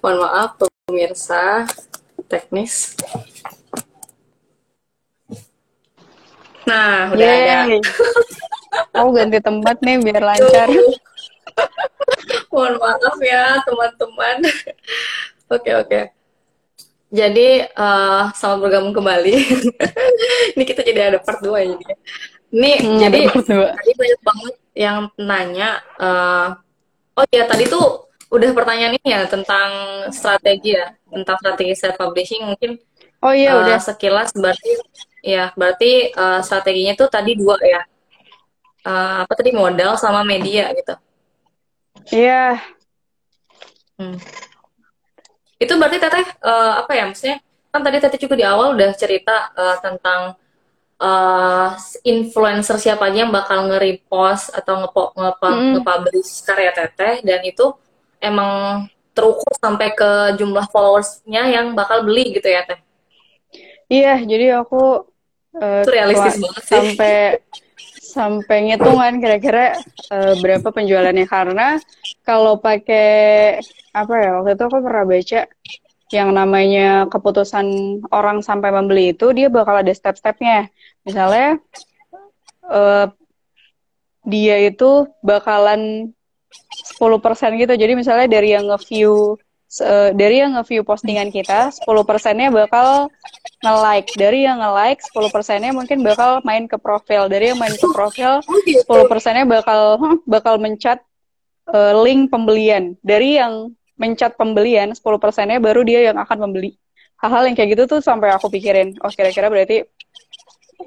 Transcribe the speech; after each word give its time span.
Mohon 0.00 0.18
maaf 0.24 0.50
pemirsa 0.56 1.68
teknis. 2.26 2.96
Nah, 6.64 7.10
udah 7.10 7.26
Yeay. 7.26 7.80
ada. 7.80 7.90
Aku 8.94 9.08
ganti 9.12 9.38
tempat 9.42 9.76
nih 9.82 9.98
biar 9.98 10.22
lancar. 10.22 10.68
Mohon 12.48 12.74
maaf 12.78 13.16
ya 13.20 13.58
teman-teman. 13.66 14.36
Oke 15.50 15.70
oke. 15.74 16.00
Jadi 17.10 17.48
eh, 17.66 18.22
selamat 18.32 18.58
bergabung 18.62 18.94
kembali. 18.94 19.34
Ini 20.54 20.62
kita 20.62 20.86
jadi 20.86 21.10
ada 21.10 21.18
part 21.18 21.42
2 21.42 21.50
ini. 21.66 21.84
Ini 22.50 22.70
Hmm, 22.82 22.98
jadi 22.98 23.18
tadi 23.30 23.92
banyak 23.94 24.20
banget 24.22 24.54
yang 24.74 24.98
nanya. 25.18 25.82
eh, 25.98 26.48
oh 27.18 27.24
ya 27.34 27.50
tadi 27.50 27.66
tuh 27.66 28.09
udah 28.30 28.50
pertanyaan 28.54 28.94
ini 28.94 29.08
ya 29.10 29.26
tentang 29.26 29.70
strategi 30.14 30.78
ya, 30.78 30.94
tentang 31.10 31.36
strategi 31.42 31.74
self 31.74 31.98
publishing 31.98 32.46
mungkin 32.46 32.78
Oh 33.20 33.34
iya 33.34 33.52
eh, 33.52 33.60
udah. 33.60 33.78
sekilas 33.82 34.32
berarti 34.32 34.70
ya 35.20 35.52
berarti 35.52 36.08
eh, 36.08 36.40
strateginya 36.40 36.94
tuh 36.96 37.08
tadi 37.10 37.36
dua 37.36 37.58
ya. 37.60 37.82
Eh, 38.80 39.16
apa 39.26 39.32
tadi 39.36 39.52
modal 39.52 39.98
sama 40.00 40.24
media 40.24 40.72
gitu. 40.72 40.94
Iya. 42.08 42.56
Hmm. 44.00 44.16
Itu 45.60 45.76
berarti 45.76 46.00
Teteh 46.00 46.24
eh, 46.24 46.72
apa 46.80 46.92
ya 46.96 47.04
maksudnya? 47.04 47.38
Kan 47.68 47.84
tadi 47.84 48.00
Teteh 48.00 48.16
juga 48.16 48.34
di 48.40 48.44
awal 48.48 48.72
udah 48.72 48.90
cerita 48.96 49.52
eh, 49.52 49.76
tentang 49.84 50.32
eh, 50.96 51.68
influencer 52.08 52.80
siapa 52.80 53.12
aja 53.12 53.28
yang 53.28 53.32
bakal 53.34 53.68
nge-repost 53.68 54.56
atau 54.56 54.80
ngepa- 54.80 55.12
Mm. 55.12 55.76
nge-publish 55.76 56.40
karya 56.48 56.72
Teteh 56.72 57.20
dan 57.20 57.44
itu 57.44 57.68
emang 58.20 58.86
terukur 59.16 59.52
sampai 59.58 59.90
ke 59.96 60.38
jumlah 60.38 60.68
followersnya 60.70 61.50
yang 61.50 61.74
bakal 61.74 62.06
beli 62.06 62.36
gitu 62.36 62.46
ya 62.46 62.62
Teh. 62.64 62.78
Iya, 63.90 64.22
jadi 64.22 64.62
aku 64.62 65.10
Itu 65.50 65.90
realistis 65.90 66.38
banget 66.38 66.62
sih. 66.62 66.70
sampai 66.70 67.14
sampai 68.10 68.56
ngitungan 68.70 69.18
kira-kira 69.18 69.78
eh, 70.14 70.34
berapa 70.38 70.70
penjualannya 70.70 71.26
karena 71.26 71.78
kalau 72.22 72.58
pakai 72.58 73.58
apa 73.90 74.14
ya 74.14 74.30
waktu 74.38 74.54
itu 74.54 74.62
aku 74.66 74.78
pernah 74.82 75.04
baca 75.06 75.40
yang 76.10 76.30
namanya 76.34 77.06
keputusan 77.06 77.66
orang 78.10 78.42
sampai 78.42 78.70
membeli 78.74 79.14
itu 79.14 79.30
dia 79.34 79.46
bakal 79.50 79.78
ada 79.78 79.90
step-stepnya. 79.90 80.70
Misalnya 81.02 81.58
eh, 82.70 83.06
dia 84.22 84.56
itu 84.70 85.10
bakalan 85.22 86.12
10% 87.00 87.60
gitu. 87.60 87.72
Jadi 87.74 87.92
misalnya 87.94 88.26
dari 88.26 88.54
yang 88.54 88.66
nge-view 88.70 89.38
dari 90.18 90.42
yang 90.42 90.58
nge-view 90.58 90.82
postingan 90.82 91.30
kita, 91.30 91.70
10 91.70 92.02
persennya 92.02 92.50
bakal 92.50 93.06
nge-like. 93.62 94.10
Dari 94.18 94.42
yang 94.42 94.58
nge-like, 94.58 94.98
10 94.98 95.30
persennya 95.30 95.70
mungkin 95.70 96.02
bakal 96.02 96.42
main 96.42 96.66
ke 96.66 96.74
profil. 96.74 97.30
Dari 97.30 97.54
yang 97.54 97.58
main 97.62 97.78
ke 97.78 97.86
profil, 97.94 98.42
Oh 98.42 98.58
gitu. 98.66 98.82
10 98.82 99.06
persennya 99.06 99.46
bakal 99.46 100.02
bakal 100.26 100.58
mencat 100.58 100.98
eh, 101.70 101.94
link 102.02 102.34
pembelian. 102.34 102.98
Dari 102.98 103.38
yang 103.38 103.70
mencat 103.94 104.34
pembelian, 104.34 104.90
10 104.90 105.22
persennya 105.22 105.62
baru 105.62 105.86
dia 105.86 106.10
yang 106.10 106.18
akan 106.18 106.50
membeli. 106.50 106.74
Hal-hal 107.22 107.46
yang 107.46 107.54
kayak 107.54 107.78
gitu 107.78 107.84
tuh 107.86 108.00
sampai 108.02 108.32
aku 108.32 108.48
pikirin, 108.50 108.96
oh 109.04 109.12
kira-kira 109.12 109.46
berarti 109.52 109.86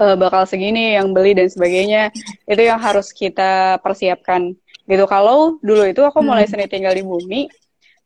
eh, 0.01 0.15
bakal 0.19 0.43
segini 0.43 0.99
yang 0.99 1.15
beli 1.15 1.31
dan 1.31 1.47
sebagainya. 1.47 2.11
Itu 2.43 2.59
yang 2.59 2.83
harus 2.83 3.15
kita 3.15 3.79
persiapkan. 3.79 4.59
Gitu. 4.83 5.05
Kalau 5.07 5.57
dulu 5.63 5.83
itu 5.87 6.01
aku 6.03 6.19
mulai 6.19 6.43
seni 6.47 6.67
tinggal 6.67 6.91
di 6.91 7.03
bumi, 7.03 7.47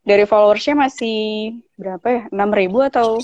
dari 0.05 0.23
followersnya 0.23 0.77
masih 0.77 1.17
berapa 1.75 2.05
ya? 2.05 2.21
6.000 2.29 2.79
atau 2.87 3.17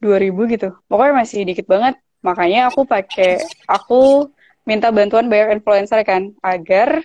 2.000 0.00 0.46
gitu. 0.48 0.68
Pokoknya 0.88 1.14
masih 1.24 1.44
dikit 1.44 1.66
banget. 1.68 1.96
Makanya 2.20 2.68
aku 2.68 2.84
pakai, 2.84 3.40
aku 3.64 4.28
minta 4.68 4.92
bantuan 4.92 5.26
banyak 5.32 5.60
influencer 5.60 6.04
kan, 6.04 6.36
agar 6.44 7.04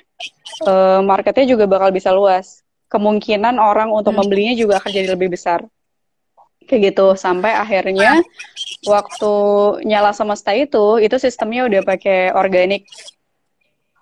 eh, 0.61 0.99
marketnya 1.03 1.45
juga 1.55 1.65
bakal 1.67 1.89
bisa 1.91 2.11
luas. 2.11 2.63
Kemungkinan 2.91 3.57
orang 3.59 3.89
untuk 3.91 4.13
Hmm. 4.13 4.23
membelinya 4.23 4.53
juga 4.55 4.79
akan 4.79 4.91
jadi 4.91 5.09
lebih 5.15 5.33
besar. 5.33 5.65
Kayak 6.67 6.93
gitu. 6.93 7.07
Sampai 7.17 7.51
akhirnya 7.51 8.21
waktu 8.85 9.33
nyala 9.83 10.13
semesta 10.13 10.53
itu, 10.53 11.01
itu 11.01 11.15
sistemnya 11.17 11.65
udah 11.65 11.81
pakai 11.81 12.31
organik 12.31 12.85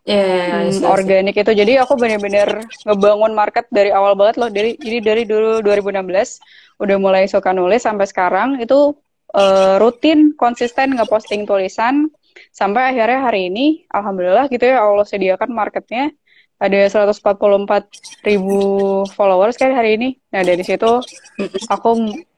Iya, 0.03 0.19
iya, 0.19 0.35
iya, 0.47 0.55
Hmm, 0.59 0.67
I 0.67 0.71
see, 0.75 0.91
I 0.91 0.95
see. 0.95 0.95
organik 0.95 1.35
itu. 1.39 1.51
Jadi 1.55 1.71
aku 1.79 1.93
bener-bener 1.95 2.47
ngebangun 2.85 3.31
market 3.31 3.65
dari 3.71 3.89
awal 3.95 4.13
banget 4.19 4.35
loh. 4.41 4.49
Dari 4.51 4.75
jadi 4.75 4.97
dari 4.99 5.23
dulu 5.23 5.63
2016 5.63 6.39
udah 6.83 6.97
mulai 6.99 7.23
suka 7.31 7.55
nulis 7.55 7.81
sampai 7.87 8.05
sekarang 8.11 8.59
itu 8.59 8.95
eh, 9.31 9.75
rutin 9.79 10.35
konsisten 10.35 10.95
ngeposting 10.97 11.47
tulisan. 11.47 12.11
Sampai 12.51 12.91
akhirnya 12.91 13.19
hari 13.29 13.47
ini 13.49 13.85
alhamdulillah 13.87 14.45
gitu 14.51 14.65
ya 14.67 14.83
Allah 14.83 15.05
sediakan 15.07 15.49
marketnya. 15.55 16.11
Ada 16.63 16.77
144 17.11 17.91
ribu 18.23 18.55
followers 19.15 19.55
kan 19.59 19.71
hari 19.75 19.95
ini. 19.99 20.07
Nah 20.31 20.41
dari 20.47 20.63
situ 20.63 20.87
aku 21.67 21.89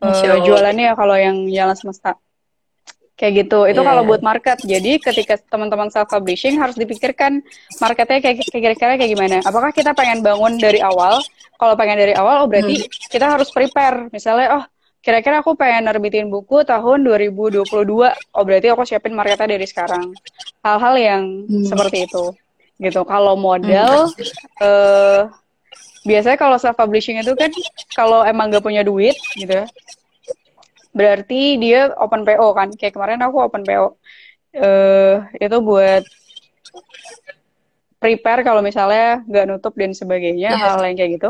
Allah. 0.01 0.37
jualannya 0.45 0.93
kalau 0.97 1.15
yang 1.17 1.37
jalan 1.49 1.75
semesta 1.77 2.17
kayak 3.15 3.47
gitu. 3.47 3.63
Itu 3.65 3.79
Iya, 3.81 3.87
kalau 3.87 4.01
iya. 4.03 4.09
buat 4.11 4.21
market. 4.21 4.57
Jadi 4.61 4.91
ketika 4.99 5.39
teman-teman 5.47 5.87
self 5.87 6.07
publishing 6.07 6.59
harus 6.59 6.75
dipikirkan 6.75 7.39
marketnya 7.79 8.19
kayak 8.19 8.35
kira-kira 8.45 8.99
kayak 8.99 9.11
gimana. 9.11 9.37
Apakah 9.41 9.71
kita 9.71 9.95
pengen 9.95 10.19
bangun 10.19 10.59
dari 10.59 10.79
awal? 10.79 11.23
Kalau 11.55 11.73
pengen 11.73 11.95
dari 11.97 12.11
awal 12.11 12.43
oh 12.43 12.47
berarti 12.47 12.75
kita 13.07 13.39
harus 13.39 13.47
prepare. 13.49 14.11
Misalnya 14.11 14.59
oh 14.59 14.63
kira-kira 14.99 15.39
aku 15.39 15.55
pengen 15.55 15.85
nerbitin 15.85 16.27
buku 16.27 16.65
tahun 16.65 17.05
2022 17.05 17.63
oh 18.35 18.43
berarti 18.43 18.67
aku 18.67 18.83
siapin 18.83 19.15
marketnya 19.15 19.55
dari 19.55 19.63
sekarang. 19.63 20.11
Hal-hal 20.59 20.95
yang 20.99 21.23
Hmm. 21.47 21.63
seperti 21.63 22.03
itu. 22.05 22.35
Gitu. 22.75 22.99
Kalau 23.07 23.39
modal 23.39 24.11
eh 24.59 25.21
biasanya 26.03 26.37
kalau 26.37 26.59
self 26.59 26.75
publishing 26.75 27.17
itu 27.17 27.31
kan 27.33 27.49
kalau 27.95 28.21
emang 28.21 28.51
gak 28.51 28.61
punya 28.61 28.83
duit 28.83 29.15
gitu 29.33 29.49
ya 29.49 29.65
berarti 30.95 31.59
dia 31.59 31.91
open 31.99 32.23
PO 32.23 32.47
kan 32.55 32.71
kayak 32.71 32.95
kemarin 32.95 33.19
aku 33.19 33.37
open 33.43 33.67
PO 33.67 33.99
eh 34.55 35.15
itu 35.35 35.57
buat 35.59 36.03
prepare 37.99 38.41
kalau 38.41 38.61
misalnya 38.61 39.23
nggak 39.25 39.45
nutup 39.49 39.73
dan 39.75 39.91
sebagainya 39.91 40.55
Iya. 40.55 40.67
hal 40.71 40.81
yang 40.85 40.95
kayak 40.95 41.11
gitu 41.19 41.29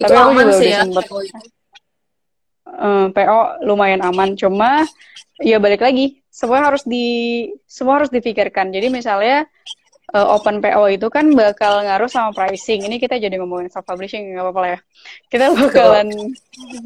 Itu 0.00 0.02
tapi 0.02 0.16
aku 0.16 0.30
juga 0.34 0.50
sih 0.50 0.66
udah 0.66 0.74
ya. 0.74 0.80
sempet 0.82 1.04
PO 1.06 1.18
itu. 1.22 1.36
eh, 2.66 3.06
PO 3.14 3.38
lumayan 3.68 4.00
aman 4.02 4.34
cuma 4.34 4.82
ya 5.38 5.56
balik 5.56 5.80
lagi 5.80 6.18
semua 6.30 6.62
harus 6.62 6.82
di 6.82 7.06
semua 7.66 8.02
harus 8.02 8.10
dipikirkan 8.10 8.70
jadi 8.70 8.86
misalnya 8.88 9.46
eh, 10.16 10.26
open 10.36 10.56
PO 10.62 10.84
itu 10.90 11.06
kan 11.10 11.26
bakal 11.34 11.82
ngaruh 11.86 12.10
sama 12.10 12.30
pricing. 12.36 12.86
Ini 12.86 12.96
kita 13.02 13.16
jadi 13.18 13.34
ngomongin 13.40 13.70
self 13.72 13.86
publishing 13.86 14.34
nggak 14.34 14.44
apa-apa 14.44 14.62
ya. 14.74 14.78
Kita 15.32 15.46
bakalan 15.56 16.08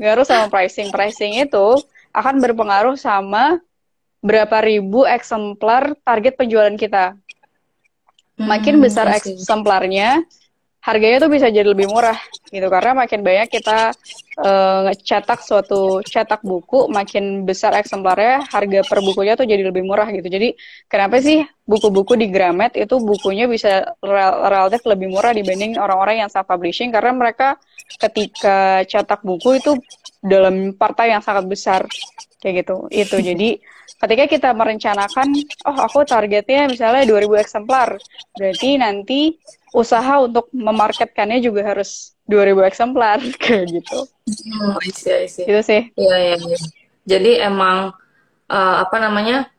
ngaruh 0.00 0.26
sama 0.26 0.46
pricing. 0.52 0.88
Pricing 0.94 1.32
itu 1.44 1.66
akan 2.14 2.34
berpengaruh 2.42 2.96
sama 2.98 3.58
berapa 4.24 4.58
ribu 4.64 5.04
eksemplar 5.04 5.96
target 6.06 6.34
penjualan 6.40 6.74
kita. 6.76 7.16
Makin 8.44 8.76
Hmm, 8.76 8.82
besar 8.82 9.06
eksemplarnya 9.14 10.24
harganya 10.84 11.16
tuh 11.24 11.32
bisa 11.32 11.48
jadi 11.48 11.64
lebih 11.64 11.88
murah 11.88 12.16
gitu. 12.52 12.68
Karena 12.68 12.92
makin 12.92 13.24
banyak 13.24 13.48
kita 13.48 13.96
eh, 14.36 14.80
ngecetak 14.92 15.40
suatu 15.40 16.04
cetak 16.04 16.44
buku 16.44 16.92
makin 16.92 17.48
besar 17.48 17.72
eksemplarnya 17.80 18.44
harga 18.52 18.80
per 18.84 19.00
bukunya 19.00 19.32
tuh 19.34 19.48
jadi 19.48 19.64
lebih 19.64 19.80
murah 19.88 20.04
gitu. 20.12 20.28
Jadi 20.28 20.52
kenapa 20.92 21.24
sih 21.24 21.40
buku-buku 21.64 22.20
di 22.20 22.28
Gramet 22.28 22.76
itu 22.76 23.00
bukunya 23.00 23.48
bisa 23.48 23.96
rel- 24.04 24.38
relatif 24.44 24.84
lebih 24.84 25.08
murah 25.08 25.32
dibanding 25.32 25.80
orang-orang 25.80 26.20
yang 26.26 26.28
self 26.28 26.44
publishing 26.44 26.92
karena 26.92 27.16
mereka 27.16 27.56
ketika 27.96 28.84
cetak 28.84 29.24
buku 29.24 29.56
itu 29.56 29.72
dalam 30.20 30.76
partai 30.76 31.16
yang 31.16 31.24
sangat 31.24 31.48
besar 31.48 31.80
kayak 32.44 32.64
gitu. 32.64 32.92
Itu 32.92 33.16
jadi 33.32 33.56
ketika 34.04 34.24
kita 34.28 34.50
merencanakan 34.52 35.32
oh 35.64 35.78
aku 35.80 36.04
targetnya 36.04 36.68
misalnya 36.68 37.08
2000 37.08 37.40
eksemplar 37.40 37.96
berarti 38.36 38.68
nanti 38.76 39.20
usaha 39.74 40.22
untuk 40.22 40.46
memarketkannya 40.54 41.42
juga 41.42 41.66
harus 41.74 42.14
2000 42.30 42.62
eksemplar 42.62 43.18
kayak 43.42 43.82
gitu. 43.82 43.98
Hmm, 44.24 44.78
I 44.80 44.90
see, 44.94 45.12
I 45.12 45.26
see. 45.28 45.44
itu 45.44 45.60
sih. 45.66 45.82
Iya, 45.98 46.16
iya, 46.16 46.36
iya. 46.38 46.58
Jadi 47.04 47.30
emang 47.42 47.92
eh, 48.48 48.76
apa 48.86 48.96
namanya 49.02 49.50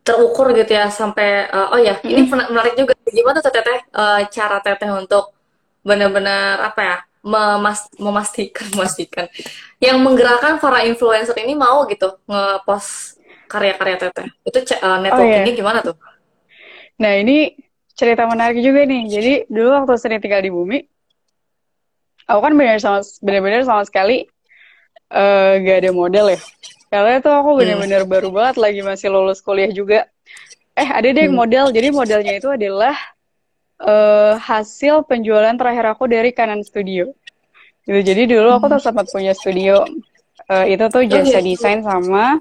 terukur 0.00 0.56
gitu 0.56 0.72
ya 0.72 0.88
sampai 0.88 1.44
eh, 1.52 1.68
oh 1.72 1.80
ya 1.80 2.00
ini 2.00 2.24
pena- 2.24 2.48
menarik 2.48 2.74
juga 2.80 2.96
gimana 3.12 3.38
tuh 3.44 3.52
teteh? 3.52 3.78
Eh, 3.92 4.20
cara 4.32 4.58
teteh 4.64 4.88
untuk 4.88 5.36
benar-benar 5.84 6.72
apa 6.72 6.80
ya 6.80 6.96
memas- 7.20 7.92
memastikan 8.00 8.64
memastikan 8.74 9.28
yang 9.80 10.00
menggerakkan 10.00 10.56
para 10.56 10.88
influencer 10.88 11.36
ini 11.36 11.52
mau 11.52 11.84
gitu 11.86 12.16
ngepost 12.24 13.20
karya-karya 13.52 13.96
teteh. 14.08 14.26
Itu 14.48 14.58
eh, 14.64 14.98
networkingnya 15.04 15.52
gimana 15.52 15.80
tuh? 15.84 15.96
nah 16.94 17.10
ini 17.18 17.52
cerita 17.94 18.26
menarik 18.26 18.58
juga 18.58 18.82
nih 18.86 19.02
jadi 19.06 19.32
dulu 19.46 19.68
waktu 19.82 19.94
sering 19.98 20.20
tinggal 20.20 20.42
di 20.42 20.50
bumi 20.50 20.78
aku 22.26 22.40
kan 22.42 22.52
benar 22.58 22.78
sama 22.82 23.00
benar-benar 23.22 23.62
sama 23.62 23.82
sekali 23.86 24.26
uh, 25.14 25.58
gak 25.62 25.76
ada 25.84 25.90
model 25.94 26.26
ya 26.34 26.40
karena 26.90 27.18
itu 27.18 27.30
aku 27.30 27.50
benar-benar 27.58 28.02
hmm. 28.06 28.10
baru 28.10 28.28
banget 28.30 28.56
lagi 28.58 28.80
masih 28.82 29.08
lulus 29.10 29.42
kuliah 29.42 29.70
juga 29.70 30.06
eh 30.74 30.88
ada 30.90 31.06
deh 31.06 31.26
hmm. 31.26 31.34
model 31.34 31.66
jadi 31.70 31.88
modelnya 31.94 32.34
itu 32.38 32.48
adalah 32.50 32.94
uh, 33.82 34.38
hasil 34.38 35.06
penjualan 35.06 35.54
terakhir 35.54 35.86
aku 35.90 36.10
dari 36.10 36.30
Kanan 36.34 36.62
Studio 36.66 37.14
gitu 37.84 38.00
jadi 38.00 38.22
dulu 38.26 38.48
aku 38.58 38.66
tuh 38.70 38.80
hmm. 38.80 38.86
sempat 38.90 39.06
punya 39.12 39.32
studio 39.36 39.84
uh, 40.48 40.64
itu 40.66 40.84
tuh 40.88 41.04
jasa 41.04 41.38
oh, 41.38 41.42
iya. 41.42 41.42
desain 41.44 41.80
sama 41.84 42.40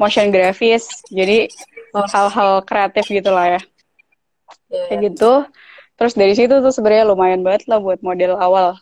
motion 0.00 0.32
grafis 0.32 0.88
jadi 1.12 1.46
oh. 1.92 2.06
hal-hal 2.08 2.64
kreatif 2.64 3.04
gitulah 3.10 3.58
ya 3.58 3.60
yeah. 4.72 4.86
kayak 4.88 5.12
gitu 5.12 5.32
terus 5.98 6.14
dari 6.14 6.32
situ 6.38 6.62
tuh 6.62 6.72
sebenarnya 6.72 7.10
lumayan 7.10 7.42
banget 7.42 7.66
lah 7.66 7.82
buat 7.82 8.00
model 8.00 8.38
awal 8.38 8.78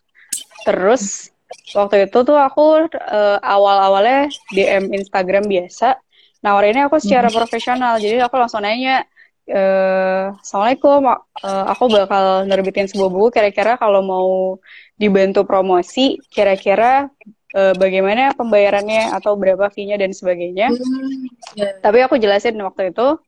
terus 0.69 1.33
waktu 1.73 2.11
itu 2.11 2.19
tuh 2.27 2.37
aku 2.37 2.91
uh, 2.91 3.39
awal-awalnya 3.41 4.29
DM 4.53 4.93
Instagram 4.93 5.47
biasa 5.47 5.97
nawarinnya 6.45 6.91
aku 6.91 7.01
secara 7.01 7.33
hmm. 7.33 7.37
profesional 7.39 7.95
jadi 7.99 8.27
aku 8.27 8.37
langsung 8.37 8.63
nanya 8.63 9.07
Uh, 9.47 10.35
Assalamualaikum, 10.43 11.07
uh, 11.07 11.65
aku 11.71 11.87
bakal 11.87 12.51
nerbitin 12.51 12.91
sebuah 12.91 13.11
buku. 13.15 13.29
Kira-kira 13.31 13.79
kalau 13.79 14.03
mau 14.03 14.59
dibantu 14.99 15.47
promosi, 15.47 16.19
kira-kira 16.35 17.07
uh, 17.55 17.75
bagaimana 17.79 18.35
pembayarannya 18.35 19.15
atau 19.15 19.39
berapa 19.39 19.71
fee-nya 19.71 20.03
dan 20.03 20.11
sebagainya. 20.11 20.75
Hmm, 20.75 21.31
yeah. 21.55 21.79
Tapi 21.79 22.03
aku 22.03 22.19
jelasin 22.19 22.59
waktu 22.59 22.91
itu 22.91 23.23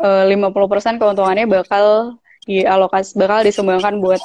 uh, 0.00 0.24
50% 0.26 1.00
keuntungannya 1.00 1.46
bakal 1.46 2.16
dialokas 2.44 3.16
bakal 3.16 3.40
disumbangkan 3.40 3.98
buat 4.00 4.20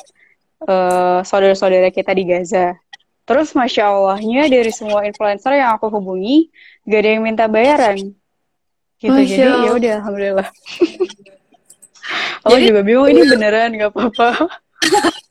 uh, 0.68 1.24
saudara-saudara 1.24 1.90
kita 1.94 2.12
di 2.16 2.24
Gaza. 2.28 2.76
Terus 3.30 3.54
masya 3.54 3.94
Allahnya 3.94 4.50
dari 4.50 4.74
semua 4.74 5.06
influencer 5.06 5.54
yang 5.54 5.78
aku 5.78 5.94
hubungi 5.94 6.50
gak 6.90 7.00
ada 7.06 7.10
yang 7.14 7.22
minta 7.22 7.46
bayaran. 7.46 8.18
Gitu 9.00 9.16
Masya 9.16 9.36
jadi 9.38 9.58
ya 9.64 9.72
udah 9.72 9.94
alhamdulillah. 10.04 10.50
Aku 12.48 12.58
juga 12.58 12.82
bingung 12.82 13.08
ini 13.12 13.22
beneran 13.30 13.72
nggak 13.78 13.92
apa-apa. 13.94 14.50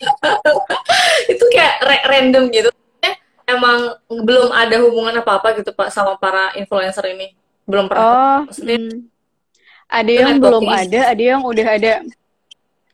Itu 1.32 1.44
kayak 1.52 2.06
random 2.06 2.48
gitu. 2.54 2.70
Eh 3.02 3.18
emang 3.44 3.98
belum 4.08 4.54
ada 4.54 4.76
hubungan 4.80 5.20
apa-apa 5.20 5.58
gitu 5.60 5.74
pak 5.74 5.90
sama 5.92 6.16
para 6.16 6.54
influencer 6.56 7.02
ini? 7.12 7.34
Belum 7.68 7.90
pernah 7.90 8.46
oh, 8.46 8.48
hmm. 8.48 9.10
Ada 9.88 10.12
yang 10.12 10.36
belum 10.36 10.64
ada 10.68 11.00
ada 11.12 11.22
yang 11.22 11.40
udah 11.42 11.66
ada 11.66 11.92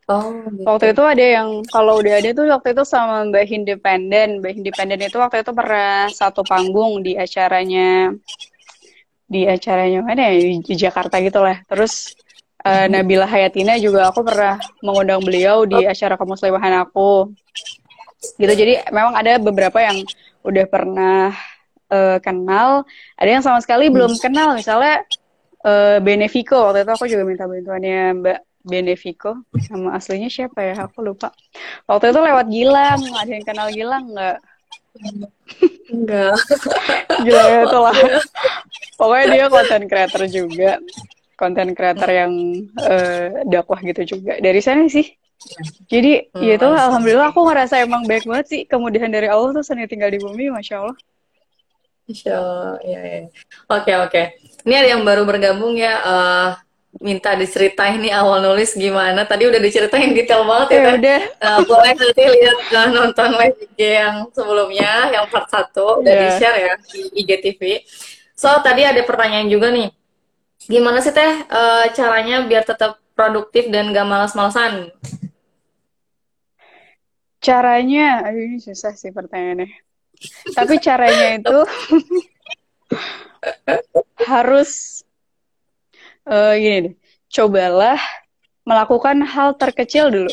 Oh, 0.04 0.36
gitu. 0.52 0.68
Waktu 0.68 0.86
itu 0.92 1.00
ada 1.00 1.24
yang 1.24 1.48
kalau 1.72 1.96
udah 1.96 2.20
ada 2.20 2.28
tuh 2.36 2.44
waktu 2.52 2.76
itu 2.76 2.84
sama 2.84 3.24
Mbak 3.24 3.48
Independen. 3.48 4.28
Mbak 4.44 4.52
Independen 4.60 5.00
itu 5.00 5.16
waktu 5.16 5.40
itu 5.40 5.52
pernah 5.56 6.12
satu 6.12 6.44
panggung 6.44 7.00
di 7.00 7.16
acaranya 7.16 8.12
di 9.24 9.48
acaranya 9.48 10.04
mana 10.04 10.28
ya 10.28 10.60
di 10.60 10.74
Jakarta 10.76 11.24
gitu 11.24 11.40
lah. 11.40 11.56
Terus 11.64 12.12
uh, 12.68 12.84
Nabila 12.84 13.24
Hayatina 13.24 13.80
juga 13.80 14.12
aku 14.12 14.20
pernah 14.28 14.60
mengundang 14.84 15.24
beliau 15.24 15.64
di 15.64 15.88
acara 15.88 16.20
kemuslimahan 16.20 16.84
aku. 16.84 17.32
Gitu. 18.36 18.52
Jadi 18.52 18.84
memang 18.92 19.16
ada 19.16 19.40
beberapa 19.40 19.80
yang 19.80 20.04
udah 20.44 20.64
pernah 20.68 21.32
uh, 21.88 22.20
kenal, 22.20 22.84
ada 23.16 23.30
yang 23.40 23.40
sama 23.40 23.56
sekali 23.64 23.88
hmm. 23.88 23.94
belum 23.96 24.12
kenal. 24.20 24.52
Misalnya 24.52 25.00
uh, 25.64 25.98
Benefico 26.04 26.70
waktu 26.70 26.84
itu 26.84 26.92
aku 26.92 27.04
juga 27.10 27.24
minta 27.26 27.44
bantuannya 27.48 28.20
Mbak 28.20 28.38
Benefico 28.64 29.44
sama 29.64 29.96
aslinya 29.96 30.30
siapa 30.32 30.60
ya 30.64 30.88
aku 30.88 31.04
lupa 31.04 31.32
waktu 31.84 32.12
itu 32.12 32.20
lewat 32.20 32.46
Gilang 32.48 33.00
ada 33.12 33.30
yang 33.32 33.44
kenal 33.44 33.68
Gilang 33.72 34.04
nggak 34.12 34.38
Enggak. 35.90 36.38
Gila 37.26 37.42
ya 37.50 37.58
itu 37.66 37.78
lah. 37.78 37.96
Pokoknya 38.94 39.26
dia 39.34 39.46
konten 39.50 39.82
creator 39.90 40.22
juga. 40.30 40.72
Konten 41.34 41.74
creator 41.74 42.10
yang 42.14 42.32
uh, 42.78 43.42
dakwah 43.42 43.82
gitu 43.82 44.16
juga. 44.16 44.38
Dari 44.38 44.60
sana 44.62 44.86
sih. 44.86 45.06
Jadi 45.90 46.30
hmm, 46.30 46.40
ya 46.40 46.54
itu 46.56 46.68
alhamdulillah 46.70 47.34
aku 47.34 47.42
ngerasa 47.44 47.82
emang 47.84 48.06
baik 48.08 48.24
banget 48.24 48.46
sih 48.48 48.62
kemudian 48.64 49.12
dari 49.12 49.28
Allah 49.28 49.52
tuh 49.52 49.66
seni 49.66 49.84
tinggal 49.90 50.08
di 50.08 50.22
bumi, 50.22 50.48
masya 50.48 50.86
Allah. 50.86 50.96
Masya 52.08 52.32
Allah, 52.32 52.74
ya, 52.86 53.00
ya. 53.02 53.20
Oke 53.68 53.92
oke. 53.98 54.22
Ini 54.64 54.74
ada 54.80 54.88
yang 54.96 55.02
baru 55.04 55.28
bergabung 55.28 55.76
ya. 55.76 56.00
Uh, 56.00 56.48
minta 57.02 57.34
diceritain 57.34 57.98
nih 57.98 58.14
awal 58.14 58.40
nulis 58.40 58.72
gimana. 58.72 59.26
Tadi 59.26 59.50
udah 59.50 59.60
diceritain 59.60 60.14
detail 60.16 60.46
banget 60.46 60.68
ya. 60.68 60.80
ya 60.80 60.90
udah. 60.96 61.20
Uh, 61.42 61.60
boleh 61.68 61.92
nanti 61.92 62.22
lihat 62.22 62.58
uh, 62.72 62.88
nonton 62.90 63.30
live 63.36 63.58
IG 63.60 63.80
yang 63.82 64.16
sebelumnya, 64.30 64.92
yang 65.10 65.24
part 65.28 65.48
1 65.50 65.74
udah 65.74 66.12
yeah. 66.12 66.22
di-share 66.22 66.58
ya 66.58 66.72
di 66.80 67.00
IGTV. 67.20 67.62
So, 68.34 68.48
tadi 68.64 68.82
ada 68.86 69.00
pertanyaan 69.04 69.52
juga 69.52 69.70
nih. 69.70 69.90
Gimana 70.64 71.04
sih 71.04 71.12
Teh 71.12 71.44
uh, 71.44 71.86
caranya 71.92 72.40
biar 72.48 72.64
tetap 72.64 72.96
produktif 73.12 73.68
dan 73.68 73.92
gak 73.92 74.08
malas-malasan? 74.08 74.88
Caranya, 77.44 78.24
aduh 78.24 78.40
ini 78.40 78.58
susah 78.64 78.96
sih 78.96 79.12
pertanyaannya. 79.12 79.68
Tapi 80.56 80.80
caranya 80.80 81.36
itu 81.36 81.58
harus 84.24 85.02
uh, 86.28 86.54
gini 86.56 86.90
deh, 86.90 86.94
cobalah 87.30 88.00
melakukan 88.64 89.20
hal 89.24 89.54
terkecil 89.60 90.08
dulu, 90.08 90.32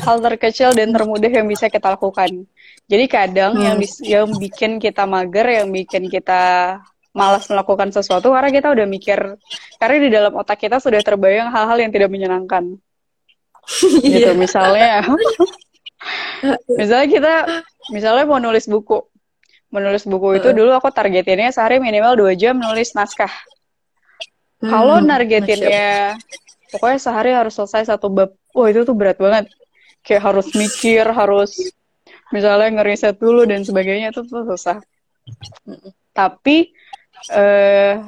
hal 0.00 0.16
terkecil 0.24 0.72
dan 0.72 0.92
termudah 0.92 1.28
yang 1.28 1.46
bisa 1.46 1.68
kita 1.68 1.92
lakukan. 1.92 2.48
Jadi 2.86 3.04
kadang 3.10 3.58
hmm. 3.58 3.64
yang 3.64 3.78
yang 4.02 4.28
bikin 4.38 4.78
kita 4.78 5.04
mager, 5.04 5.46
yang 5.62 5.68
bikin 5.68 6.08
kita 6.08 6.76
malas 7.16 7.48
melakukan 7.48 7.88
sesuatu 7.90 8.28
karena 8.32 8.50
kita 8.52 8.68
udah 8.76 8.86
mikir, 8.86 9.18
karena 9.80 9.96
di 9.96 10.10
dalam 10.12 10.32
otak 10.36 10.60
kita 10.60 10.76
sudah 10.76 11.00
terbayang 11.00 11.48
hal-hal 11.48 11.78
yang 11.80 11.92
tidak 11.92 12.12
menyenangkan. 12.12 12.76
gitu, 14.04 14.30
iya. 14.30 14.36
misalnya, 14.36 15.02
misalnya 16.80 17.08
kita, 17.10 17.34
misalnya 17.90 18.24
mau 18.28 18.38
nulis 18.38 18.68
buku, 18.68 19.00
menulis 19.76 20.08
buku 20.08 20.40
itu 20.40 20.48
dulu 20.56 20.72
aku 20.72 20.88
targetinnya 20.88 21.52
sehari 21.52 21.76
minimal 21.76 22.16
dua 22.16 22.32
jam 22.32 22.56
nulis 22.56 22.96
naskah 22.96 23.30
Hmm, 24.56 24.72
Kalau 24.72 24.96
nargetinnya 25.04 26.16
pokoknya 26.72 26.98
sehari 26.98 27.30
harus 27.36 27.52
selesai 27.52 27.92
satu 27.92 28.08
bab, 28.08 28.32
wah 28.56 28.68
itu 28.72 28.88
tuh 28.88 28.96
berat 28.96 29.20
banget. 29.20 29.52
Kayak 30.00 30.32
harus 30.32 30.48
mikir, 30.56 31.04
harus 31.04 31.76
misalnya 32.32 32.80
ngeriset 32.80 33.20
dulu 33.20 33.44
dan 33.44 33.62
sebagainya 33.68 34.16
itu 34.16 34.24
tuh 34.24 34.48
susah. 34.48 34.80
Tapi 36.16 36.72
eh, 37.36 38.00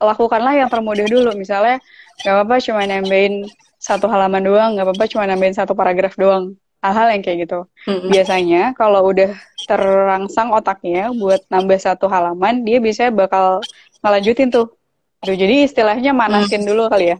lakukanlah 0.00 0.64
yang 0.64 0.72
termudah 0.72 1.04
dulu. 1.04 1.36
Misalnya 1.36 1.76
nggak 2.24 2.34
apa-apa 2.40 2.56
cuma 2.64 2.80
nambahin 2.88 3.44
satu 3.76 4.08
halaman 4.08 4.40
doang, 4.40 4.70
nggak 4.80 4.86
apa-apa 4.88 5.04
cuma 5.12 5.28
nambahin 5.28 5.56
satu 5.56 5.76
paragraf 5.76 6.16
doang. 6.16 6.56
Hal-hal 6.80 7.12
yang 7.12 7.22
kayak 7.22 7.38
gitu. 7.44 7.60
Mm-hmm. 7.84 8.08
Biasanya 8.08 8.62
kalau 8.72 9.04
udah 9.12 9.36
terangsang 9.68 10.48
otaknya 10.52 11.12
buat 11.12 11.44
nambah 11.52 11.76
satu 11.76 12.08
halaman, 12.08 12.64
dia 12.64 12.80
biasanya 12.80 13.12
bakal 13.12 13.60
ngelanjutin 14.00 14.48
tuh 14.48 14.72
Aduh, 15.20 15.36
jadi 15.36 15.68
istilahnya 15.68 16.16
manasin 16.16 16.64
hmm. 16.64 16.68
dulu 16.72 16.88
kali 16.88 17.12
ya. 17.12 17.16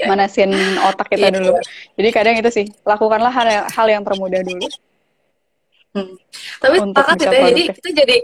ya. 0.00 0.08
Manasin 0.08 0.48
otak 0.80 1.12
kita 1.12 1.28
yeah. 1.28 1.36
dulu. 1.36 1.52
Jadi 2.00 2.08
kadang 2.08 2.34
itu 2.40 2.48
sih, 2.48 2.66
lakukanlah 2.88 3.28
hal 3.28 3.46
yang, 3.52 3.64
hal 3.68 3.86
yang 3.92 4.02
termudah 4.02 4.40
dulu. 4.40 4.66
Hmm. 5.92 6.16
Tapi 6.62 6.76
sepakat 6.80 7.16
ya, 7.20 7.30
jadi 7.52 7.62
kita 7.74 7.88
jadi 7.92 8.14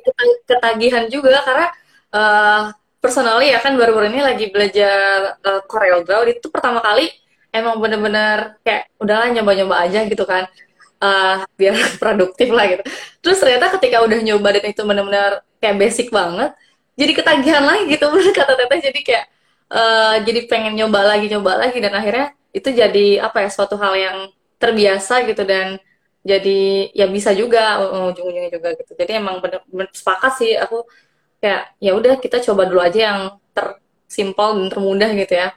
ketagihan 0.47 1.05
juga 1.13 1.43
karena 1.45 1.67
uh, 2.15 2.63
personally 3.03 3.53
ya 3.53 3.59
kan 3.61 3.77
baru-baru 3.77 4.09
ini 4.09 4.23
lagi 4.23 4.47
belajar 4.49 5.37
uh, 5.43 6.01
Draw 6.07 6.23
itu 6.31 6.47
pertama 6.49 6.81
kali 6.81 7.11
emang 7.61 7.77
bener-bener 7.81 8.61
kayak 8.63 8.93
udahlah 9.01 9.29
nyoba-nyoba 9.33 9.77
aja 9.89 10.05
gitu 10.05 10.25
kan. 10.29 10.45
Uh, 10.97 11.45
biar 11.61 11.77
produktif 12.03 12.49
lah 12.53 12.65
gitu. 12.69 12.83
Terus 13.21 13.39
ternyata 13.41 13.73
ketika 13.77 14.01
udah 14.05 14.19
nyoba 14.21 14.49
dan 14.57 14.65
itu 14.73 14.83
bener-bener 14.85 15.45
kayak 15.61 15.77
basic 15.77 16.09
banget, 16.13 16.53
jadi 16.97 17.13
ketagihan 17.13 17.65
lagi 17.65 17.85
gitu. 17.93 18.09
Kata 18.39 18.53
teteh 18.57 18.81
jadi 18.93 19.01
kayak 19.05 19.25
uh, 19.73 20.17
jadi 20.25 20.41
pengen 20.49 20.75
nyoba 20.77 21.01
lagi 21.05 21.27
nyoba 21.29 21.53
lagi 21.61 21.79
dan 21.81 21.93
akhirnya 21.97 22.33
itu 22.57 22.69
jadi 22.73 23.07
apa 23.21 23.45
ya 23.45 23.51
suatu 23.53 23.77
hal 23.77 23.95
yang 23.97 24.19
terbiasa 24.57 25.29
gitu. 25.29 25.45
Dan 25.45 25.77
jadi 26.27 26.91
ya 26.97 27.07
bisa 27.07 27.31
juga 27.37 27.79
ujung-ujungnya 28.11 28.51
juga 28.51 28.75
gitu. 28.75 28.93
Jadi 28.97 29.13
emang 29.21 29.39
bener-bener 29.45 29.93
sepakat 29.93 30.33
sih 30.41 30.53
aku 30.57 30.83
kayak 31.39 31.77
ya 31.79 31.93
udah 31.95 32.19
kita 32.19 32.41
coba 32.43 32.67
dulu 32.67 32.81
aja 32.83 33.01
yang 33.13 33.21
tersimpel 33.53 34.59
dan 34.59 34.67
termudah 34.73 35.11
gitu 35.15 35.35
ya. 35.37 35.49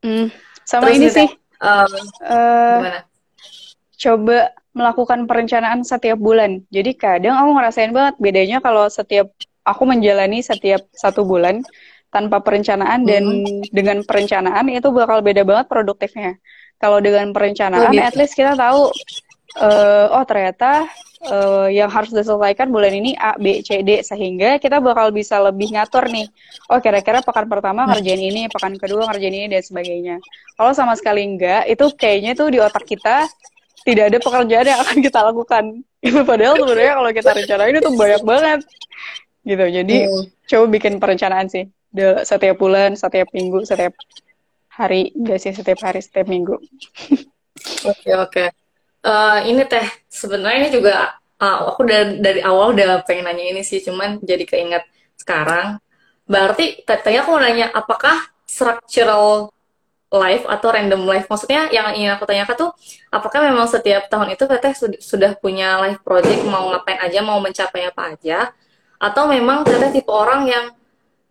Hmm, 0.00 0.32
sama 0.70 0.94
Terus 0.94 0.98
ini 1.02 1.08
sih 1.10 1.28
uh, 1.66 1.90
uh, 2.30 2.78
gimana 2.78 3.00
coba 4.00 4.38
melakukan 4.70 5.26
perencanaan 5.26 5.82
setiap 5.82 6.16
bulan 6.22 6.62
jadi 6.70 6.94
kadang 6.94 7.34
aku 7.34 7.50
ngerasain 7.58 7.90
banget 7.90 8.14
bedanya 8.22 8.62
kalau 8.62 8.86
setiap 8.86 9.34
aku 9.66 9.82
menjalani 9.82 10.40
setiap 10.40 10.86
satu 10.94 11.26
bulan 11.26 11.66
tanpa 12.10 12.42
perencanaan 12.42 13.06
dan 13.06 13.22
hmm. 13.22 13.70
dengan 13.70 14.02
perencanaan 14.02 14.66
itu 14.66 14.90
bakal 14.90 15.22
beda 15.22 15.46
banget 15.46 15.66
produktifnya. 15.70 16.32
Kalau 16.80 16.98
dengan 16.98 17.30
perencanaan, 17.30 17.92
oh, 17.92 17.94
gitu. 17.94 18.02
at 18.02 18.16
least 18.18 18.34
kita 18.34 18.58
tahu, 18.58 18.90
uh, 19.62 20.06
oh 20.10 20.24
ternyata 20.26 20.90
uh, 21.28 21.68
yang 21.68 21.92
harus 21.92 22.08
diselesaikan 22.12 22.72
bulan 22.72 22.96
ini 22.96 23.12
A, 23.16 23.36
B, 23.36 23.60
C, 23.60 23.84
D 23.84 24.00
sehingga 24.00 24.56
kita 24.56 24.80
bakal 24.80 25.12
bisa 25.12 25.36
lebih 25.40 25.76
ngatur 25.76 26.08
nih. 26.08 26.28
Oh 26.72 26.80
kira-kira 26.80 27.20
pekan 27.20 27.46
pertama 27.50 27.84
ngerjain 27.90 28.20
ini, 28.20 28.48
pekan 28.48 28.76
kedua 28.80 29.04
ngerjain 29.10 29.34
ini 29.34 29.46
dan 29.52 29.60
sebagainya. 29.60 30.16
Kalau 30.56 30.72
sama 30.72 30.96
sekali 30.96 31.26
enggak, 31.26 31.68
itu 31.68 31.84
kayaknya 31.96 32.32
tuh 32.32 32.48
di 32.48 32.58
otak 32.62 32.84
kita 32.88 33.28
tidak 33.84 34.12
ada 34.12 34.18
pekerjaan 34.20 34.66
yang 34.68 34.80
akan 34.80 34.98
kita 35.00 35.20
lakukan. 35.20 35.64
Padahal 36.28 36.54
sebenarnya 36.56 36.94
kalau 36.96 37.10
kita 37.12 37.30
rencanain 37.36 37.76
itu 37.76 37.90
banyak 37.92 38.22
banget. 38.24 38.60
Gitu. 39.40 39.64
Jadi 39.72 39.96
hmm. 40.08 40.24
coba 40.48 40.64
bikin 40.68 40.92
perencanaan 41.00 41.48
sih. 41.48 41.64
Setiap 42.22 42.56
bulan, 42.60 42.94
setiap 42.94 43.28
minggu, 43.34 43.66
setiap 43.66 43.92
hari, 44.70 45.10
enggak 45.12 45.42
sih 45.42 45.52
setiap 45.52 45.80
hari, 45.82 46.00
setiap 46.00 46.30
minggu. 46.30 46.56
Oke, 47.80 48.08
okay, 48.08 48.14
oke. 48.16 48.44
Uh, 49.00 49.40
ini 49.48 49.64
teh 49.64 49.86
sebenarnya 50.12 50.68
ini 50.68 50.70
juga 50.76 51.16
uh, 51.40 51.72
aku 51.72 51.88
dari, 51.88 52.20
dari 52.20 52.40
awal 52.44 52.76
udah 52.76 53.00
pengen 53.08 53.32
nanya 53.32 53.56
ini 53.56 53.62
sih 53.64 53.80
cuman 53.80 54.20
jadi 54.20 54.44
keinget 54.44 54.84
sekarang. 55.16 55.80
Berarti 56.28 56.84
tanya 56.84 57.24
aku 57.24 57.30
mau 57.34 57.42
nanya 57.42 57.72
apakah 57.72 58.28
structural 58.44 59.50
life 60.10 60.42
atau 60.44 60.68
random 60.74 61.06
life 61.06 61.30
maksudnya 61.30 61.70
yang 61.70 61.94
ingin 61.94 62.10
aku 62.18 62.26
tanyakan 62.26 62.56
tuh 62.58 62.70
apakah 63.14 63.46
memang 63.46 63.70
setiap 63.70 64.10
tahun 64.10 64.34
itu 64.34 64.42
teteh 64.42 64.74
sudah 64.98 65.38
punya 65.38 65.78
life 65.78 66.02
project 66.02 66.42
mau 66.50 66.66
ngapain 66.74 66.98
aja 66.98 67.22
mau 67.22 67.38
mencapai 67.38 67.88
apa 67.88 68.14
aja? 68.14 68.50
Atau 69.00 69.30
memang 69.30 69.64
teteh 69.64 69.90
tipe 69.96 70.12
orang 70.12 70.44
yang 70.44 70.64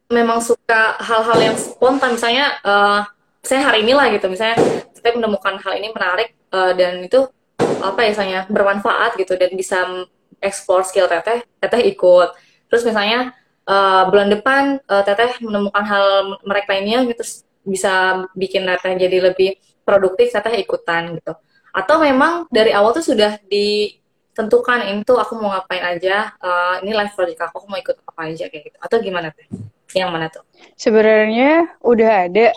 memang 0.09 0.41
suka 0.41 0.97
hal-hal 1.05 1.37
yang 1.37 1.55
spontan 1.59 2.17
misalnya 2.17 2.57
uh, 2.65 3.05
saya 3.45 3.61
hari 3.69 3.85
ini 3.85 3.93
lah 3.93 4.09
gitu 4.09 4.25
misalnya 4.25 4.57
teteh 4.89 5.13
menemukan 5.13 5.61
hal 5.61 5.77
ini 5.77 5.93
menarik 5.93 6.33
uh, 6.49 6.73
dan 6.73 7.05
itu 7.05 7.29
apa 7.59 7.99
ya 8.05 8.09
misalnya 8.11 8.39
bermanfaat 8.47 9.15
gitu 9.19 9.35
dan 9.35 9.51
bisa 9.55 10.07
explore 10.39 10.83
skill 10.87 11.07
teteh 11.07 11.43
teteh 11.59 11.81
ikut. 11.91 12.29
Terus 12.69 12.83
misalnya 12.85 13.33
uh, 13.67 14.07
bulan 14.07 14.29
depan 14.31 14.63
uh, 14.87 15.03
teteh 15.03 15.39
menemukan 15.43 15.83
hal 15.83 16.05
mereka 16.43 16.75
lainnya 16.75 17.03
gitu 17.07 17.23
bisa 17.67 18.25
bikin 18.33 18.65
teteh 18.65 18.95
jadi 18.95 19.17
lebih 19.31 19.59
produktif 19.83 20.31
teteh 20.31 20.59
ikutan 20.61 21.17
gitu. 21.19 21.33
Atau 21.69 22.01
memang 22.01 22.49
dari 22.49 22.73
awal 22.73 22.97
tuh 22.97 23.05
sudah 23.05 23.37
ditentukan 23.45 24.89
ini 24.89 25.05
tuh 25.05 25.21
aku 25.21 25.37
mau 25.37 25.53
ngapain 25.53 25.85
aja 25.85 26.33
uh, 26.41 26.81
ini 26.81 26.93
live 26.93 27.13
project 27.13 27.39
aku, 27.45 27.63
aku 27.63 27.67
mau 27.69 27.79
ikut 27.79 27.95
apa 28.05 28.21
aja 28.29 28.45
kayak 28.49 28.63
gitu. 28.73 28.77
Atau 28.81 28.97
gimana 29.01 29.29
teh? 29.33 29.45
Yang 29.93 30.09
mana 30.13 30.27
tuh? 30.29 30.45
Sebenarnya 30.77 31.77
udah 31.81 32.29
ada 32.29 32.53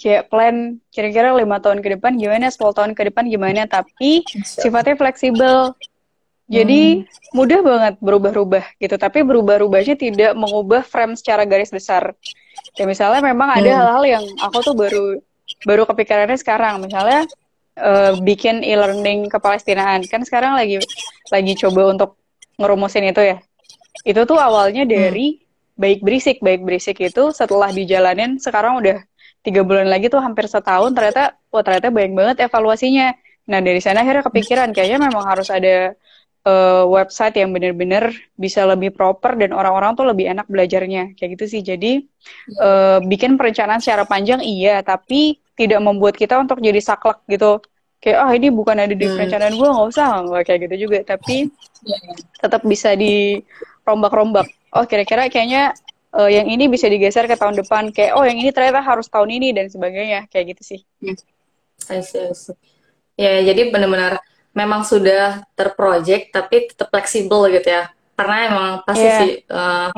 kayak 0.00 0.32
plan 0.32 0.80
kira-kira 0.88 1.36
lima 1.36 1.60
tahun 1.60 1.84
ke 1.84 2.00
depan 2.00 2.16
gimana, 2.16 2.48
10 2.48 2.56
tahun 2.72 2.92
ke 2.96 3.12
depan 3.12 3.28
gimana, 3.28 3.68
tapi 3.68 4.24
sifatnya 4.48 4.96
fleksibel. 4.96 5.76
Jadi 6.50 7.04
hmm. 7.06 7.36
mudah 7.36 7.60
banget 7.62 7.94
berubah-ubah 8.02 8.80
gitu, 8.80 8.96
tapi 8.98 9.22
berubah-ubahnya 9.22 9.94
tidak 9.94 10.32
mengubah 10.34 10.82
frame 10.82 11.14
secara 11.14 11.46
garis 11.46 11.70
besar. 11.70 12.16
Kayak 12.74 12.96
misalnya 12.96 13.20
memang 13.22 13.54
ada 13.54 13.70
hmm. 13.70 13.78
hal-hal 13.78 14.04
yang 14.18 14.24
aku 14.42 14.58
tuh 14.64 14.74
baru 14.74 15.20
baru 15.62 15.86
kepikirannya 15.86 16.40
sekarang, 16.40 16.82
misalnya 16.82 17.28
uh, 17.78 18.18
bikin 18.18 18.66
e-learning 18.66 19.30
kepalestinaan 19.30 20.02
kan 20.10 20.26
sekarang 20.26 20.58
lagi 20.58 20.82
lagi 21.30 21.52
coba 21.60 21.94
untuk 21.94 22.18
ngerumusin 22.58 23.06
itu 23.06 23.22
ya. 23.22 23.36
Itu 24.02 24.26
tuh 24.26 24.40
awalnya 24.40 24.82
hmm. 24.82 24.90
dari 24.90 25.26
hmm. 25.38 25.78
baik 25.78 26.00
berisik, 26.02 26.42
baik 26.42 26.66
berisik 26.66 26.98
itu 26.98 27.30
setelah 27.30 27.70
dijalanin 27.70 28.42
sekarang 28.42 28.82
udah 28.82 29.06
tiga 29.40 29.64
bulan 29.64 29.88
lagi 29.88 30.12
tuh 30.12 30.20
hampir 30.20 30.44
setahun 30.46 30.92
ternyata 30.92 31.36
wah 31.48 31.62
ternyata 31.64 31.88
banyak 31.88 32.12
banget 32.12 32.36
evaluasinya. 32.46 33.16
Nah 33.48 33.58
dari 33.64 33.80
sana 33.80 34.04
akhirnya 34.04 34.24
kepikiran 34.28 34.68
kayaknya 34.76 34.98
memang 35.10 35.24
harus 35.24 35.48
ada 35.48 35.96
uh, 36.44 36.84
website 36.88 37.36
yang 37.40 37.50
benar-benar 37.52 38.12
bisa 38.36 38.64
lebih 38.68 38.92
proper 38.94 39.36
dan 39.36 39.52
orang-orang 39.56 39.96
tuh 39.96 40.06
lebih 40.08 40.28
enak 40.30 40.46
belajarnya. 40.46 41.16
Kayak 41.16 41.40
gitu 41.40 41.44
sih. 41.56 41.60
Jadi 41.64 42.04
uh, 42.60 43.00
bikin 43.04 43.40
perencanaan 43.40 43.80
secara 43.80 44.04
panjang 44.04 44.44
iya. 44.44 44.80
Tapi 44.84 45.40
tidak 45.56 45.80
membuat 45.80 46.16
kita 46.16 46.40
untuk 46.40 46.60
jadi 46.60 46.80
saklek 46.80 47.24
gitu. 47.28 47.60
Kayak 48.00 48.18
ah 48.24 48.28
oh, 48.28 48.32
ini 48.32 48.48
bukan 48.48 48.80
ada 48.80 48.96
di 48.96 49.04
hmm. 49.04 49.12
perencanaan 49.16 49.54
gue 49.56 49.68
nggak 49.68 49.88
usah. 49.92 50.08
Nggak 50.24 50.42
kayak 50.48 50.60
gitu 50.68 50.76
juga. 50.88 50.98
Tapi 51.04 51.36
iya, 51.84 51.96
iya. 51.96 52.14
tetap 52.40 52.62
bisa 52.64 52.96
di 52.96 53.40
rombak-rombak. 53.84 54.48
Oh 54.76 54.86
kira-kira 54.86 55.26
kayaknya 55.26 55.74
uh, 56.14 56.30
yang 56.30 56.46
ini 56.50 56.66
bisa 56.66 56.86
digeser 56.90 57.26
ke 57.30 57.36
tahun 57.38 57.58
depan 57.62 57.94
kayak 57.94 58.18
oh 58.18 58.24
yang 58.26 58.38
ini 58.38 58.50
ternyata 58.50 58.82
harus 58.82 59.06
tahun 59.06 59.30
ini 59.30 59.48
dan 59.54 59.66
sebagainya 59.70 60.26
kayak 60.30 60.56
gitu 60.56 60.76
sih. 60.76 60.80
See, 61.02 61.16
I 61.90 62.00
see. 62.02 62.54
Ya 63.20 63.44
jadi 63.44 63.68
benar-benar 63.68 64.22
memang 64.56 64.82
sudah 64.82 65.46
terproject 65.54 66.34
tapi 66.34 66.70
tetap 66.70 66.90
fleksibel 66.90 67.46
gitu 67.52 67.70
ya 67.70 67.92
karena 68.18 68.36
emang 68.50 68.70
pasti 68.82 69.06
yeah. 69.06 69.20
sih 69.22 69.30
uh, 69.48 69.88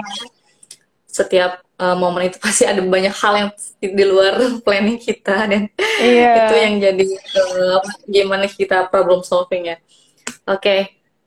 setiap 1.09 1.65
uh, 1.81 1.97
momen 1.97 2.29
itu 2.29 2.39
pasti 2.45 2.69
ada 2.69 2.81
banyak 2.85 3.15
hal 3.15 3.35
yang 3.37 3.51
di 3.81 4.05
luar 4.05 4.39
planning 4.65 5.01
kita 5.01 5.49
dan 5.49 5.73
yeah. 6.01 6.47
itu 6.47 6.55
yang 6.57 6.75
jadi 6.79 7.05
uh, 7.39 7.81
gimana 8.07 8.47
kita 8.47 8.87
problem 8.93 9.25
solving 9.25 9.73
ya. 9.73 9.77
Oke. 10.47 10.61
Okay. 10.61 10.81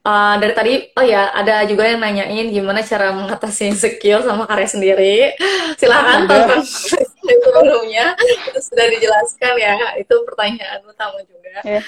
Uh, 0.05 0.37
dari 0.37 0.53
tadi, 0.53 0.73
oh 0.93 1.01
ya, 1.01 1.33
ada 1.33 1.65
juga 1.65 1.89
yang 1.89 1.97
nanyain 1.97 2.53
gimana 2.53 2.85
cara 2.85 3.09
mengatasi 3.09 3.73
insecure 3.73 4.21
sama 4.21 4.45
karya 4.45 4.69
sendiri. 4.69 5.33
Silahkan 5.81 6.29
tonton 6.29 6.61
sebelumnya, 7.25 8.13
itu 8.21 8.59
sudah 8.61 8.85
dijelaskan 8.85 9.53
ya. 9.57 9.73
Itu 9.97 10.21
pertanyaan 10.29 10.85
utama 10.85 11.25
juga. 11.25 11.57
Yeah. 11.65 11.81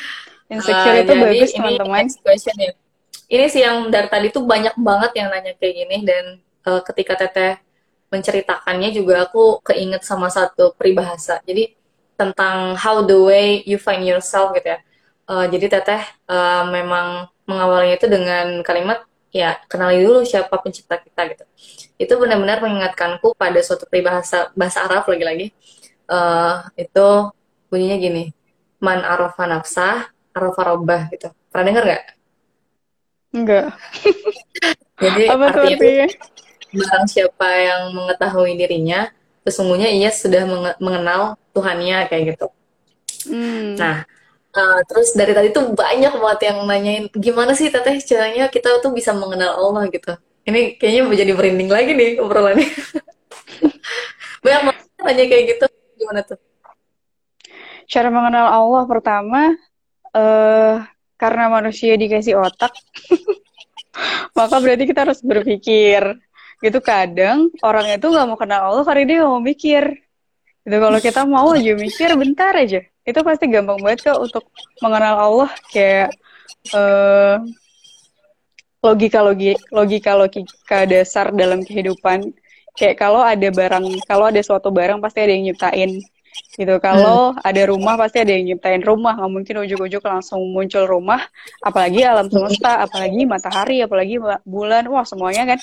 Insecure 0.49 0.97
uh, 0.97 1.03
itu 1.05 1.13
bagus, 1.13 1.49
teman-teman. 1.53 2.09
Ya. 2.09 2.73
Ini 3.29 3.45
sih 3.53 3.61
yang 3.61 3.93
dari 3.93 4.09
tadi 4.09 4.33
tuh 4.33 4.49
banyak 4.49 4.73
banget 4.81 5.11
yang 5.13 5.29
nanya 5.29 5.53
kayak 5.53 5.85
gini, 5.85 5.97
dan 6.01 6.41
uh, 6.65 6.81
ketika 6.81 7.21
Teteh 7.21 7.61
menceritakannya 8.09 8.97
juga 8.97 9.29
aku 9.29 9.61
keinget 9.61 10.01
sama 10.01 10.33
satu 10.33 10.73
peribahasa. 10.73 11.37
Jadi 11.45 11.77
tentang 12.17 12.73
how 12.73 13.05
the 13.05 13.13
way 13.13 13.61
you 13.69 13.77
find 13.77 14.01
yourself 14.01 14.57
gitu 14.57 14.73
ya. 14.73 14.81
Uh, 15.29 15.45
jadi 15.45 15.69
Teteh 15.69 16.01
uh, 16.25 16.65
memang 16.73 17.29
mengawalnya 17.47 17.95
itu 17.95 18.07
dengan 18.11 18.61
kalimat 18.61 19.07
ya 19.31 19.55
kenali 19.71 20.03
dulu 20.03 20.23
siapa 20.27 20.51
pencipta 20.59 20.99
kita 20.99 21.21
gitu. 21.31 21.45
Itu 21.97 22.13
benar-benar 22.19 22.61
mengingatkanku 22.61 23.33
pada 23.33 23.59
suatu 23.63 23.87
peribahasa 23.87 24.51
bahasa 24.53 24.83
Arab 24.85 25.07
lagi-lagi. 25.07 25.55
Uh, 26.07 26.63
itu 26.79 27.07
bunyinya 27.67 27.97
gini 27.99 28.23
man 28.79 29.03
arafa 29.03 29.43
nafsah 29.49 30.07
arafa 30.35 30.61
robbah 30.75 31.09
gitu. 31.11 31.31
Pernah 31.51 31.65
dengar 31.67 31.83
nggak? 31.87 32.03
Enggak 33.35 33.67
jadi 35.03 35.23
Apa 35.29 35.45
artinya, 35.51 35.75
artinya? 35.75 36.07
barang 36.71 37.05
siapa 37.11 37.47
yang 37.59 37.81
mengetahui 37.91 38.53
dirinya 38.55 39.11
sesungguhnya 39.43 39.91
ia 39.91 40.11
sudah 40.11 40.43
mengenal 40.79 41.35
Tuhannya 41.51 42.07
kayak 42.11 42.23
gitu. 42.35 42.47
Hmm. 43.27 43.75
nah 43.75 44.07
Uh, 44.55 44.81
terus 44.89 45.13
dari 45.13 45.35
tadi 45.35 45.51
tuh 45.51 45.75
banyak 45.75 46.17
banget 46.17 46.39
yang 46.49 46.57
nanyain 46.65 47.05
gimana 47.13 47.53
sih 47.53 47.69
teteh 47.69 47.99
caranya 48.01 48.47
kita 48.49 48.79
tuh 48.79 48.95
bisa 48.95 49.11
mengenal 49.13 49.53
Allah 49.59 49.85
gitu. 49.91 50.15
Ini 50.47 50.79
kayaknya 50.79 51.03
menjadi 51.03 51.31
merinding 51.35 51.69
lagi 51.69 51.91
nih 51.91 52.11
obrolannya. 52.23 52.65
banyak 54.43 54.61
banget 54.71 54.85
nanya 55.03 55.23
kayak 55.27 55.43
gitu. 55.51 55.65
Gimana 55.99 56.21
tuh? 56.23 56.39
Cara 57.87 58.09
mengenal 58.09 58.47
Allah 58.47 58.83
pertama 58.87 59.41
uh, 60.15 60.73
karena 61.19 61.43
manusia 61.51 61.93
dikasih 61.99 62.39
otak, 62.39 62.71
maka 64.37 64.55
berarti 64.63 64.83
kita 64.87 65.05
harus 65.05 65.19
berpikir. 65.21 66.17
Gitu 66.57 66.79
kadang 66.81 67.53
orang 67.61 67.93
itu 67.93 68.09
nggak 68.09 68.25
mau 68.25 68.39
kenal 68.39 68.73
Allah 68.73 68.83
karena 68.87 69.03
dia 69.05 69.19
mau 69.27 69.43
mikir. 69.43 69.91
Gitu 70.65 70.77
kalau 70.81 70.99
kita 71.03 71.21
mau 71.29 71.53
aja 71.53 71.73
mikir 71.77 72.09
bentar 72.17 72.55
aja 72.57 72.81
itu 73.07 73.19
pasti 73.23 73.47
gampang 73.47 73.79
banget 73.79 74.11
kok 74.11 74.19
untuk 74.19 74.43
mengenal 74.83 75.15
Allah 75.15 75.51
kayak 75.71 76.11
uh, 76.75 77.39
logika 78.83 79.23
logika 79.23 79.63
logika 79.71 80.11
logika 80.19 80.79
dasar 80.83 81.31
dalam 81.31 81.63
kehidupan. 81.63 82.35
Kayak 82.77 82.95
kalau 82.99 83.23
ada 83.23 83.47
barang 83.47 83.85
kalau 84.05 84.27
ada 84.27 84.43
suatu 84.43 84.69
barang 84.69 84.99
pasti 84.99 85.23
ada 85.23 85.31
yang 85.31 85.47
nyiptain. 85.47 86.03
Gitu. 86.53 86.75
Kalau 86.83 87.33
hmm. 87.33 87.41
ada 87.41 87.61
rumah 87.65 87.95
pasti 87.97 88.21
ada 88.21 88.35
yang 88.35 88.53
nyiptain 88.53 88.83
rumah. 88.83 89.15
Nggak 89.17 89.31
mungkin 89.31 89.55
ujuk-ujuk 89.65 90.03
langsung 90.03 90.43
muncul 90.51 90.83
rumah. 90.85 91.23
Apalagi 91.63 92.03
alam 92.03 92.27
semesta 92.27 92.83
apalagi 92.83 93.23
matahari 93.23 93.81
apalagi 93.81 94.19
bulan. 94.43 94.83
Wah 94.91 95.07
semuanya 95.07 95.55
kan 95.55 95.59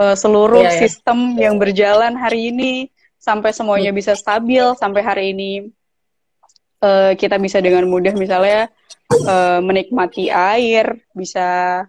uh, 0.00 0.16
seluruh 0.16 0.64
yeah, 0.64 0.74
yeah. 0.74 0.80
sistem 0.80 1.36
yang 1.36 1.60
berjalan 1.60 2.16
hari 2.16 2.50
ini 2.50 2.88
sampai 3.20 3.52
semuanya 3.52 3.92
bisa 3.92 4.16
stabil 4.16 4.64
sampai 4.80 5.04
hari 5.04 5.36
ini 5.36 5.68
uh, 6.84 7.12
kita 7.16 7.36
bisa 7.40 7.62
dengan 7.62 7.88
mudah 7.88 8.12
misalnya 8.16 8.68
uh, 9.24 9.60
menikmati 9.64 10.28
air, 10.28 11.00
bisa 11.12 11.84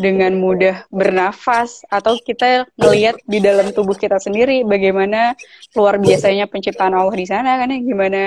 dengan 0.00 0.32
mudah 0.40 0.88
bernafas 0.88 1.84
atau 1.92 2.16
kita 2.24 2.64
melihat 2.80 3.20
di 3.28 3.36
dalam 3.36 3.68
tubuh 3.76 3.92
kita 3.92 4.16
sendiri 4.16 4.64
bagaimana 4.64 5.36
luar 5.76 6.00
biasanya 6.00 6.48
penciptaan 6.48 6.96
Allah 6.96 7.12
di 7.12 7.28
sana 7.28 7.60
kan 7.60 7.68
ya 7.68 7.78
gimana 7.84 8.22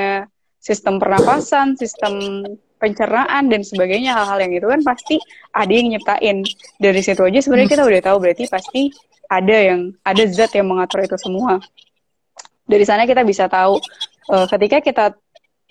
sistem 0.62 1.02
pernapasan, 1.02 1.74
sistem 1.74 2.46
pencernaan 2.78 3.50
dan 3.50 3.66
sebagainya. 3.66 4.14
Hal-hal 4.14 4.46
yang 4.46 4.54
itu 4.54 4.68
kan 4.70 4.82
pasti 4.86 5.18
ada 5.52 5.74
yang 5.74 5.90
nyiptain. 5.90 6.46
Dari 6.78 7.02
situ 7.02 7.22
aja 7.26 7.40
sebenarnya 7.42 7.70
kita 7.74 7.84
udah 7.84 8.02
tahu 8.06 8.18
berarti 8.22 8.44
pasti 8.46 8.82
ada 9.26 9.58
yang 9.58 9.94
ada 10.06 10.24
zat 10.30 10.54
yang 10.54 10.70
mengatur 10.70 11.02
itu 11.02 11.18
semua. 11.18 11.58
Dari 12.70 12.86
sana 12.86 13.10
kita 13.10 13.26
bisa 13.26 13.50
tahu 13.50 13.82
uh, 14.30 14.46
ketika 14.48 14.80
kita 14.80 15.06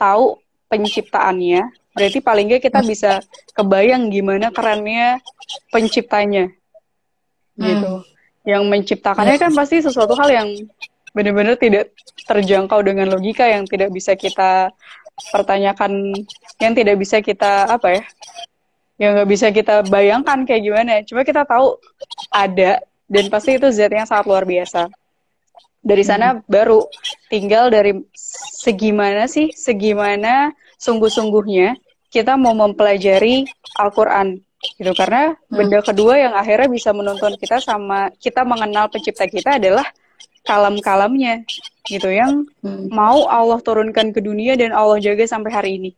tahu 0.01 0.41
penciptaannya 0.73 1.69
berarti 1.93 2.19
paling 2.25 2.47
nggak 2.49 2.65
kita 2.65 2.81
bisa 2.81 3.21
kebayang 3.53 4.09
gimana 4.09 4.49
kerennya 4.49 5.21
penciptanya. 5.69 6.49
Gitu. 7.61 7.93
Hmm. 7.93 8.09
yang 8.41 8.65
menciptakannya 8.65 9.37
kan 9.37 9.53
pasti 9.53 9.85
sesuatu 9.85 10.17
hal 10.17 10.33
yang 10.33 10.49
benar-benar 11.13 11.61
tidak 11.61 11.93
terjangkau 12.25 12.81
dengan 12.81 13.13
logika 13.13 13.45
yang 13.45 13.69
tidak 13.69 13.93
bisa 13.93 14.17
kita 14.17 14.73
pertanyakan 15.29 16.17
yang 16.57 16.73
tidak 16.73 16.97
bisa 16.97 17.21
kita 17.21 17.69
apa 17.69 18.01
ya 18.01 18.03
yang 18.97 19.13
nggak 19.13 19.29
bisa 19.29 19.53
kita 19.53 19.85
bayangkan 19.93 20.49
kayak 20.49 20.63
gimana. 20.65 21.05
Cuma 21.05 21.21
kita 21.21 21.45
tahu 21.45 21.77
ada 22.33 22.81
dan 23.09 23.25
pasti 23.29 23.61
itu 23.61 23.69
zat 23.73 23.93
yang 23.93 24.09
sangat 24.09 24.25
luar 24.25 24.49
biasa 24.49 24.89
dari 25.81 26.05
sana 26.05 26.37
hmm. 26.37 26.45
baru 26.45 26.85
tinggal 27.33 27.73
dari 27.73 27.97
segimana 28.61 29.25
sih 29.25 29.49
segimana 29.57 30.53
sungguh-sungguhnya 30.77 31.77
kita 32.13 32.37
mau 32.37 32.53
mempelajari 32.53 33.49
Al-Quran 33.81 34.41
gitu 34.77 34.93
karena 34.93 35.33
hmm. 35.33 35.57
benda 35.57 35.81
kedua 35.81 36.21
yang 36.21 36.35
akhirnya 36.37 36.69
bisa 36.69 36.93
menuntun 36.93 37.33
kita 37.41 37.65
sama 37.65 38.13
kita 38.21 38.45
mengenal 38.45 38.93
pencipta 38.93 39.25
kita 39.25 39.57
adalah 39.57 39.89
kalam-kalamnya 40.45 41.49
gitu 41.89 42.13
yang 42.13 42.45
hmm. 42.61 42.93
mau 42.93 43.25
Allah 43.29 43.61
turunkan 43.65 44.13
ke 44.13 44.21
dunia 44.21 44.57
dan 44.61 44.77
Allah 44.77 45.01
jaga 45.01 45.25
sampai 45.25 45.51
hari 45.53 45.71
ini 45.81 45.91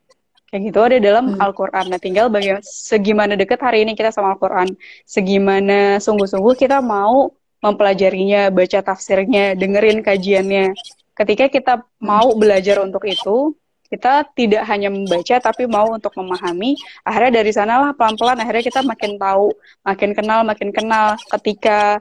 kayak 0.51 0.62
gitu 0.71 0.79
ada 0.79 0.97
dalam 1.03 1.35
hmm. 1.35 1.43
Al-Quran 1.43 1.85
nah 1.91 1.99
tinggal 1.99 2.31
bagaimana 2.31 2.62
segimana 2.62 3.35
dekat 3.35 3.59
hari 3.59 3.83
ini 3.83 3.99
kita 3.99 4.15
sama 4.15 4.39
Al-Quran 4.39 4.79
segimana 5.03 5.99
sungguh-sungguh 5.99 6.55
kita 6.55 6.79
mau 6.79 7.35
mempelajarinya 7.62 8.50
baca 8.50 8.83
tafsirnya 8.83 9.54
dengerin 9.54 10.02
kajiannya 10.02 10.75
ketika 11.14 11.47
kita 11.49 11.75
mau 12.02 12.35
belajar 12.35 12.83
untuk 12.83 13.07
itu 13.07 13.54
kita 13.87 14.25
tidak 14.33 14.64
hanya 14.66 14.88
membaca 14.88 15.37
tapi 15.38 15.69
mau 15.69 15.92
untuk 15.95 16.16
memahami 16.16 16.75
akhirnya 17.07 17.45
dari 17.45 17.52
sanalah 17.54 17.92
pelan-pelan 17.95 18.40
akhirnya 18.40 18.64
kita 18.64 18.81
makin 18.83 19.21
tahu 19.21 19.52
makin 19.85 20.11
kenal 20.16 20.40
makin 20.42 20.69
kenal 20.75 21.14
ketika 21.38 22.00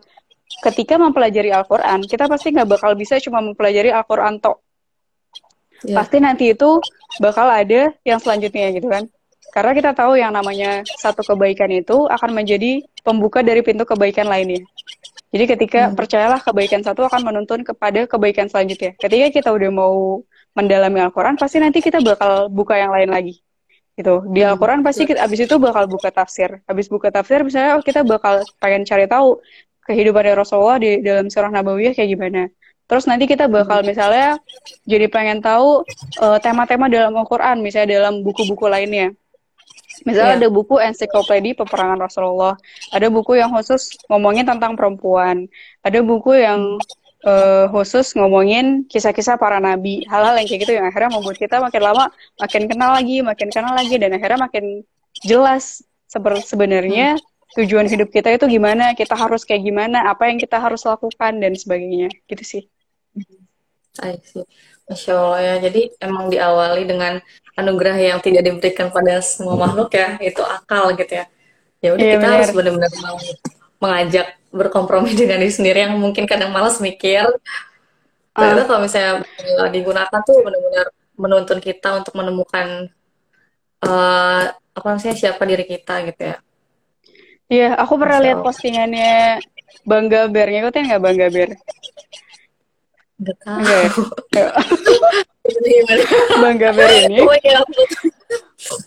ketika 0.59 0.99
mempelajari 0.99 1.55
Al-Quran, 1.55 2.03
kita 2.03 2.27
pasti 2.27 2.51
nggak 2.51 2.67
bakal 2.67 2.91
bisa 2.99 3.15
cuma 3.23 3.39
mempelajari 3.39 3.93
Al-Quran 3.93 4.43
tok. 4.43 4.59
Yeah. 5.87 5.97
Pasti 6.03 6.17
nanti 6.19 6.51
itu 6.51 6.83
bakal 7.23 7.47
ada 7.47 7.95
yang 8.03 8.19
selanjutnya 8.19 8.75
gitu 8.75 8.91
kan. 8.91 9.07
Karena 9.51 9.71
kita 9.75 9.91
tahu 9.91 10.15
yang 10.15 10.31
namanya 10.31 10.81
satu 10.87 11.21
kebaikan 11.27 11.67
itu 11.69 12.07
akan 12.07 12.31
menjadi 12.31 12.81
pembuka 13.03 13.43
dari 13.43 13.59
pintu 13.59 13.83
kebaikan 13.83 14.31
lainnya. 14.31 14.63
Jadi 15.31 15.43
ketika 15.47 15.81
hmm. 15.87 15.95
percayalah 15.95 16.39
kebaikan 16.43 16.83
satu 16.83 17.07
akan 17.07 17.21
menuntun 17.23 17.63
kepada 17.63 18.07
kebaikan 18.07 18.47
selanjutnya. 18.51 18.95
Ketika 18.99 19.27
kita 19.31 19.49
udah 19.51 19.71
mau 19.71 20.23
mendalami 20.55 20.99
Al-Quran, 21.03 21.39
pasti 21.39 21.59
nanti 21.63 21.79
kita 21.79 22.03
bakal 22.03 22.51
buka 22.51 22.75
yang 22.75 22.91
lain 22.91 23.11
lagi. 23.11 23.39
Gitu. 23.95 24.27
Di 24.31 24.43
hmm. 24.43 24.51
Al-Quran 24.55 24.79
pasti 24.83 25.03
kita, 25.07 25.23
abis 25.23 25.47
itu 25.47 25.55
bakal 25.59 25.87
buka 25.87 26.11
tafsir. 26.11 26.59
Abis 26.67 26.91
buka 26.91 27.11
tafsir, 27.11 27.43
misalnya 27.43 27.79
oh, 27.79 27.83
kita 27.83 28.03
bakal 28.03 28.43
pengen 28.59 28.83
cari 28.83 29.07
tahu 29.07 29.39
kehidupan 29.87 30.35
Rasulullah 30.35 30.79
di 30.79 30.99
dalam 31.03 31.27
surah 31.31 31.51
Nabawiyah 31.51 31.95
kayak 31.95 32.09
gimana. 32.11 32.41
Terus 32.91 33.07
nanti 33.07 33.23
kita 33.23 33.47
bakal 33.47 33.87
misalnya 33.87 34.35
jadi 34.83 35.07
pengen 35.07 35.39
tahu 35.39 35.87
eh, 36.19 36.37
tema-tema 36.43 36.91
dalam 36.91 37.15
Al-Quran, 37.15 37.63
misalnya 37.63 38.03
dalam 38.03 38.19
buku-buku 38.19 38.67
lainnya. 38.67 39.15
Misalnya 40.07 40.35
yeah. 40.37 40.41
ada 40.45 40.49
buku 40.49 40.75
ensiklopedia 40.81 41.53
peperangan 41.53 41.99
Rasulullah, 42.01 42.57
ada 42.89 43.07
buku 43.07 43.37
yang 43.37 43.53
khusus 43.53 43.93
ngomongin 44.09 44.45
tentang 44.47 44.73
perempuan, 44.73 45.45
ada 45.85 45.99
buku 46.01 46.41
yang 46.41 46.81
uh, 47.25 47.65
khusus 47.69 48.17
ngomongin 48.17 48.85
kisah-kisah 48.89 49.37
para 49.37 49.61
nabi, 49.61 50.01
hal-hal 50.09 50.37
yang 50.41 50.47
kayak 50.49 50.61
gitu 50.65 50.73
yang 50.77 50.85
akhirnya 50.89 51.11
membuat 51.13 51.37
kita 51.37 51.61
makin 51.61 51.81
lama 51.85 52.05
makin 52.41 52.63
kenal 52.65 52.91
lagi, 52.97 53.17
makin 53.21 53.47
kenal 53.53 53.73
lagi, 53.77 53.95
dan 54.01 54.09
akhirnya 54.17 54.39
makin 54.41 54.65
jelas 55.21 55.85
sebenarnya 56.43 57.15
tujuan 57.55 57.87
hidup 57.87 58.09
kita 58.09 58.31
itu 58.31 58.47
gimana, 58.47 58.95
kita 58.95 59.13
harus 59.13 59.43
kayak 59.43 59.63
gimana, 59.63 60.07
apa 60.07 60.31
yang 60.31 60.39
kita 60.39 60.57
harus 60.57 60.81
lakukan 60.87 61.35
dan 61.39 61.51
sebagainya, 61.53 62.07
gitu 62.31 62.43
sih. 62.43 62.63
I 63.99 64.15
see. 64.23 64.47
Masya 64.87 65.11
Allah 65.15 65.39
ya. 65.39 65.55
Jadi 65.67 65.81
emang 66.03 66.27
diawali 66.31 66.83
dengan 66.87 67.19
anugerah 67.55 67.97
yang 67.99 68.19
tidak 68.23 68.47
diberikan 68.47 68.87
pada 68.89 69.19
semua 69.19 69.55
makhluk 69.59 69.91
ya, 69.93 70.15
itu 70.21 70.41
akal 70.41 70.95
gitu 70.95 71.13
ya. 71.21 71.25
Ya 71.81 71.89
udah 71.97 72.05
yeah, 72.05 72.13
kita 72.15 72.25
bener. 72.25 72.35
harus 72.37 72.51
benar-benar 72.53 72.91
mengajak 73.81 74.27
berkompromi 74.53 75.11
dengan 75.19 75.41
diri 75.41 75.53
sendiri 75.53 75.89
yang 75.89 75.97
mungkin 75.97 76.29
kadang 76.29 76.53
malas 76.53 76.77
mikir. 76.77 77.25
Ternyata 78.31 78.61
uh. 78.63 78.67
kalau 78.67 78.79
misalnya 78.85 79.13
digunakan 79.73 80.19
tuh 80.23 80.37
benar-benar 80.45 80.87
menuntun 81.19 81.59
kita 81.59 82.01
untuk 82.01 82.13
menemukan 82.15 82.89
uh, 83.83 84.43
apa 84.51 84.85
namanya 84.87 85.13
siapa 85.17 85.43
diri 85.43 85.65
kita 85.67 86.07
gitu 86.07 86.21
ya. 86.33 86.37
Iya, 87.51 87.69
aku 87.75 87.99
pernah 87.99 88.23
lihat 88.23 88.39
postingannya 88.39 89.43
Bangga 89.83 90.31
Bear. 90.31 90.47
Ngikutin 90.47 90.83
nggak 90.87 91.03
Bangga 91.03 91.27
Bear? 91.27 91.49
Enggak 93.21 93.37
tahu. 93.45 94.03
Bangga 96.41 96.69
Bear 96.73 96.91
ini. 97.05 97.21
Oh, 97.21 97.37
iya. 97.37 97.61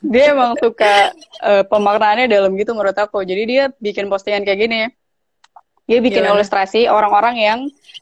Dia 0.02 0.34
emang 0.34 0.58
suka 0.58 1.14
uh, 1.42 1.62
pemaknaannya 1.66 2.26
dalam 2.26 2.58
gitu 2.58 2.74
menurut 2.74 2.98
aku. 2.98 3.22
Jadi 3.22 3.42
dia 3.46 3.64
bikin 3.78 4.10
postingan 4.10 4.42
kayak 4.42 4.58
gini. 4.58 4.80
Dia 5.84 6.00
bikin 6.00 6.24
Gimana? 6.24 6.40
ilustrasi 6.40 6.88
orang-orang 6.88 7.36
yang 7.36 7.58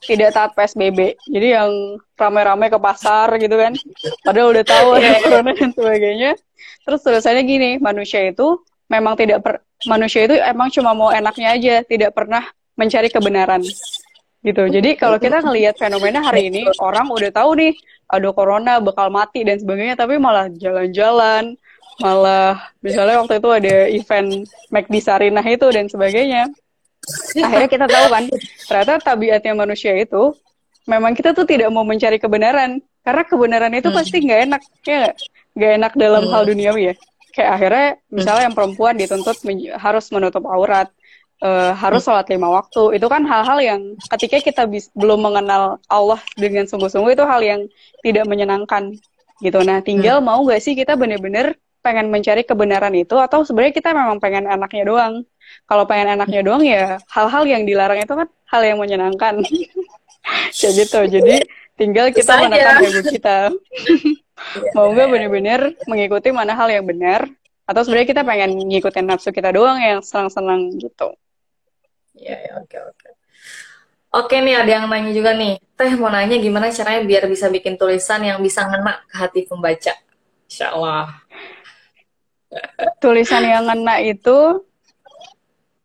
tidak 0.06 0.32
taat 0.32 0.50
PSBB. 0.54 1.18
Jadi 1.28 1.48
yang 1.52 1.98
rame-rame 2.14 2.70
ke 2.70 2.78
pasar 2.78 3.34
gitu 3.36 3.58
kan. 3.58 3.74
Padahal 4.22 4.54
udah 4.54 4.64
tahu 4.64 4.88
ada 4.96 5.18
corona 5.18 5.50
dan 5.58 5.70
sebagainya. 5.74 6.32
Terus 6.86 7.00
tulisannya 7.02 7.42
gini, 7.42 7.70
manusia 7.82 8.22
itu 8.22 8.62
memang 8.86 9.18
tidak 9.18 9.42
per, 9.42 9.66
manusia 9.90 10.30
itu 10.30 10.38
emang 10.38 10.70
cuma 10.70 10.94
mau 10.94 11.10
enaknya 11.10 11.58
aja, 11.58 11.74
tidak 11.82 12.14
pernah 12.14 12.46
mencari 12.78 13.10
kebenaran. 13.10 13.66
Gitu. 14.42 14.62
Jadi 14.74 14.98
kalau 14.98 15.22
kita 15.22 15.38
ngelihat 15.38 15.78
fenomena 15.78 16.18
hari 16.18 16.50
ini, 16.50 16.66
orang 16.82 17.06
udah 17.06 17.30
tahu 17.30 17.54
nih 17.54 17.72
ada 18.10 18.28
corona 18.34 18.82
bakal 18.82 19.08
mati 19.08 19.46
dan 19.46 19.62
sebagainya, 19.62 19.94
tapi 19.94 20.18
malah 20.18 20.50
jalan-jalan, 20.50 21.54
malah 22.02 22.58
misalnya 22.82 23.22
waktu 23.22 23.38
itu 23.38 23.50
ada 23.54 23.76
event 23.86 24.30
McD 24.74 24.94
Sarinah 24.98 25.46
itu 25.46 25.66
dan 25.70 25.86
sebagainya. 25.86 26.50
Akhirnya 27.38 27.70
kita 27.70 27.86
tahu 27.86 28.06
kan, 28.10 28.24
ternyata 28.66 28.94
tabiatnya 29.02 29.54
manusia 29.54 29.94
itu 29.94 30.34
memang 30.86 31.14
kita 31.14 31.30
tuh 31.34 31.46
tidak 31.46 31.70
mau 31.70 31.86
mencari 31.86 32.18
kebenaran 32.18 32.82
karena 33.06 33.22
kebenaran 33.26 33.72
itu 33.74 33.90
hmm. 33.90 33.98
pasti 33.98 34.16
nggak 34.22 34.40
enak 34.50 34.62
ya 34.86 35.10
nggak 35.54 35.72
enak 35.78 35.92
dalam 35.98 36.22
hmm. 36.26 36.32
hal 36.32 36.42
duniawi 36.46 36.82
ya 36.90 36.94
kayak 37.32 37.50
akhirnya 37.58 37.88
misalnya 38.10 38.42
yang 38.50 38.56
perempuan 38.56 38.94
dituntut 38.98 39.36
harus 39.78 40.04
menutup 40.10 40.44
aurat 40.46 40.90
uh, 41.42 41.72
harus 41.74 42.06
sholat 42.06 42.30
lima 42.30 42.48
waktu. 42.48 42.96
Itu 42.96 43.10
kan 43.10 43.26
hal-hal 43.26 43.58
yang 43.58 43.80
ketika 44.16 44.38
kita 44.40 44.62
belum 44.94 45.20
mengenal 45.26 45.82
Allah 45.90 46.22
dengan 46.38 46.64
sungguh-sungguh 46.64 47.12
itu 47.18 47.24
hal 47.26 47.42
yang 47.42 47.60
tidak 48.00 48.24
menyenangkan 48.30 48.96
gitu. 49.42 49.58
Nah 49.66 49.82
tinggal 49.82 50.22
hmm. 50.22 50.26
mau 50.30 50.40
gak 50.46 50.62
sih 50.62 50.78
kita 50.78 50.94
bener-bener 50.94 51.58
pengen 51.82 52.14
mencari 52.14 52.46
kebenaran 52.46 52.94
itu 52.94 53.18
atau 53.18 53.42
sebenarnya 53.42 53.74
kita 53.74 53.90
memang 53.90 54.22
pengen 54.22 54.46
enaknya 54.46 54.86
doang? 54.86 55.14
Kalau 55.66 55.84
pengen 55.84 56.16
enaknya 56.16 56.40
doang 56.46 56.62
ya 56.62 57.02
hal-hal 57.10 57.44
yang 57.44 57.66
dilarang 57.66 57.98
itu 58.00 58.14
kan 58.14 58.28
hal 58.48 58.62
yang 58.62 58.78
menyenangkan. 58.78 59.42
Kayak 60.54 60.72
gitu. 60.86 61.00
Jadi 61.10 61.36
tinggal 61.74 62.14
kita 62.14 62.38
menekan 62.46 62.86
ego 62.86 63.02
kita. 63.10 63.38
Mau 64.74 64.90
nggak 64.90 65.06
bener-bener 65.06 65.60
mengikuti 65.86 66.34
mana 66.34 66.58
hal 66.58 66.66
yang 66.66 66.82
benar 66.82 67.30
atau 67.62 67.86
sebenarnya 67.86 68.10
kita 68.10 68.22
pengen 68.26 68.58
ngikutin 68.58 69.06
nafsu 69.06 69.30
kita 69.30 69.54
doang 69.54 69.78
yang 69.78 70.02
senang-senang 70.02 70.74
gitu 70.82 71.14
Iya, 72.22 72.36
ya, 72.38 72.52
oke, 72.62 72.78
oke. 72.78 73.08
Oke 74.12 74.36
nih, 74.44 74.54
ada 74.62 74.70
yang 74.70 74.86
nanya 74.86 75.10
juga 75.10 75.34
nih. 75.34 75.58
Teh 75.74 75.92
mau 75.98 76.12
nanya 76.12 76.38
gimana 76.38 76.70
caranya 76.70 77.02
biar 77.02 77.26
bisa 77.26 77.50
bikin 77.50 77.74
tulisan 77.74 78.22
yang 78.22 78.38
bisa 78.38 78.62
ngena 78.68 79.02
ke 79.10 79.14
hati 79.18 79.40
pembaca? 79.48 79.94
Insya 80.46 80.70
Allah. 80.76 81.10
Tulisan 83.02 83.42
yang 83.42 83.66
ngena 83.66 83.98
itu 84.04 84.62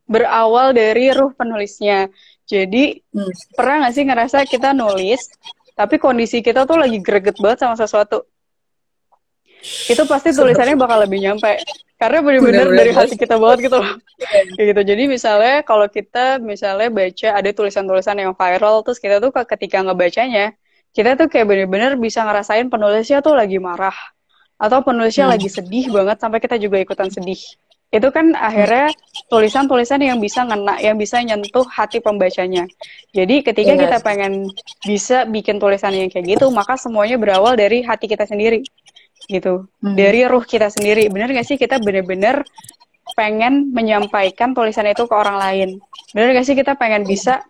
berawal 0.06 0.76
dari 0.78 1.10
ruh 1.16 1.34
penulisnya. 1.34 2.12
Jadi, 2.46 3.02
hmm. 3.02 3.58
pernah 3.58 3.88
nggak 3.88 3.94
sih 3.96 4.06
ngerasa 4.06 4.38
kita 4.46 4.76
nulis, 4.76 5.34
tapi 5.74 5.98
kondisi 5.98 6.46
kita 6.46 6.70
tuh 6.70 6.78
lagi 6.78 7.02
greget 7.02 7.36
banget 7.42 7.66
sama 7.66 7.76
sesuatu 7.80 8.28
itu 9.90 10.04
pasti 10.06 10.30
tulisannya 10.32 10.78
bakal 10.78 11.02
lebih 11.04 11.20
nyampe 11.22 11.60
karena 11.98 12.22
benar-benar 12.22 12.68
dari 12.72 12.92
hati 12.94 13.18
kita 13.18 13.42
banget 13.42 13.70
gitu 13.70 13.78
loh 13.82 13.98
kayak 14.54 14.66
gitu 14.74 14.82
jadi 14.86 15.04
misalnya 15.10 15.56
kalau 15.66 15.90
kita 15.90 16.38
misalnya 16.38 16.94
baca 16.94 17.30
ada 17.34 17.50
tulisan-tulisan 17.50 18.18
yang 18.22 18.34
viral 18.38 18.86
terus 18.86 19.02
kita 19.02 19.18
tuh 19.18 19.34
ketika 19.34 19.82
ngebacanya 19.82 20.54
kita 20.94 21.18
tuh 21.18 21.26
kayak 21.30 21.46
bener-bener 21.50 21.98
bisa 21.98 22.22
ngerasain 22.22 22.70
penulisnya 22.70 23.22
tuh 23.22 23.34
lagi 23.34 23.58
marah 23.58 23.94
atau 24.58 24.82
penulisnya 24.82 25.30
Hmm. 25.30 25.34
lagi 25.38 25.50
sedih 25.50 25.94
banget 25.94 26.18
sampai 26.18 26.42
kita 26.42 26.58
juga 26.58 26.82
ikutan 26.82 27.14
sedih. 27.14 27.38
Itu 27.88 28.10
kan 28.12 28.36
akhirnya 28.36 28.92
tulisan-tulisan 29.32 30.02
yang 30.04 30.18
bisa 30.20 30.44
ngena, 30.44 30.76
yang 30.82 30.98
bisa 31.00 31.22
nyentuh 31.24 31.64
hati 31.70 32.02
pembacanya. 32.04 32.68
Jadi 33.14 33.46
ketika 33.46 33.78
Yes. 33.78 33.82
kita 33.86 33.98
pengen 34.04 34.50
bisa 34.84 35.24
bikin 35.24 35.56
tulisan 35.62 35.94
yang 35.96 36.10
kayak 36.12 36.36
gitu, 36.36 36.50
maka 36.52 36.76
semuanya 36.76 37.16
berawal 37.16 37.54
dari 37.56 37.86
hati 37.86 38.10
kita 38.12 38.26
sendiri. 38.28 38.66
Gitu. 39.28 39.68
Hmm. 39.84 39.96
Dari 39.96 40.24
ruh 40.24 40.44
kita 40.44 40.72
sendiri. 40.72 41.12
Bener 41.12 41.30
gak 41.36 41.48
sih 41.48 41.60
kita 41.60 41.78
bener-bener 41.84 42.48
pengen 43.16 43.72
menyampaikan 43.72 44.52
tulisan 44.56 44.88
itu 44.88 45.08
ke 45.08 45.16
orang 45.16 45.38
lain? 45.40 45.70
Bener 46.16 46.32
gak 46.36 46.48
sih 46.48 46.56
kita 46.56 46.80
pengen 46.80 47.04
bisa 47.04 47.44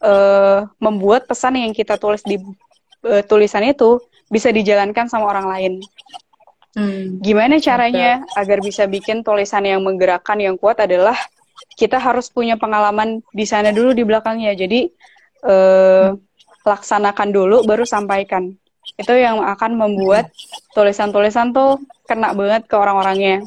eh, 0.00 0.64
membuat 0.80 1.28
pesan 1.28 1.60
yang 1.60 1.76
kita 1.76 2.00
tulis 2.00 2.24
di 2.24 2.40
eh, 3.04 3.22
tulisan 3.24 3.64
itu 3.64 4.00
bisa 4.32 4.48
dijalankan 4.48 5.08
sama 5.08 5.28
orang 5.28 5.46
lain? 5.48 5.72
Hmm. 6.76 7.20
Gimana 7.20 7.60
caranya 7.60 8.24
agar 8.36 8.60
bisa 8.60 8.84
bikin 8.84 9.24
tulisan 9.24 9.64
yang 9.64 9.80
menggerakkan 9.84 10.36
yang 10.40 10.56
kuat 10.56 10.80
adalah 10.80 11.16
kita 11.74 11.98
harus 11.98 12.30
punya 12.30 12.54
pengalaman 12.54 13.20
di 13.34 13.44
sana 13.44 13.72
dulu 13.74 13.92
di 13.92 14.04
belakangnya. 14.04 14.56
Jadi 14.56 14.88
eh, 15.44 16.08
laksanakan 16.64 17.28
dulu 17.32 17.64
baru 17.64 17.84
sampaikan. 17.88 18.52
Itu 18.98 19.14
yang 19.14 19.38
akan 19.40 19.78
membuat 19.78 20.34
tulisan-tulisan 20.74 21.54
tuh 21.54 21.78
kena 22.04 22.34
banget 22.34 22.66
ke 22.66 22.74
orang-orangnya. 22.74 23.46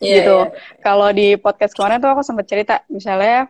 Iya, 0.00 0.14
gitu. 0.20 0.38
iya. 0.48 0.52
Kalau 0.84 1.08
di 1.12 1.36
podcast 1.36 1.72
kemarin 1.76 2.00
tuh 2.00 2.10
aku 2.12 2.22
sempat 2.24 2.48
cerita, 2.48 2.84
misalnya 2.92 3.48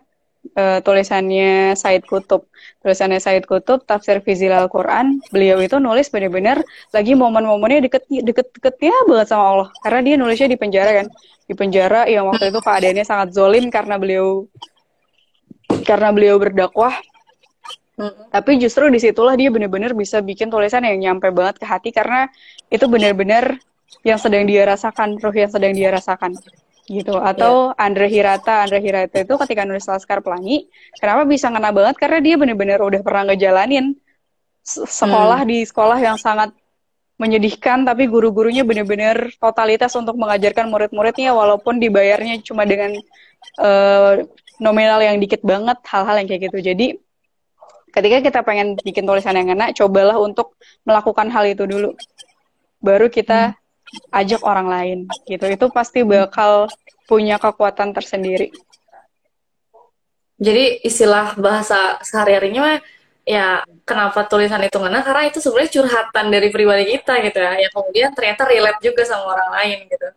eh, 0.55 0.79
tulisannya 0.79 1.75
Said 1.75 2.07
Kutub, 2.07 2.47
tulisannya 2.83 3.19
Said 3.19 3.43
Kutub, 3.43 3.83
Tafsir 3.83 4.23
Fizil 4.23 4.51
Al-Quran, 4.55 5.19
beliau 5.31 5.59
itu 5.59 5.79
nulis 5.79 6.07
bener-bener 6.07 6.63
lagi 6.95 7.15
momen-momennya 7.15 7.87
deket 7.87 8.03
deket-deketnya 8.07 8.95
banget 9.11 9.27
sama 9.31 9.43
Allah, 9.43 9.69
karena 9.83 9.99
dia 10.03 10.15
nulisnya 10.15 10.47
di 10.47 10.59
penjara 10.59 10.91
kan, 11.03 11.07
di 11.47 11.53
penjara 11.55 12.07
yang 12.07 12.27
waktu 12.31 12.51
itu 12.51 12.59
keadaannya 12.63 13.05
sangat 13.07 13.35
zolim 13.35 13.67
karena 13.67 13.99
beliau 13.99 14.47
karena 15.83 16.15
beliau 16.15 16.39
berdakwah 16.39 16.95
Hmm. 17.97 18.13
tapi 18.29 18.61
justru 18.61 18.93
di 18.93 19.01
situlah 19.01 19.33
dia 19.33 19.49
bener-bener 19.49 19.97
bisa 19.97 20.21
bikin 20.21 20.53
tulisan 20.53 20.85
yang 20.85 21.01
nyampe 21.01 21.33
banget 21.33 21.57
ke 21.57 21.65
hati 21.65 21.89
karena 21.89 22.29
itu 22.69 22.85
bener-bener 22.85 23.57
yang 24.05 24.19
sedang 24.21 24.45
dia 24.45 24.69
rasakan, 24.69 25.17
ruh 25.17 25.33
yang 25.33 25.49
sedang 25.49 25.73
dia 25.73 25.89
rasakan 25.89 26.37
gitu. 26.87 27.19
Atau 27.19 27.75
Andre 27.75 28.07
Hirata, 28.07 28.63
Andre 28.63 28.79
Hirata 28.79 29.17
itu 29.19 29.33
ketika 29.43 29.67
nulis 29.67 29.83
Laskar 29.89 30.23
Pelangi, 30.23 30.71
kenapa 30.95 31.27
bisa 31.27 31.51
ngena 31.51 31.73
banget? 31.75 31.95
Karena 31.99 32.19
dia 32.23 32.35
bener-bener 32.39 32.79
udah 32.79 33.01
pernah 33.03 33.33
ngejalanin 33.33 33.95
se- 34.63 34.87
sekolah 34.87 35.43
di 35.43 35.67
sekolah 35.67 35.99
yang 35.99 36.15
sangat 36.15 36.55
menyedihkan, 37.17 37.81
tapi 37.81 38.05
guru-gurunya 38.05 38.61
bener-bener 38.61 39.33
totalitas 39.41 39.89
untuk 39.97 40.15
mengajarkan 40.21 40.69
murid-muridnya 40.69 41.33
walaupun 41.33 41.81
dibayarnya 41.81 42.45
cuma 42.45 42.61
dengan 42.63 42.93
eh, 43.59 44.13
nominal 44.61 44.99
yang 45.01 45.17
dikit 45.17 45.41
banget, 45.41 45.81
hal-hal 45.91 46.15
yang 46.21 46.27
kayak 46.29 46.41
gitu. 46.51 46.57
Jadi 46.61 46.87
ketika 47.93 48.17
kita 48.23 48.39
pengen 48.43 48.77
bikin 48.79 49.07
tulisan 49.07 49.35
yang 49.35 49.51
enak, 49.53 49.75
cobalah 49.77 50.17
untuk 50.19 50.55
melakukan 50.83 51.27
hal 51.31 51.47
itu 51.47 51.63
dulu. 51.63 51.93
Baru 52.79 53.09
kita 53.09 53.57
ajak 54.11 54.41
orang 54.43 54.67
lain 54.67 54.97
gitu. 55.25 55.45
Itu 55.47 55.71
pasti 55.71 56.03
bakal 56.03 56.67
punya 57.07 57.39
kekuatan 57.39 57.95
tersendiri. 57.95 58.51
Jadi 60.37 60.85
istilah 60.85 61.33
bahasa 61.39 61.97
sehari-harinya 62.05 62.61
mah, 62.61 62.77
ya 63.27 63.59
kenapa 63.83 64.23
tulisan 64.23 64.63
itu 64.63 64.79
ngena 64.79 65.03
karena 65.03 65.27
itu 65.27 65.43
sebenarnya 65.43 65.71
curhatan 65.75 66.25
dari 66.31 66.47
pribadi 66.47 66.95
kita 66.95 67.19
gitu 67.27 67.43
ya 67.43 67.59
yang 67.59 67.71
kemudian 67.75 68.09
ternyata 68.15 68.47
relate 68.47 68.79
juga 68.79 69.03
sama 69.03 69.35
orang 69.35 69.49
lain 69.51 69.77
gitu 69.91 70.07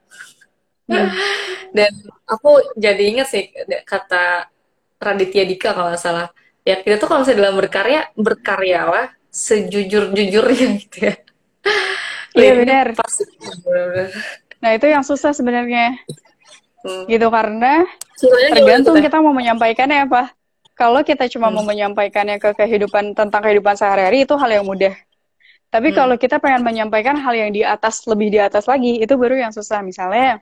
dan 1.74 1.92
aku 2.22 2.74
jadi 2.78 3.02
inget 3.02 3.26
sih 3.26 3.44
kata 3.82 4.46
Raditya 5.02 5.42
Dika 5.42 5.74
kalau 5.74 5.90
nggak 5.90 6.02
salah 6.02 6.30
ya 6.62 6.76
kita 6.80 6.96
tuh 6.96 7.08
kalau 7.08 7.20
misalnya 7.24 7.40
dalam 7.40 7.56
berkarya 7.56 8.00
berkaryalah 8.14 9.06
sejujur-jujurnya 9.30 10.66
gitu 10.80 10.98
ya 11.10 11.14
Iya, 12.30 12.62
benar. 12.62 12.94
pasti. 12.94 13.26
Nah, 14.62 14.70
itu 14.70 14.86
yang 14.86 15.02
susah 15.02 15.34
sebenarnya. 15.34 15.98
Hmm. 16.86 17.04
Gitu 17.10 17.26
karena 17.26 17.82
gimana 18.16 18.46
tergantung 18.54 18.96
kita 19.02 19.18
mau 19.18 19.34
menyampaikannya 19.34 20.06
apa. 20.06 20.30
Kalau 20.78 21.02
kita 21.02 21.26
cuma 21.26 21.50
mau 21.50 21.66
menyampaikannya 21.66 22.38
ke 22.38 22.54
kehidupan 22.54 23.18
tentang 23.18 23.42
kehidupan 23.42 23.74
sehari-hari 23.74 24.24
itu 24.24 24.32
hal 24.38 24.46
yang 24.46 24.62
mudah. 24.62 24.94
Tapi 25.68 25.90
Hmm. 25.90 25.96
kalau 25.98 26.14
kita 26.16 26.38
pengen 26.38 26.62
menyampaikan 26.62 27.18
hal 27.18 27.34
yang 27.34 27.50
di 27.50 27.66
atas 27.66 28.06
lebih 28.06 28.30
di 28.30 28.38
atas 28.38 28.70
lagi 28.70 29.02
itu 29.02 29.12
baru 29.18 29.34
yang 29.34 29.52
susah. 29.52 29.82
Misalnya 29.82 30.38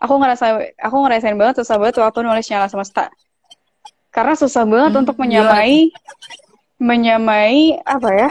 aku 0.00 0.16
ngerasa 0.16 0.72
aku 0.80 0.96
ngerasain 1.04 1.36
banget 1.36 1.60
susah 1.62 1.76
banget 1.76 2.00
waktu 2.00 2.24
nulis 2.24 2.48
nyala 2.48 2.66
semesta. 2.72 3.12
Karena 4.16 4.32
susah 4.32 4.64
banget 4.64 4.96
Hmm, 4.96 5.00
untuk 5.04 5.16
menyamai 5.20 5.92
menyamai 6.80 7.80
apa 7.84 8.10
ya? 8.10 8.30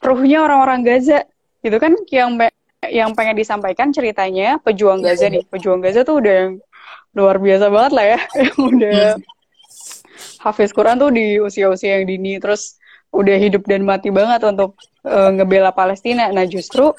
ruhnya 0.00 0.42
orang-orang 0.42 0.80
Gaza. 0.82 1.20
Gitu 1.60 1.76
kan 1.76 1.92
yang 2.08 2.30
yang 2.86 3.10
pengen 3.12 3.36
disampaikan 3.36 3.92
ceritanya 3.92 4.56
pejuang 4.58 5.04
Iya, 5.04 5.12
Gaza 5.12 5.26
nih. 5.28 5.44
Pejuang 5.46 5.80
Gaza 5.84 6.00
tuh 6.02 6.18
udah 6.18 6.32
yang 6.32 6.52
luar 7.12 7.36
biasa 7.36 7.68
banget 7.68 7.92
lah 7.92 8.06
ya. 8.06 8.20
Yang 8.42 8.56
udah 8.58 9.00
Hmm. 9.16 9.24
hafiz 10.38 10.70
Quran 10.70 10.96
tuh 10.96 11.10
di 11.10 11.36
usia-usia 11.36 11.98
yang 11.98 12.06
dini 12.06 12.38
terus 12.38 12.78
udah 13.10 13.34
hidup 13.34 13.66
dan 13.66 13.82
mati 13.82 14.08
banget 14.08 14.40
untuk 14.44 14.76
eh, 15.02 15.30
ngebela 15.32 15.70
Palestina. 15.70 16.28
Nah, 16.30 16.44
justru 16.46 16.92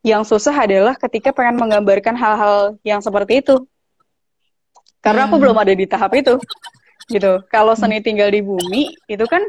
yang 0.00 0.24
susah 0.24 0.56
adalah 0.56 0.96
ketika 0.96 1.30
pengen 1.30 1.60
menggambarkan 1.60 2.16
hal-hal 2.16 2.80
yang 2.82 3.00
seperti 3.00 3.44
itu. 3.44 3.64
Karena 5.00 5.28
aku 5.28 5.36
Hmm. 5.36 5.42
belum 5.44 5.56
ada 5.56 5.72
di 5.72 5.86
tahap 5.86 6.12
itu. 6.16 6.36
Gitu. 7.10 7.42
Kalau 7.50 7.74
seni 7.74 7.98
tinggal 7.98 8.30
di 8.30 8.40
bumi, 8.40 8.94
itu 9.04 9.24
kan 9.26 9.42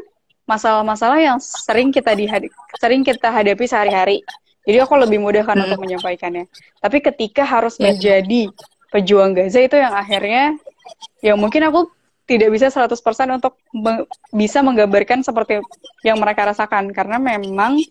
masalah-masalah 0.44 1.22
yang 1.22 1.38
sering 1.38 1.94
kita 1.94 2.12
dihad- 2.12 2.50
sering 2.76 3.06
kita 3.06 3.30
hadapi 3.30 3.64
sehari-hari. 3.64 4.18
Jadi 4.62 4.78
aku 4.78 4.94
lebih 4.98 5.22
mudah 5.22 5.42
kan 5.46 5.58
Hmm. 5.58 5.70
untuk 5.70 5.78
menyampaikannya. 5.82 6.50
Tapi 6.78 6.98
ketika 6.98 7.42
harus 7.42 7.78
Iya. 7.78 7.94
menjadi 7.94 8.50
pejuang 8.90 9.32
Gaza 9.32 9.62
itu 9.62 9.78
yang 9.78 9.94
akhirnya 9.94 10.54
yang 11.22 11.38
mungkin 11.38 11.62
aku 11.66 11.86
tidak 12.22 12.54
bisa 12.54 12.70
100% 12.70 13.34
untuk 13.34 13.58
me- 13.74 14.06
bisa 14.30 14.62
menggambarkan 14.62 15.26
seperti 15.26 15.58
yang 16.06 16.18
mereka 16.22 16.46
rasakan 16.46 16.94
karena 16.94 17.18
memang 17.18 17.82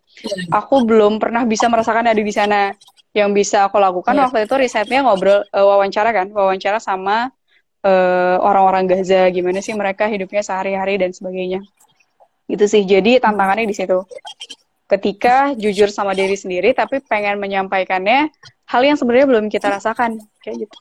aku 0.49 0.88
belum 0.88 1.19
pernah 1.19 1.43
bisa 1.43 1.67
merasakan 1.67 2.07
ada 2.07 2.19
di 2.19 2.31
sana. 2.31 2.71
Yang 3.12 3.29
bisa 3.43 3.67
aku 3.67 3.75
lakukan 3.75 4.15
Iya. 4.15 4.23
waktu 4.23 4.47
itu 4.47 4.55
risetnya 4.55 5.03
ngobrol 5.03 5.43
eh, 5.43 5.65
wawancara 5.65 6.15
kan, 6.15 6.31
wawancara 6.31 6.79
sama 6.79 7.27
eh, 7.82 8.38
orang-orang 8.41 8.86
Gaza, 8.89 9.30
gimana 9.34 9.60
sih 9.60 9.74
mereka 9.74 10.06
hidupnya 10.06 10.41
sehari-hari 10.46 11.02
dan 11.02 11.12
sebagainya. 11.13 11.62
Gitu 12.50 12.65
sih. 12.67 12.84
Jadi 12.86 13.17
tantangannya 13.22 13.65
di 13.65 13.76
situ. 13.76 14.06
Ketika 14.91 15.56
jujur 15.56 15.88
sama 15.88 16.12
diri 16.12 16.36
sendiri 16.36 16.76
tapi 16.76 17.00
pengen 17.00 17.39
menyampaikannya 17.39 18.28
hal 18.67 18.82
yang 18.84 19.00
sebenarnya 19.00 19.28
belum 19.32 19.46
kita 19.48 19.72
rasakan 19.72 20.20
kayak 20.44 20.67
gitu. 20.67 20.76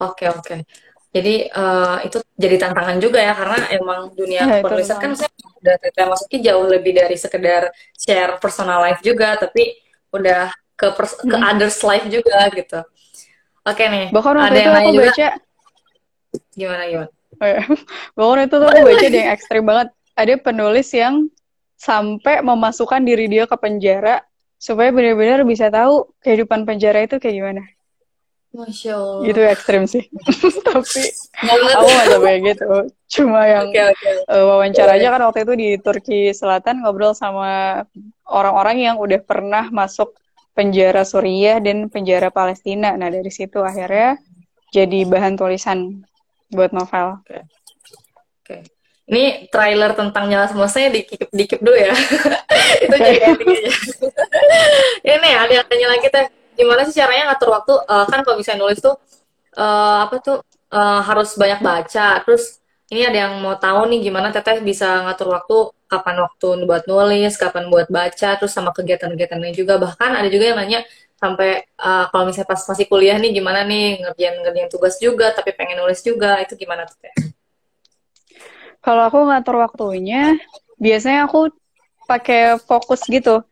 Oke, 0.00 0.30
oke. 0.30 0.56
Jadi 1.10 1.50
eh, 1.50 1.96
itu 2.06 2.22
jadi 2.38 2.54
tantangan 2.54 3.02
juga 3.02 3.18
ya 3.18 3.34
karena 3.34 3.58
emang 3.74 4.14
dunia 4.14 4.46
Ya, 4.50 4.62
penulisan 4.62 5.02
kan 5.02 5.12
saya 5.18 5.30
udah 5.60 5.76
Teteh 5.82 6.06
masuki 6.06 6.38
jauh 6.40 6.64
lebih 6.70 6.96
dari 6.96 7.18
sekedar 7.18 7.68
share 7.98 8.38
personal 8.38 8.80
life 8.80 9.02
juga, 9.02 9.36
tapi 9.36 9.74
udah 10.14 10.54
ke 10.78 10.86
pers- 10.96 11.18
ke 11.20 11.36
Mm-mm. 11.36 11.50
others 11.50 11.82
life 11.82 12.06
juga 12.08 12.46
gitu. 12.54 12.80
Oke 13.70 13.84
nih, 13.86 14.06
Bahkan 14.10 14.34
ada 14.34 14.42
waktu 14.42 14.54
itu 14.54 14.60
yang 14.60 14.74
nanya 14.74 14.82
aku 14.82 14.90
juga 14.92 15.06
baca 15.06 15.28
gimana 16.54 16.82
gimana? 16.86 17.08
Oh 17.40 17.46
ya. 17.46 17.60
Bahkan 18.18 18.38
itu 18.46 18.54
tuh 18.58 18.68
aku 18.68 18.82
baca 18.84 19.04
ada 19.06 19.18
yang 19.18 19.32
ekstrim 19.32 19.62
banget. 19.64 19.88
Ada 20.18 20.34
penulis 20.36 20.88
yang 20.92 21.14
sampai 21.80 22.44
memasukkan 22.44 23.00
diri 23.00 23.26
dia 23.30 23.48
ke 23.48 23.56
penjara 23.56 24.20
supaya 24.60 24.92
benar-benar 24.92 25.40
bisa 25.48 25.72
tahu 25.72 26.12
kehidupan 26.20 26.68
penjara 26.68 27.00
itu 27.08 27.16
kayak 27.16 27.36
gimana. 27.40 27.62
Masya 28.50 28.92
Allah. 28.98 29.22
Gitu 29.24 29.40
ekstrim 29.46 29.82
sih. 29.86 30.04
Tapi 30.68 31.02
aku 31.40 31.86
nggak 31.88 32.06
sampai 32.12 32.34
gitu. 32.44 32.68
Cuma 33.08 33.46
yang 33.46 33.70
Oke, 33.70 33.80
oke. 33.80 34.08
eh, 34.28 34.44
wawancara 34.44 35.00
aja 35.00 35.08
kan 35.08 35.20
waktu 35.24 35.40
itu 35.46 35.54
di 35.56 35.68
Turki 35.80 36.20
Selatan 36.36 36.82
ngobrol 36.84 37.16
sama 37.16 37.82
orang-orang 38.28 38.76
yang 38.84 38.96
udah 39.00 39.22
pernah 39.22 39.72
masuk 39.72 40.19
penjara 40.54 41.06
Suriah 41.06 41.58
dan 41.62 41.88
penjara 41.88 42.28
Palestina. 42.28 42.94
Nah 42.94 43.08
dari 43.08 43.30
situ 43.30 43.62
akhirnya 43.62 44.18
jadi 44.70 45.06
bahan 45.06 45.34
tulisan 45.34 46.06
buat 46.50 46.70
novel. 46.74 47.22
Oke. 48.42 48.66
Ini 49.10 49.50
trailer 49.50 49.90
tentang 49.98 50.30
nyala 50.30 50.46
semestanya 50.46 50.94
dikip-dikip 50.94 51.58
dulu 51.58 51.74
ya. 51.74 51.90
Itu 52.86 52.94
jadi. 52.94 53.26
Ini 55.10 55.30
ada 55.34 55.50
yang 55.50 55.66
tanya 55.66 55.86
lagi 55.90 56.06
teh, 56.06 56.30
gimana 56.54 56.86
sih 56.86 56.94
caranya 56.94 57.34
ngatur 57.34 57.50
waktu? 57.50 57.74
Eh, 57.90 58.04
kan 58.06 58.22
kalau 58.22 58.38
bisa 58.38 58.54
nulis 58.54 58.78
tuh 58.78 58.94
eh, 59.58 59.96
apa 60.06 60.14
tuh 60.22 60.38
eh, 60.70 61.00
harus 61.02 61.34
banyak 61.34 61.58
baca, 61.58 62.22
terus 62.22 62.59
ini 62.90 63.06
ada 63.06 63.30
yang 63.30 63.38
mau 63.38 63.54
tahu 63.54 63.86
nih 63.86 64.10
gimana 64.10 64.34
Teteh 64.34 64.58
bisa 64.66 65.06
ngatur 65.06 65.30
waktu, 65.30 65.56
kapan 65.86 66.26
waktu 66.26 66.66
buat 66.66 66.84
nulis, 66.90 67.38
kapan 67.38 67.70
buat 67.70 67.86
baca, 67.86 68.34
terus 68.34 68.50
sama 68.50 68.74
kegiatan-kegiatannya 68.74 69.54
juga. 69.54 69.78
Bahkan 69.78 70.10
ada 70.18 70.26
juga 70.26 70.50
yang 70.50 70.58
nanya 70.58 70.82
sampai 71.14 71.70
uh, 71.78 72.10
kalau 72.10 72.26
misalnya 72.26 72.50
pas 72.50 72.60
masih 72.66 72.86
kuliah 72.90 73.14
nih 73.14 73.30
gimana 73.30 73.62
nih 73.62 74.02
ngerjain 74.02 74.42
ngerjain 74.42 74.70
tugas 74.74 74.98
juga, 74.98 75.30
tapi 75.30 75.54
pengen 75.54 75.78
nulis 75.78 76.02
juga, 76.02 76.42
itu 76.42 76.58
gimana 76.58 76.82
Teteh? 76.90 77.14
Kalau 78.82 79.06
aku 79.06 79.22
ngatur 79.22 79.62
waktunya, 79.62 80.34
biasanya 80.80 81.30
aku 81.30 81.54
pakai 82.10 82.58
fokus 82.58 83.06
gitu. 83.06 83.46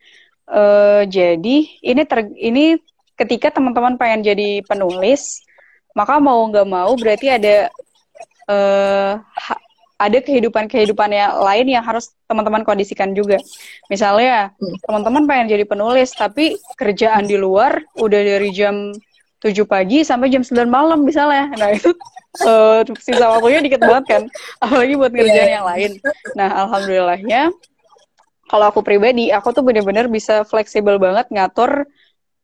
Uh, 0.49 1.07
jadi 1.07 1.57
ini 1.79 2.01
ter 2.03 2.27
ini 2.35 2.75
ketika 3.15 3.55
teman-teman 3.55 3.95
pengen 3.95 4.19
jadi 4.25 4.65
penulis, 4.67 5.47
maka 5.95 6.19
mau 6.19 6.43
nggak 6.49 6.67
mau 6.67 6.91
berarti 6.99 7.29
ada 7.31 7.71
uh, 8.49 9.13
ada 9.99 10.19
kehidupan-kehidupan 10.23 11.11
yang 11.11 11.43
lain 11.43 11.67
yang 11.75 11.83
harus 11.83 12.15
teman-teman 12.25 12.63
kondisikan 12.63 13.11
juga. 13.11 13.35
Misalnya, 13.91 14.55
hmm. 14.55 14.87
teman-teman 14.87 15.23
pengen 15.27 15.47
jadi 15.51 15.65
penulis, 15.67 16.15
tapi 16.15 16.55
kerjaan 16.79 17.27
di 17.27 17.35
luar 17.35 17.83
udah 17.99 18.21
dari 18.23 18.49
jam 18.55 18.95
7 19.43 19.55
pagi 19.67 20.03
sampai 20.07 20.31
jam 20.31 20.43
9 20.43 20.71
malam 20.71 21.03
misalnya. 21.03 21.51
Nah, 21.59 21.69
itu 21.75 21.91
uh, 22.47 22.81
sisa 22.99 23.27
waktunya 23.27 23.59
dikit 23.59 23.83
banget 23.83 24.05
kan. 24.07 24.23
Apalagi 24.63 24.95
buat 24.95 25.11
ngerjain 25.11 25.51
yang 25.59 25.67
lain. 25.67 25.91
Nah, 26.35 26.49
alhamdulillahnya, 26.67 27.51
kalau 28.47 28.65
aku 28.71 28.81
pribadi, 28.81 29.35
aku 29.35 29.51
tuh 29.51 29.67
bener-bener 29.67 30.07
bisa 30.07 30.47
fleksibel 30.47 30.95
banget 30.95 31.27
ngatur 31.27 31.85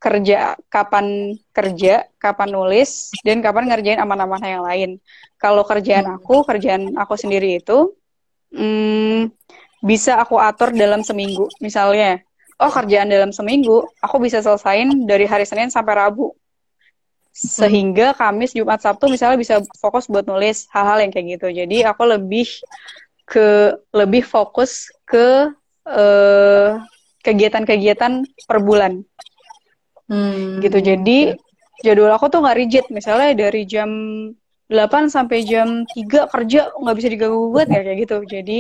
kerja 0.06 0.54
kapan 0.70 1.34
kerja, 1.50 2.06
kapan 2.22 2.54
nulis, 2.54 3.10
dan 3.26 3.42
kapan 3.42 3.66
ngerjain 3.66 3.98
aman-aman 3.98 4.38
yang 4.46 4.62
lain. 4.62 4.90
Kalau 5.42 5.66
kerjaan 5.66 6.06
aku, 6.06 6.46
kerjaan 6.46 6.94
aku 6.94 7.18
sendiri 7.18 7.58
itu 7.58 7.98
hmm, 8.54 9.34
bisa 9.82 10.22
aku 10.22 10.38
atur 10.38 10.78
dalam 10.78 11.02
seminggu. 11.02 11.50
Misalnya, 11.58 12.22
oh 12.62 12.70
kerjaan 12.70 13.10
dalam 13.10 13.34
seminggu, 13.34 13.82
aku 13.98 14.22
bisa 14.22 14.46
selesain 14.46 15.10
dari 15.10 15.26
hari 15.26 15.50
Senin 15.50 15.74
sampai 15.74 15.98
Rabu. 15.98 16.38
Sehingga 17.36 18.14
Kamis, 18.16 18.56
Jumat, 18.56 18.80
Sabtu 18.80 19.12
misalnya 19.12 19.36
bisa 19.36 19.60
fokus 19.82 20.08
buat 20.08 20.24
nulis 20.24 20.70
hal-hal 20.72 21.02
yang 21.04 21.12
kayak 21.12 21.28
gitu. 21.36 21.48
Jadi 21.52 21.82
aku 21.84 22.08
lebih 22.08 22.48
ke 23.26 23.74
lebih 23.90 24.22
fokus 24.22 24.88
ke 25.04 25.50
uh, 25.90 26.70
kegiatan-kegiatan 27.26 28.22
per 28.46 28.58
bulan 28.62 29.02
Hmm. 30.06 30.62
Gitu. 30.62 30.78
Jadi 30.82 31.34
jadwal 31.82 32.14
aku 32.14 32.30
tuh 32.30 32.40
nggak 32.42 32.58
rigid. 32.58 32.86
Misalnya 32.94 33.32
dari 33.34 33.66
jam 33.66 33.90
8 34.66 35.10
sampai 35.14 35.46
jam 35.46 35.86
3 35.86 36.26
kerja 36.30 36.74
nggak 36.74 36.96
bisa 36.98 37.08
diganggu 37.10 37.38
gugat 37.50 37.68
ya 37.70 37.82
kayak 37.86 37.98
gitu. 38.06 38.18
Jadi 38.26 38.60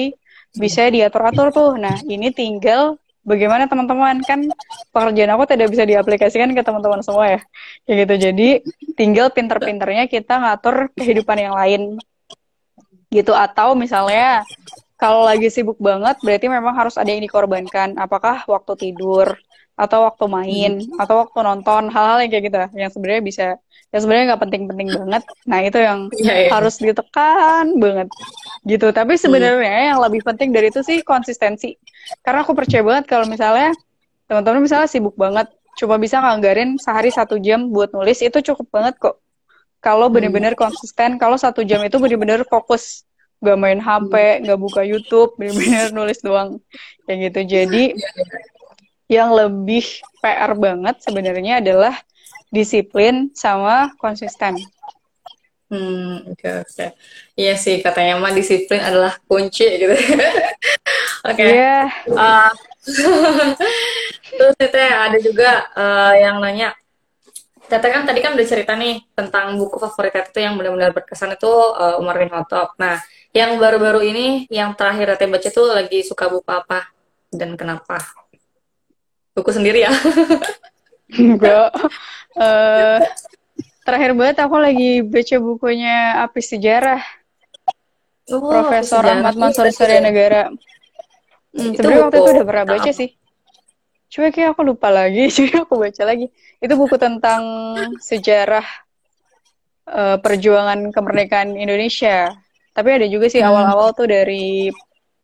bisa 0.55 0.87
diatur-atur 0.87 1.47
tuh. 1.51 1.71
Nah, 1.75 1.95
ini 2.05 2.31
tinggal 2.31 2.95
bagaimana 3.25 3.65
teman-teman 3.65 4.21
kan 4.21 4.45
pekerjaan 4.93 5.33
aku 5.33 5.43
tidak 5.49 5.73
bisa 5.73 5.83
diaplikasikan 5.83 6.53
ke 6.53 6.61
teman-teman 6.61 7.01
semua 7.01 7.37
ya. 7.37 7.41
Kayak 7.85 7.97
gitu. 8.05 8.15
Jadi 8.29 8.49
tinggal 8.93 9.33
pinter-pinternya 9.33 10.05
kita 10.05 10.39
ngatur 10.41 10.93
kehidupan 10.93 11.37
yang 11.41 11.55
lain. 11.57 11.81
Gitu 13.09 13.31
atau 13.31 13.77
misalnya 13.77 14.43
kalau 14.95 15.27
lagi 15.27 15.51
sibuk 15.51 15.75
banget 15.75 16.15
berarti 16.23 16.47
memang 16.47 16.73
harus 16.75 16.95
ada 16.95 17.11
yang 17.11 17.23
dikorbankan. 17.23 17.99
Apakah 17.99 18.47
waktu 18.47 18.73
tidur, 18.79 19.35
atau 19.75 20.07
waktu 20.07 20.25
main 20.31 20.71
hmm. 20.79 21.03
atau 21.03 21.27
waktu 21.27 21.39
nonton 21.43 21.91
hal-hal 21.91 22.23
yang 22.23 22.31
kayak 22.31 22.43
gitu 22.47 22.57
yang 22.79 22.91
sebenarnya 22.91 23.23
bisa 23.23 23.45
yang 23.91 24.01
sebenarnya 24.01 24.25
nggak 24.31 24.41
penting-penting 24.47 24.87
banget 24.95 25.23
nah 25.43 25.59
itu 25.59 25.77
yang 25.83 25.99
yeah, 26.15 26.47
yeah. 26.47 26.51
harus 26.51 26.79
ditekan 26.79 27.75
banget 27.75 28.07
gitu 28.63 28.87
tapi 28.95 29.19
sebenarnya 29.19 29.67
hmm. 29.67 29.87
yang 29.91 29.99
lebih 29.99 30.23
penting 30.23 30.55
dari 30.55 30.71
itu 30.71 30.79
sih 30.79 31.03
konsistensi 31.03 31.75
karena 32.23 32.47
aku 32.47 32.55
percaya 32.55 32.87
banget 32.87 33.05
kalau 33.11 33.27
misalnya 33.27 33.75
teman-teman 34.31 34.63
misalnya 34.63 34.87
sibuk 34.87 35.19
banget 35.19 35.51
cuma 35.75 35.99
bisa 35.99 36.23
nganggarin 36.23 36.79
sehari 36.79 37.11
satu 37.11 37.35
jam 37.35 37.67
buat 37.67 37.91
nulis 37.91 38.23
itu 38.23 38.39
cukup 38.39 38.71
banget 38.71 38.95
kok 38.95 39.19
kalau 39.83 40.07
hmm. 40.07 40.15
bener-bener 40.15 40.53
konsisten 40.55 41.19
kalau 41.19 41.35
satu 41.35 41.67
jam 41.67 41.83
itu 41.83 41.99
bener-bener 41.99 42.47
fokus 42.47 43.03
gak 43.43 43.59
main 43.59 43.77
HP, 43.77 44.09
hmm. 44.15 44.47
gak 44.47 44.57
buka 44.57 44.81
YouTube, 44.81 45.35
bener-bener 45.37 45.91
nulis 45.93 46.17
doang 46.23 46.57
kayak 47.05 47.29
gitu. 47.29 47.39
Jadi 47.45 47.83
iya, 47.93 47.99
iya 47.99 48.54
yang 49.05 49.33
lebih 49.33 49.85
PR 50.19 50.51
banget 50.57 51.01
sebenarnya 51.05 51.61
adalah 51.61 51.95
disiplin 52.49 53.29
sama 53.37 53.93
konsisten. 54.01 54.57
Hmm, 55.65 56.29
oke 56.29 56.37
okay, 56.37 56.53
oke. 56.61 56.69
Okay. 56.71 56.89
Iya 57.33 57.53
sih 57.57 57.81
katanya 57.81 58.21
mah 58.21 58.29
disiplin 58.29 58.81
adalah 58.85 59.17
kunci 59.25 59.65
gitu. 59.65 59.91
oke. 59.97 61.33
Okay. 61.33 61.47
Iya. 61.57 61.89
Yeah. 62.05 62.13
Uh, 62.13 62.51
terus 64.37 64.53
Tete 64.61 64.83
ada 64.85 65.17
juga 65.17 65.65
uh, 65.73 66.13
yang 66.13 66.37
nanya. 66.37 66.77
Tete 67.65 67.89
kan 67.89 68.05
tadi 68.05 68.21
kan 68.21 68.37
udah 68.37 68.45
cerita 68.45 68.77
nih 68.77 69.01
tentang 69.17 69.57
buku 69.57 69.81
favorit 69.81 70.13
Tete 70.13 70.45
yang 70.45 70.53
benar-benar 70.53 70.93
berkesan 70.93 71.33
itu 71.33 71.49
uh, 71.49 71.97
Umar 71.97 72.21
bin 72.21 72.29
Khattab. 72.29 72.77
Nah, 72.77 73.01
yang 73.33 73.57
baru-baru 73.57 74.05
ini 74.05 74.45
yang 74.53 74.77
terakhir 74.77 75.17
Tete 75.17 75.25
baca 75.25 75.49
tuh 75.49 75.73
lagi 75.73 76.05
suka 76.05 76.29
buku 76.29 76.45
apa 76.45 76.93
dan 77.33 77.57
kenapa? 77.57 77.97
Buku 79.35 79.51
sendiri 79.51 79.83
ya 79.83 79.91
enggak 81.21 81.69
uh, 82.39 82.99
terakhir 83.85 84.11
banget 84.15 84.37
aku 84.41 84.55
lagi 84.57 85.03
baca 85.03 85.35
bukunya 85.37 86.23
Api 86.25 86.41
Sejarah 86.41 87.03
oh, 88.31 88.41
Profesor 88.49 89.03
Ahmad 89.03 89.35
Mansur 89.37 89.69
Surya 89.69 89.99
Negara 89.99 90.49
hmm, 91.53 91.75
sebenarnya 91.77 92.01
waktu 92.07 92.17
itu 92.17 92.31
udah 92.31 92.45
pernah 92.47 92.65
baca 92.65 92.91
sih 92.95 93.11
Cuma 94.15 94.31
kayak 94.31 94.55
aku 94.55 94.63
lupa 94.63 94.87
lagi, 94.95 95.27
jadi 95.35 95.67
aku 95.67 95.75
baca 95.75 96.03
lagi. 96.07 96.31
Itu 96.63 96.79
buku 96.79 96.95
tentang 96.95 97.43
sejarah 97.99 98.63
uh, 99.91 100.17
perjuangan 100.23 100.87
kemerdekaan 100.95 101.59
Indonesia. 101.59 102.31
Tapi 102.71 102.89
ada 102.95 103.07
juga 103.11 103.27
sih 103.27 103.43
hmm. 103.43 103.49
awal-awal 103.51 103.91
hmm. 103.91 103.97
tuh 103.99 104.07
dari 104.07 104.71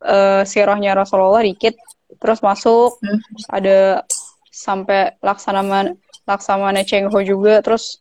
uh, 0.04 0.44
sirahnya 0.44 0.92
Rasulullah 0.92 1.40
dikit 1.40 1.80
terus 2.22 2.40
masuk 2.46 3.02
hmm. 3.02 3.20
ada 3.50 4.06
sampai 4.54 5.18
laksamana 5.26 5.98
laksamana 6.30 6.86
Cheng 6.86 7.10
Ho 7.10 7.20
juga 7.26 7.66
terus 7.66 8.00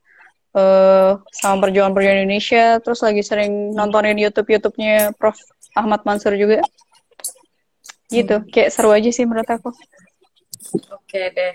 uh, 0.52 1.16
sama 1.32 1.66
perjuangan-perjuangan 1.66 2.20
Indonesia 2.20 2.76
terus 2.84 3.00
lagi 3.00 3.24
sering 3.24 3.72
nontonin 3.72 4.20
YouTube 4.20 4.52
YouTube-nya 4.52 5.16
Prof 5.16 5.40
Ahmad 5.72 6.04
Mansur 6.04 6.36
juga 6.36 6.60
gitu 8.12 8.44
hmm. 8.44 8.52
kayak 8.52 8.70
seru 8.70 8.92
aja 8.92 9.08
sih 9.08 9.24
menurut 9.24 9.48
aku 9.48 9.72
oke 10.92 11.20
deh 11.32 11.54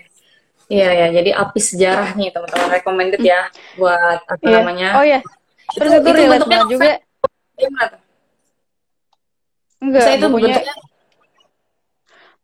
Iya 0.66 0.90
ya, 0.90 1.06
jadi 1.14 1.30
api 1.30 1.62
sejarah 1.62 2.18
nih 2.18 2.34
teman-teman 2.34 2.74
recommended 2.74 3.22
ya 3.22 3.46
buat 3.78 4.18
apa 4.26 4.42
yeah. 4.42 4.54
namanya? 4.58 4.88
Oh 4.98 5.04
iya. 5.06 5.20
Terus 5.78 5.90
itu, 5.94 6.02
itu, 6.02 6.10
itu 6.10 6.26
bentuknya 6.26 6.60
juga. 6.66 6.90
Enggak, 9.78 10.10
itu 10.10 10.26
bentuknya 10.26 10.58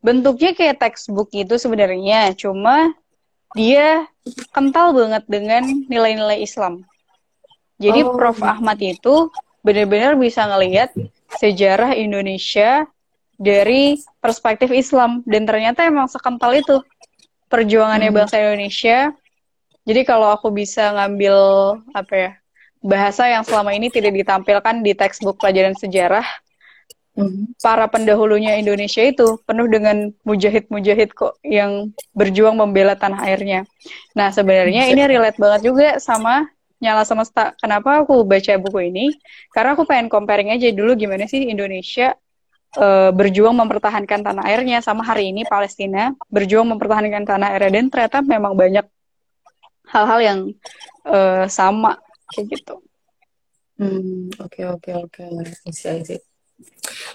bentuknya 0.02 0.52
kayak 0.52 0.82
textbook 0.82 1.30
itu 1.32 1.56
sebenarnya, 1.56 2.34
cuma 2.34 2.92
dia 3.54 4.10
kental 4.50 4.92
banget 4.92 5.24
dengan 5.30 5.62
nilai-nilai 5.86 6.42
Islam. 6.42 6.82
Jadi 7.78 8.06
oh. 8.06 8.14
Prof 8.14 8.38
Ahmad 8.42 8.78
itu 8.82 9.30
benar-benar 9.62 10.18
bisa 10.18 10.46
ngelihat 10.46 10.90
sejarah 11.38 11.94
Indonesia 11.94 12.86
dari 13.38 13.98
perspektif 14.22 14.70
Islam 14.70 15.22
dan 15.26 15.46
ternyata 15.46 15.86
emang 15.86 16.06
sekental 16.06 16.54
itu 16.54 16.78
perjuangannya 17.50 18.10
hmm. 18.10 18.18
bangsa 18.22 18.38
Indonesia. 18.38 19.10
Jadi 19.82 20.06
kalau 20.06 20.30
aku 20.30 20.54
bisa 20.54 20.94
ngambil 20.94 21.36
apa 21.90 22.14
ya 22.14 22.30
bahasa 22.82 23.26
yang 23.30 23.42
selama 23.42 23.74
ini 23.74 23.90
tidak 23.90 24.14
ditampilkan 24.14 24.82
di 24.82 24.92
textbook 24.94 25.42
pelajaran 25.42 25.74
sejarah. 25.74 26.26
Para 27.60 27.84
pendahulunya 27.92 28.56
Indonesia 28.56 29.04
itu 29.04 29.36
penuh 29.44 29.68
dengan 29.68 30.08
mujahid-mujahid 30.24 31.12
kok 31.12 31.36
yang 31.44 31.92
berjuang 32.16 32.56
membela 32.56 32.96
tanah 32.96 33.20
airnya. 33.28 33.68
Nah, 34.16 34.32
sebenarnya 34.32 34.88
ini 34.88 35.04
relate 35.04 35.36
banget 35.36 35.60
juga 35.68 35.88
sama 36.00 36.48
Nyala 36.80 37.04
Semesta. 37.04 37.52
Kenapa 37.60 38.02
aku 38.02 38.24
baca 38.24 38.56
buku 38.58 38.88
ini? 38.88 39.12
Karena 39.52 39.76
aku 39.76 39.84
pengen 39.84 40.08
comparing 40.08 40.50
aja 40.50 40.72
dulu 40.72 40.96
gimana 40.96 41.28
sih 41.28 41.46
Indonesia 41.46 42.16
uh, 42.80 43.12
berjuang 43.12 43.54
mempertahankan 43.54 44.24
tanah 44.24 44.44
airnya 44.48 44.80
sama 44.80 45.04
hari 45.04 45.30
ini 45.30 45.44
Palestina 45.44 46.16
berjuang 46.32 46.66
mempertahankan 46.74 47.28
tanah 47.28 47.54
airnya 47.54 47.72
dan 47.76 47.86
ternyata 47.92 48.18
memang 48.24 48.56
banyak 48.56 48.86
hal-hal 49.92 50.20
yang 50.24 50.38
uh, 51.04 51.44
sama 51.46 52.00
kayak 52.32 52.56
gitu. 52.56 52.80
Hmm, 53.76 54.32
oke 54.40 54.60
oke 54.80 54.90
oke. 55.06 55.24
Isi 55.68 56.31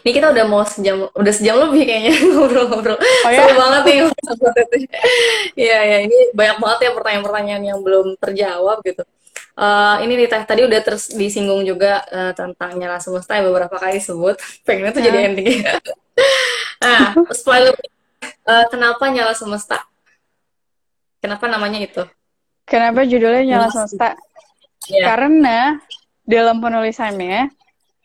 ini 0.04 0.12
kita 0.14 0.34
udah 0.34 0.46
mau 0.46 0.62
sejam, 0.68 1.10
udah 1.14 1.34
sejam 1.34 1.56
lebih 1.68 1.84
kayaknya 1.88 2.14
ngobrol-ngobrol. 2.34 2.98
Oh, 2.98 3.32
ya? 3.32 3.40
Seru 3.42 3.54
banget 3.58 3.82
nih. 3.86 3.98
Iya, 5.58 5.80
ya 5.82 5.98
ini 6.06 6.18
banyak 6.34 6.58
banget 6.62 6.80
ya 6.86 6.92
pertanyaan-pertanyaan 6.94 7.64
yang 7.64 7.80
belum 7.82 8.18
terjawab 8.20 8.82
gitu. 8.86 9.04
Uh, 9.58 9.98
ini 10.06 10.22
nih 10.22 10.30
teh 10.30 10.44
tadi 10.46 10.62
udah 10.70 10.86
terus 10.86 11.10
disinggung 11.18 11.66
juga 11.66 12.06
uh, 12.14 12.30
tentang 12.38 12.78
nyala 12.78 13.02
semesta 13.02 13.42
yang 13.42 13.50
beberapa 13.50 13.74
kali 13.82 13.98
sebut 13.98 14.38
pengennya 14.70 14.94
tuh 14.94 15.02
jadi 15.02 15.34
ending 15.34 15.66
nah 16.86 17.18
spoiler 17.34 17.74
uh, 18.46 18.66
kenapa 18.70 19.10
nyala 19.10 19.34
semesta 19.34 19.82
kenapa 21.18 21.50
namanya 21.50 21.82
itu 21.82 22.06
kenapa 22.70 23.02
judulnya 23.10 23.58
nyala 23.58 23.74
semesta 23.74 24.14
yeah. 24.94 25.10
karena 25.10 25.82
dalam 26.22 26.62
penulisannya 26.62 27.50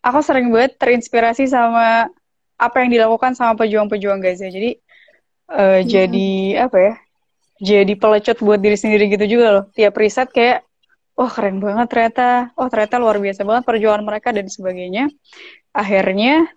aku 0.02 0.18
sering 0.20 0.50
banget 0.50 0.76
terinspirasi 0.76 1.46
sama 1.48 2.10
apa 2.58 2.76
yang 2.84 2.90
dilakukan 2.94 3.34
sama 3.38 3.54
pejuang-pejuang 3.58 4.18
Gaza 4.22 4.50
jadi 4.50 4.78
uh, 5.50 5.80
hmm. 5.80 5.86
jadi 5.86 6.30
apa 6.66 6.76
ya 6.78 6.94
jadi 7.62 7.94
pelecut 7.94 8.42
buat 8.42 8.58
diri 8.58 8.74
sendiri 8.74 9.06
gitu 9.14 9.38
juga 9.38 9.46
loh 9.54 9.64
tiap 9.72 9.94
riset 9.94 10.28
kayak 10.34 10.66
wah 11.16 11.30
keren 11.30 11.60
banget 11.60 11.86
ternyata, 11.92 12.50
oh 12.56 12.68
ternyata 12.72 12.96
luar 12.96 13.20
biasa 13.20 13.44
banget 13.44 13.64
perjuangan 13.68 14.02
mereka 14.04 14.32
dan 14.32 14.48
sebagainya. 14.48 15.04
Akhirnya 15.72 16.48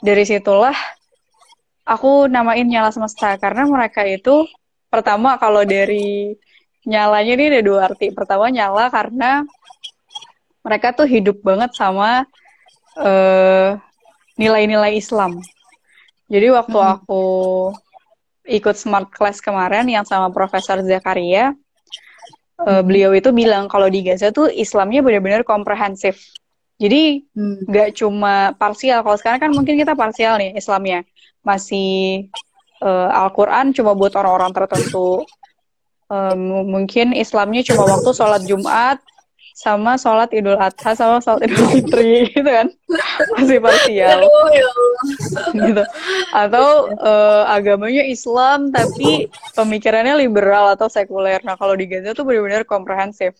dari 0.00 0.24
situlah 0.24 0.74
aku 1.84 2.28
namain 2.28 2.64
nyala 2.64 2.92
semesta 2.92 3.36
karena 3.40 3.64
mereka 3.68 4.04
itu 4.04 4.44
pertama 4.88 5.36
kalau 5.36 5.64
dari 5.64 6.36
nyalanya 6.88 7.32
ini 7.36 7.44
ada 7.52 7.62
dua 7.64 7.78
arti. 7.92 8.10
Pertama 8.12 8.48
nyala 8.48 8.88
karena 8.88 9.44
mereka 10.64 10.92
tuh 10.96 11.08
hidup 11.08 11.40
banget 11.44 11.72
sama 11.76 12.24
eh, 12.98 13.70
nilai-nilai 14.38 14.94
Islam. 14.94 15.42
Jadi 16.28 16.46
waktu 16.52 16.78
hmm. 16.78 16.92
aku 17.00 17.24
ikut 18.48 18.76
smart 18.76 19.08
class 19.12 19.40
kemarin 19.40 19.84
yang 19.88 20.04
sama 20.04 20.32
Profesor 20.32 20.80
Zakaria, 20.80 21.52
uh, 22.64 22.82
beliau 22.84 23.12
itu 23.12 23.28
bilang 23.32 23.68
kalau 23.68 23.88
di 23.92 24.00
Gaza 24.04 24.32
tuh 24.32 24.48
Islamnya 24.48 25.04
benar-benar 25.04 25.44
komprehensif. 25.44 26.20
Jadi 26.78 27.26
hmm. 27.32 27.68
nggak 27.68 27.88
hmm. 27.92 27.96
cuma 27.98 28.52
parsial. 28.56 29.02
Kalau 29.02 29.16
sekarang 29.18 29.40
kan 29.48 29.50
mungkin 29.52 29.76
kita 29.76 29.92
parsial 29.96 30.36
nih 30.40 30.56
Islamnya. 30.56 31.04
Masih 31.42 32.28
uh, 32.84 33.08
Al-Quran 33.10 33.72
cuma 33.74 33.96
buat 33.96 34.14
orang-orang 34.14 34.52
tertentu. 34.54 35.24
Um, 36.08 36.64
mungkin 36.72 37.12
Islamnya 37.12 37.60
cuma 37.68 37.84
waktu 37.84 38.10
sholat 38.16 38.40
Jumat, 38.48 38.96
sama 39.58 39.98
sholat 39.98 40.30
Idul 40.30 40.54
Adha 40.54 40.94
sama 40.94 41.18
sholat 41.18 41.50
Idul 41.50 41.66
Fitri 41.74 42.22
gitu 42.34 42.46
kan? 42.46 42.70
Masih 43.34 43.58
parsial. 43.58 44.22
Ya 44.54 44.66
gitu. 45.54 45.82
Atau 46.34 46.90
uh, 46.98 47.46
agamanya 47.46 48.02
Islam 48.06 48.74
tapi 48.74 49.30
pemikirannya 49.54 50.18
liberal 50.18 50.74
atau 50.74 50.90
sekuler. 50.90 51.38
Nah 51.42 51.54
kalau 51.54 51.74
di 51.78 51.86
Gaza 51.86 52.14
tuh 52.14 52.26
benar-benar 52.26 52.66
komprehensif. 52.66 53.34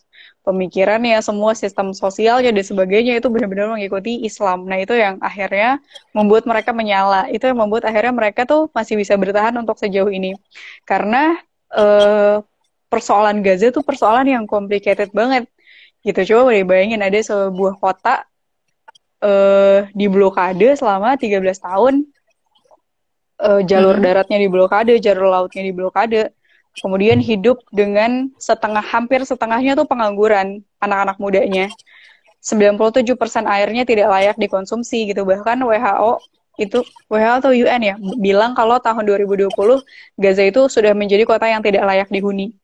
Pemikirannya 0.46 1.18
semua 1.18 1.52
sistem 1.59 1.90
sosialnya 1.92 2.54
dan 2.54 2.62
sebagainya 2.62 3.18
itu 3.18 3.26
benar-benar 3.26 3.74
mengikuti 3.74 4.22
Islam. 4.22 4.70
Nah 4.70 4.78
itu 4.78 4.94
yang 4.94 5.18
akhirnya 5.18 5.83
membuat 6.14 6.46
mereka 6.46 6.70
menyala. 6.70 7.26
Itu 7.31 7.50
yang 7.50 7.59
membuat 7.59 7.90
akhirnya 7.90 8.14
mereka 8.14 8.46
tuh 8.46 8.70
masih 8.70 8.94
bisa 8.94 9.18
bertahan 9.18 9.54
untuk 9.59 9.76
sejauh 9.78 10.11
ini. 10.11 10.38
Karena 10.87 11.37
uh, 11.74 12.38
persoalan 12.88 13.44
Gaza 13.44 13.68
tuh 13.74 13.85
persoalan 13.85 14.26
yang 14.31 14.44
complicated 14.48 15.11
banget 15.11 15.50
gitu. 16.09 16.35
Coba 16.35 16.53
boleh 16.53 16.64
bayangin 16.64 17.05
ada 17.05 17.21
sebuah 17.21 17.77
kota 17.77 18.25
uh, 19.21 19.85
di 19.92 20.07
blokade 20.09 20.73
selama 20.75 21.21
13 21.21 21.44
tahun. 21.61 21.94
Uh, 23.38 23.62
jalur 23.62 23.94
hmm. 23.94 24.03
daratnya 24.03 24.38
di 24.42 24.49
blokade 24.51 24.99
jalur 24.99 25.31
lautnya 25.31 25.62
di 25.62 25.71
blokade. 25.71 26.33
Kemudian 26.79 27.18
hidup 27.18 27.62
dengan 27.75 28.31
setengah 28.38 28.83
hampir 28.83 29.23
setengahnya 29.27 29.75
tuh 29.77 29.87
pengangguran 29.87 30.62
anak-anak 30.81 31.18
mudanya. 31.21 31.66
97% 32.38 33.03
airnya 33.51 33.83
tidak 33.83 34.09
layak 34.09 34.37
dikonsumsi 34.38 35.11
gitu. 35.11 35.27
Bahkan 35.27 35.59
WHO 35.59 36.23
itu 36.59 36.83
WHO 37.07 37.33
atau 37.38 37.51
UN 37.55 37.81
ya 37.83 37.94
bilang 38.18 38.55
kalau 38.55 38.83
tahun 38.83 39.07
2020 39.07 39.51
Gaza 40.18 40.42
itu 40.42 40.66
sudah 40.66 40.90
menjadi 40.90 41.23
kota 41.23 41.47
yang 41.47 41.62
tidak 41.62 41.87
layak 41.87 42.11
dihuni 42.11 42.59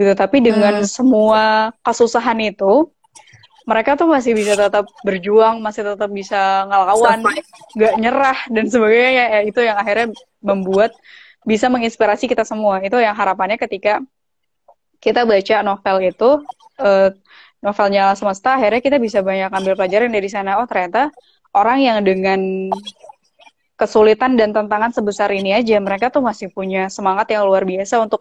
gitu. 0.00 0.12
Tapi 0.16 0.40
dengan 0.40 0.80
hmm. 0.80 0.88
semua 0.88 1.76
kesusahan 1.84 2.40
itu 2.40 2.88
mereka 3.68 3.94
tuh 3.94 4.08
masih 4.08 4.32
bisa 4.32 4.56
tetap 4.56 4.88
berjuang 5.04 5.60
masih 5.60 5.84
tetap 5.84 6.10
bisa 6.10 6.64
ngelawan 6.66 7.20
nggak 7.76 7.94
nyerah 8.00 8.38
dan 8.48 8.64
sebagainya. 8.66 9.10
Ya 9.12 9.40
itu 9.44 9.60
yang 9.60 9.76
akhirnya 9.76 10.08
membuat 10.40 10.96
bisa 11.44 11.68
menginspirasi 11.68 12.24
kita 12.26 12.48
semua. 12.48 12.80
Itu 12.80 12.96
yang 12.96 13.12
harapannya 13.12 13.60
ketika 13.60 14.00
kita 15.00 15.28
baca 15.28 15.56
novel 15.60 15.96
itu 16.04 16.30
uh, 16.80 17.08
novelnya 17.60 18.16
semesta 18.16 18.56
akhirnya 18.56 18.80
kita 18.80 18.96
bisa 18.96 19.20
banyak 19.20 19.52
ambil 19.52 19.76
pelajaran 19.76 20.08
dari 20.08 20.28
sana. 20.32 20.56
Oh 20.58 20.66
ternyata 20.66 21.12
orang 21.52 21.78
yang 21.84 21.98
dengan 22.00 22.72
kesulitan 23.80 24.36
dan 24.36 24.52
tantangan 24.52 24.92
sebesar 24.92 25.32
ini 25.32 25.56
aja 25.56 25.80
mereka 25.80 26.12
tuh 26.12 26.20
masih 26.20 26.52
punya 26.52 26.92
semangat 26.92 27.32
yang 27.32 27.48
luar 27.48 27.64
biasa 27.64 27.96
untuk 27.96 28.20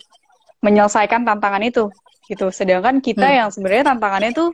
menyelesaikan 0.60 1.24
tantangan 1.24 1.64
itu 1.64 1.88
gitu. 2.30 2.54
Sedangkan 2.54 3.02
kita 3.02 3.26
hmm. 3.26 3.38
yang 3.44 3.50
sebenarnya 3.50 3.96
tantangannya 3.96 4.32
tuh 4.32 4.54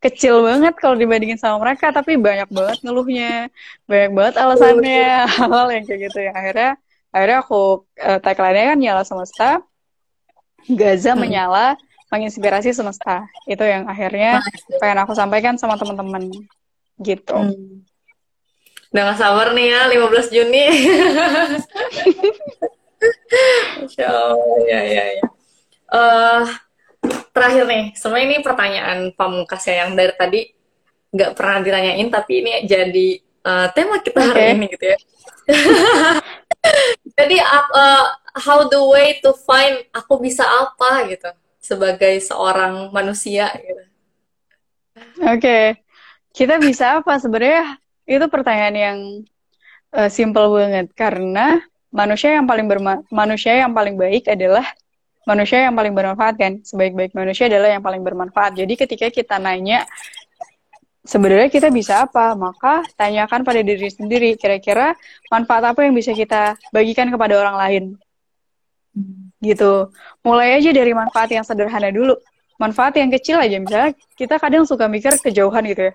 kecil 0.00 0.46
banget 0.46 0.74
kalau 0.80 0.96
dibandingin 0.96 1.36
sama 1.36 1.60
mereka, 1.60 1.92
tapi 1.92 2.16
banyak 2.16 2.48
banget 2.48 2.78
ngeluhnya, 2.80 3.52
banyak 3.84 4.10
banget 4.16 4.34
alasannya, 4.40 5.28
hal 5.52 5.68
yang 5.68 5.84
kayak 5.84 6.00
gitu 6.08 6.18
ya. 6.24 6.32
Akhirnya 6.32 6.70
akhirnya 7.10 7.38
aku 7.44 7.84
uh, 8.00 8.18
tagline-nya 8.22 8.72
kan 8.72 8.78
nyala 8.80 9.02
semesta, 9.04 9.60
Gaza 10.64 11.12
hmm. 11.12 11.20
menyala, 11.20 11.76
menginspirasi 12.08 12.72
semesta. 12.72 13.28
Itu 13.44 13.66
yang 13.66 13.90
akhirnya 13.90 14.40
pengen 14.80 15.04
aku 15.04 15.12
sampaikan 15.12 15.60
sama 15.60 15.76
teman-teman 15.76 16.32
gitu. 17.00 17.36
Hmm. 17.36 17.84
Udah 18.90 19.14
gak 19.14 19.22
sabar 19.22 19.54
nih 19.54 19.70
ya, 19.70 19.86
15 19.86 20.34
Juni. 20.34 20.64
Masya 23.80 24.06
Allah, 24.06 24.56
ya, 24.68 24.80
ya, 24.84 25.04
ya. 25.16 25.24
Uh, 25.90 26.44
terakhir 27.32 27.64
nih, 27.66 27.84
semua 27.96 28.20
ini 28.20 28.44
pertanyaan 28.44 29.10
pamungkas 29.16 29.64
ya 29.66 29.86
yang 29.86 29.96
dari 29.96 30.12
tadi 30.14 30.40
nggak 31.10 31.32
pernah 31.34 31.58
ditanyain, 31.64 32.08
tapi 32.12 32.32
ini 32.44 32.52
jadi 32.68 33.08
uh, 33.44 33.66
tema 33.72 33.98
kita 34.04 34.20
hari 34.20 34.40
okay. 34.40 34.50
ini 34.54 34.66
gitu 34.70 34.84
ya. 34.84 34.98
jadi 37.18 37.36
uh, 37.42 38.06
how 38.36 38.68
the 38.68 38.78
way 38.78 39.18
to 39.18 39.34
find 39.34 39.82
aku 39.90 40.20
bisa 40.22 40.44
apa 40.46 41.08
gitu 41.10 41.30
sebagai 41.58 42.20
seorang 42.22 42.92
manusia 42.94 43.50
gitu. 43.58 43.82
Oke, 45.24 45.40
okay. 45.40 45.64
kita 46.36 46.60
bisa 46.60 47.00
apa 47.00 47.16
sebenarnya? 47.16 47.80
Itu 48.04 48.26
pertanyaan 48.26 48.76
yang 48.76 48.98
uh, 49.94 50.10
simple 50.10 50.50
banget 50.50 50.90
karena 50.92 51.62
manusia 51.90 52.38
yang 52.38 52.46
paling 52.46 52.66
berma 52.70 53.02
manusia 53.10 53.52
yang 53.58 53.74
paling 53.74 53.98
baik 53.98 54.30
adalah 54.30 54.66
manusia 55.26 55.68
yang 55.68 55.74
paling 55.76 55.94
bermanfaat 55.94 56.34
kan? 56.38 56.52
Sebaik-baik 56.64 57.12
manusia 57.12 57.46
adalah 57.50 57.70
yang 57.70 57.82
paling 57.84 58.02
bermanfaat. 58.02 58.56
Jadi 58.56 58.74
ketika 58.78 59.06
kita 59.12 59.36
nanya 59.36 59.84
sebenarnya 61.04 61.50
kita 61.52 61.68
bisa 61.68 62.06
apa? 62.06 62.32
Maka 62.38 62.86
tanyakan 62.96 63.44
pada 63.44 63.60
diri 63.60 63.90
sendiri 63.90 64.34
kira-kira 64.38 64.96
manfaat 65.28 65.74
apa 65.74 65.84
yang 65.84 65.94
bisa 65.94 66.14
kita 66.16 66.56
bagikan 66.72 67.10
kepada 67.12 67.34
orang 67.36 67.56
lain? 67.58 67.84
Gitu. 69.40 69.90
Mulai 70.24 70.60
aja 70.60 70.70
dari 70.72 70.92
manfaat 70.92 71.30
yang 71.32 71.44
sederhana 71.44 71.90
dulu. 71.92 72.16
Manfaat 72.60 73.00
yang 73.00 73.08
kecil 73.08 73.40
aja. 73.40 73.56
Misalnya 73.56 73.96
kita 74.16 74.36
kadang 74.36 74.68
suka 74.68 74.84
mikir 74.84 75.16
kejauhan 75.20 75.64
gitu 75.64 75.92
ya. 75.92 75.94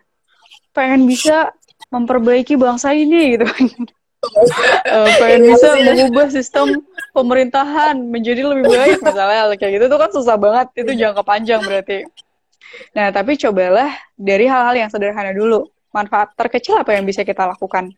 Pengen 0.74 1.06
bisa 1.06 1.54
memperbaiki 1.94 2.58
bangsa 2.58 2.92
ini 2.98 3.38
gitu 3.38 3.46
uh, 4.90 5.10
pengen 5.22 5.42
iya, 5.46 5.50
bisa 5.54 5.68
mengubah 5.78 6.28
sistem 6.32 6.68
pemerintahan 7.12 7.96
menjadi 7.98 8.42
lebih 8.46 8.66
baik 8.70 9.00
misalnya. 9.02 9.56
Kayak 9.58 9.72
gitu 9.80 9.86
itu 9.88 9.98
kan 9.98 10.10
susah 10.12 10.36
banget. 10.36 10.68
Itu 10.76 10.92
jangka 10.94 11.24
panjang 11.24 11.62
berarti. 11.64 12.06
Nah 12.98 13.14
tapi 13.14 13.40
cobalah 13.40 13.92
dari 14.18 14.46
hal-hal 14.50 14.76
yang 14.76 14.90
sederhana 14.92 15.32
dulu. 15.32 15.68
Manfaat 15.96 16.36
terkecil 16.36 16.76
apa 16.76 16.92
yang 16.92 17.08
bisa 17.08 17.24
kita 17.24 17.48
lakukan? 17.48 17.96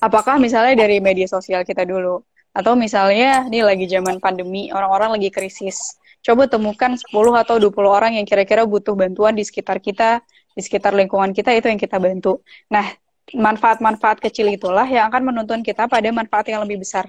Apakah 0.00 0.40
misalnya 0.40 0.84
dari 0.84 1.04
media 1.04 1.28
sosial 1.28 1.64
kita 1.64 1.84
dulu? 1.84 2.24
Atau 2.52 2.76
misalnya 2.76 3.48
ini 3.48 3.64
lagi 3.64 3.88
zaman 3.88 4.20
pandemi 4.20 4.72
orang-orang 4.72 5.16
lagi 5.16 5.32
krisis. 5.32 5.96
Coba 6.22 6.46
temukan 6.46 6.94
10 6.94 7.12
atau 7.12 7.56
20 7.58 7.72
orang 7.88 8.12
yang 8.16 8.24
kira-kira 8.28 8.62
butuh 8.62 8.94
bantuan 8.94 9.34
di 9.34 9.42
sekitar 9.42 9.82
kita 9.82 10.22
di 10.52 10.60
sekitar 10.60 10.92
lingkungan 10.92 11.32
kita 11.32 11.50
itu 11.56 11.66
yang 11.68 11.80
kita 11.80 11.96
bantu. 11.96 12.44
Nah 12.68 12.84
manfaat-manfaat 13.30 14.18
kecil 14.18 14.50
itulah 14.50 14.84
yang 14.84 15.06
akan 15.06 15.30
menuntun 15.30 15.62
kita 15.62 15.86
pada 15.86 16.10
manfaat 16.10 16.50
yang 16.50 16.66
lebih 16.66 16.82
besar. 16.82 17.06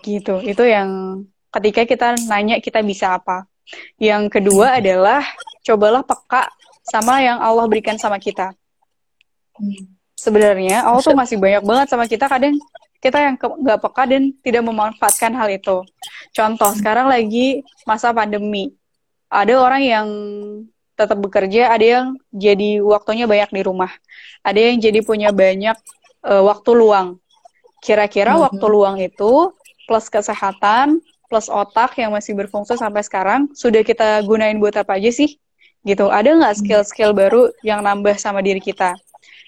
Gitu. 0.00 0.38
Itu 0.46 0.62
yang 0.62 1.22
ketika 1.50 1.82
kita 1.82 2.08
nanya 2.30 2.62
kita 2.62 2.80
bisa 2.86 3.18
apa. 3.18 3.50
Yang 3.98 4.38
kedua 4.38 4.78
adalah 4.78 5.22
cobalah 5.66 6.02
peka 6.06 6.50
sama 6.86 7.22
yang 7.22 7.38
Allah 7.38 7.66
berikan 7.66 7.98
sama 7.98 8.18
kita. 8.18 8.54
Sebenarnya 10.16 10.86
Allah 10.86 11.02
tuh 11.02 11.16
masih 11.16 11.36
banyak 11.38 11.62
banget 11.62 11.86
sama 11.90 12.04
kita 12.08 12.26
kadang 12.26 12.56
kita 13.00 13.16
yang 13.16 13.34
nggak 13.40 13.80
peka 13.80 14.04
dan 14.04 14.22
tidak 14.44 14.62
memanfaatkan 14.66 15.32
hal 15.32 15.48
itu. 15.48 15.80
Contoh 16.36 16.70
sekarang 16.76 17.08
lagi 17.08 17.64
masa 17.88 18.12
pandemi. 18.12 18.76
Ada 19.30 19.56
orang 19.56 19.82
yang 19.82 20.06
tetap 21.00 21.16
bekerja, 21.16 21.72
ada 21.72 21.86
yang 21.86 22.06
jadi 22.28 22.84
waktunya 22.84 23.24
banyak 23.24 23.48
di 23.56 23.62
rumah, 23.64 23.88
ada 24.44 24.60
yang 24.60 24.76
jadi 24.76 25.00
punya 25.00 25.32
banyak 25.32 25.76
uh, 26.28 26.44
waktu 26.44 26.70
luang. 26.76 27.16
Kira-kira 27.80 28.36
mm-hmm. 28.36 28.44
waktu 28.44 28.66
luang 28.68 28.96
itu 29.00 29.56
plus 29.88 30.12
kesehatan, 30.12 31.00
plus 31.32 31.48
otak 31.48 31.96
yang 31.96 32.12
masih 32.12 32.36
berfungsi 32.36 32.76
sampai 32.76 33.00
sekarang, 33.00 33.48
sudah 33.56 33.80
kita 33.80 34.20
gunain 34.28 34.60
buat 34.60 34.76
apa 34.76 35.00
aja 35.00 35.08
sih? 35.08 35.40
Gitu. 35.80 36.04
Ada 36.12 36.36
nggak 36.36 36.52
mm-hmm. 36.52 36.60
skill-skill 36.60 37.16
baru 37.16 37.48
yang 37.64 37.80
nambah 37.80 38.20
sama 38.20 38.44
diri 38.44 38.60
kita? 38.60 38.92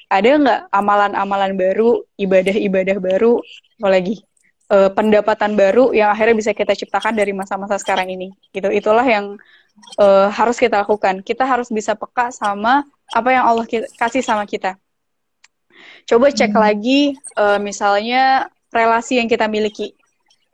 Ada 0.09 0.40
nggak 0.40 0.61
amalan-amalan 0.72 1.53
baru, 1.57 2.00
ibadah-ibadah 2.16 2.96
baru, 3.00 3.40
apalagi 3.80 4.24
uh, 4.72 4.88
pendapatan 4.92 5.57
baru 5.57 5.92
yang 5.92 6.09
akhirnya 6.09 6.36
bisa 6.36 6.53
kita 6.57 6.72
ciptakan 6.72 7.16
dari 7.16 7.36
masa-masa 7.36 7.76
sekarang 7.76 8.09
ini? 8.09 8.32
Gitu. 8.53 8.72
Itulah 8.72 9.05
yang 9.05 9.36
uh, 9.99 10.29
harus 10.33 10.57
kita 10.57 10.83
lakukan. 10.83 11.20
Kita 11.25 11.45
harus 11.45 11.68
bisa 11.68 11.97
peka 11.97 12.33
sama 12.33 12.85
apa 13.12 13.29
yang 13.33 13.45
Allah 13.45 13.66
kasih 13.99 14.25
sama 14.25 14.49
kita. 14.49 14.77
Coba 16.07 16.31
cek 16.31 16.53
hmm. 16.53 16.61
lagi 16.61 17.01
uh, 17.39 17.59
misalnya 17.62 18.49
relasi 18.73 19.20
yang 19.20 19.29
kita 19.29 19.47
miliki. 19.47 19.95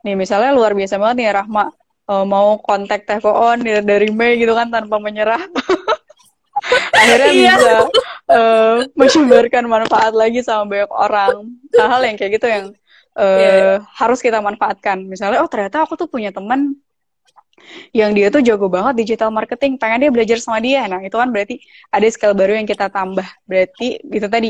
Nih 0.05 0.15
misalnya 0.15 0.55
luar 0.55 0.71
biasa 0.75 0.95
banget 0.95 1.15
nih 1.23 1.29
Rahma 1.35 1.71
uh, 2.09 2.25
mau 2.25 2.57
kontak 2.59 3.05
on 3.23 3.61
dari 3.63 4.09
Mei 4.09 4.41
gitu 4.41 4.51
kan 4.57 4.73
tanpa 4.73 4.97
menyerah. 4.97 5.39
Akhirnya 6.99 7.31
iya. 7.31 7.53
bisa 7.55 7.71
uh, 8.27 8.77
menyebarkan 8.97 9.63
manfaat 9.69 10.11
lagi 10.11 10.43
sama 10.43 10.67
banyak 10.67 10.91
orang. 10.91 11.55
Hal-hal 11.71 12.01
yang 12.03 12.15
kayak 12.19 12.31
gitu 12.35 12.47
yang 12.51 12.65
uh, 13.15 13.39
yeah. 13.39 13.55
Iya. 13.55 13.73
harus 13.95 14.19
kita 14.19 14.43
manfaatkan. 14.43 15.07
Misalnya, 15.07 15.39
oh 15.39 15.49
ternyata 15.49 15.87
aku 15.87 15.95
tuh 15.95 16.11
punya 16.11 16.35
teman 16.35 16.75
yang 17.95 18.11
dia 18.17 18.27
tuh 18.29 18.41
jago 18.43 18.67
banget 18.67 19.05
digital 19.05 19.29
marketing, 19.29 19.79
pengen 19.81 20.07
dia 20.07 20.11
belajar 20.11 20.37
sama 20.41 20.59
dia. 20.59 20.85
Nah, 20.85 20.99
itu 21.03 21.15
kan 21.15 21.29
berarti 21.29 21.61
ada 21.89 22.07
skill 22.09 22.33
baru 22.33 22.57
yang 22.59 22.67
kita 22.67 22.87
tambah. 22.91 23.25
Berarti 23.45 24.01
itu 24.03 24.27
tadi 24.27 24.49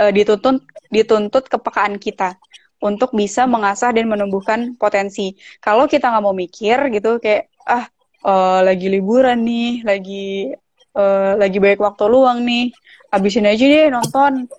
uh, 0.00 0.12
dituntut 0.12 0.64
dituntut 0.90 1.44
kepekaan 1.50 1.96
kita 1.98 2.36
untuk 2.82 3.16
bisa 3.16 3.48
mengasah 3.48 3.90
dan 3.96 4.10
menumbuhkan 4.10 4.76
potensi. 4.76 5.32
Kalau 5.62 5.88
kita 5.88 6.12
nggak 6.12 6.24
mau 6.24 6.36
mikir 6.36 6.78
gitu 6.92 7.16
kayak 7.22 7.48
ah 7.64 7.88
uh, 8.26 8.60
lagi 8.60 8.92
liburan 8.92 9.40
nih, 9.40 9.84
lagi 9.84 10.52
uh, 10.96 11.38
lagi 11.40 11.56
banyak 11.56 11.80
waktu 11.80 12.04
luang 12.10 12.44
nih, 12.44 12.74
habisin 13.08 13.48
aja 13.48 13.64
deh 13.64 13.88
nonton 13.88 14.50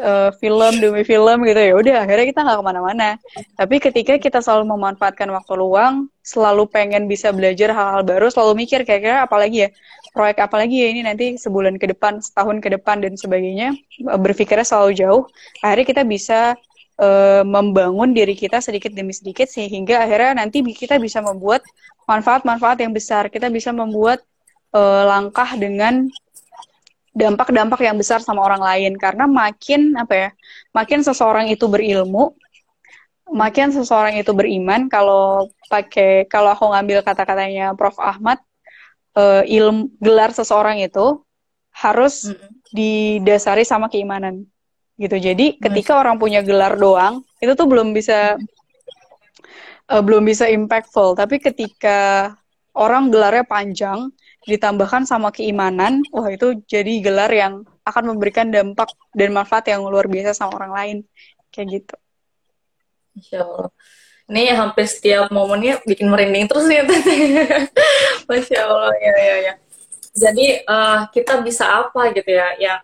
uh, 0.00 0.30
film 0.40 0.72
demi 0.80 1.02
film 1.04 1.44
gitu 1.44 1.60
ya 1.60 1.74
udah 1.76 1.94
akhirnya 2.04 2.26
kita 2.30 2.40
nggak 2.44 2.58
ke 2.60 2.64
mana-mana. 2.64 3.08
Tapi 3.56 3.76
ketika 3.80 4.14
kita 4.16 4.38
selalu 4.40 4.72
memanfaatkan 4.74 5.28
waktu 5.30 5.52
luang 5.56 6.08
selalu 6.24 6.64
pengen 6.70 7.04
bisa 7.04 7.30
belajar 7.30 7.72
hal-hal 7.76 8.02
baru 8.02 8.32
selalu 8.32 8.64
mikir 8.64 8.88
kayak-kayak 8.88 9.28
apalagi 9.28 9.68
ya 9.68 9.70
proyek 10.16 10.40
apalagi 10.40 10.76
ya 10.80 10.88
ini 10.88 11.00
nanti 11.04 11.26
sebulan 11.36 11.76
ke 11.76 11.90
depan 11.92 12.22
setahun 12.24 12.64
ke 12.64 12.68
depan 12.72 13.04
dan 13.04 13.12
sebagainya 13.18 13.76
berpikirnya 14.00 14.64
selalu 14.64 14.90
jauh. 14.96 15.22
Akhirnya 15.60 15.86
kita 15.86 16.02
bisa 16.08 16.40
uh, 16.98 17.42
membangun 17.44 18.16
diri 18.16 18.32
kita 18.32 18.64
sedikit 18.64 18.94
demi 18.96 19.12
sedikit 19.12 19.46
sehingga 19.50 20.00
akhirnya 20.00 20.40
nanti 20.40 20.64
kita 20.64 20.96
bisa 20.96 21.20
membuat 21.20 21.60
manfaat-manfaat 22.08 22.80
yang 22.80 22.92
besar. 22.96 23.28
Kita 23.28 23.52
bisa 23.52 23.70
membuat 23.72 24.24
langkah 24.74 25.54
dengan 25.54 26.10
dampak-dampak 27.14 27.80
yang 27.86 27.96
besar 27.96 28.20
sama 28.20 28.42
orang 28.42 28.60
lain. 28.60 28.92
Karena 28.98 29.24
makin 29.30 29.94
apa 29.94 30.14
ya 30.14 30.28
makin 30.74 31.00
seseorang 31.06 31.48
itu 31.48 31.64
berilmu 31.70 32.34
makin 33.30 33.72
seseorang 33.72 34.20
itu 34.20 34.36
beriman 34.36 34.86
kalau 34.92 35.48
pakai 35.72 36.28
kalau 36.28 36.52
aku 36.52 36.68
ngambil 36.68 37.00
kata-katanya 37.00 37.72
Prof. 37.72 37.96
Ahmad 37.96 38.38
uh, 39.16 39.42
ilmu 39.46 39.88
gelar 39.98 40.30
seseorang 40.34 40.78
itu 40.84 41.24
harus 41.74 42.30
mm 42.30 42.34
-hmm. 42.36 42.50
didasari 42.70 43.64
sama 43.64 43.88
keimanan. 43.88 44.44
Gitu. 44.94 45.18
Jadi 45.18 45.58
ketika 45.58 45.98
orang 45.98 46.22
punya 46.22 46.38
gelar 46.44 46.78
doang 46.78 47.26
itu 47.42 47.50
tuh 47.58 47.66
belum 47.66 47.90
bisa 47.90 48.38
uh, 49.90 50.02
belum 50.04 50.22
bisa 50.22 50.46
impactful. 50.46 51.18
Tapi 51.18 51.42
ketika 51.42 52.30
orang 52.78 53.10
gelarnya 53.10 53.42
panjang 53.42 54.13
ditambahkan 54.44 55.08
sama 55.08 55.32
keimanan, 55.32 56.04
wah 56.12 56.28
itu 56.28 56.60
jadi 56.68 57.00
gelar 57.00 57.32
yang 57.32 57.64
akan 57.84 58.16
memberikan 58.16 58.48
dampak 58.52 58.92
dan 59.16 59.32
manfaat 59.32 59.68
yang 59.68 59.84
luar 59.84 60.08
biasa 60.08 60.36
sama 60.36 60.56
orang 60.56 60.72
lain. 60.72 60.96
Kayak 61.48 61.66
gitu. 61.80 61.96
Insya 63.16 63.38
Allah. 63.44 63.70
Ini 64.24 64.56
hampir 64.56 64.88
setiap 64.88 65.28
momennya 65.28 65.84
bikin 65.84 66.08
merinding 66.08 66.48
terus 66.48 66.64
ya, 66.64 66.80
Masya 68.28 68.58
Allah, 68.64 68.92
ya, 68.96 69.14
ya, 69.20 69.36
ya. 69.52 69.54
Jadi 70.16 70.64
uh, 70.64 71.04
kita 71.12 71.44
bisa 71.44 71.68
apa 71.68 72.08
gitu 72.16 72.32
ya, 72.32 72.56
ya 72.56 72.74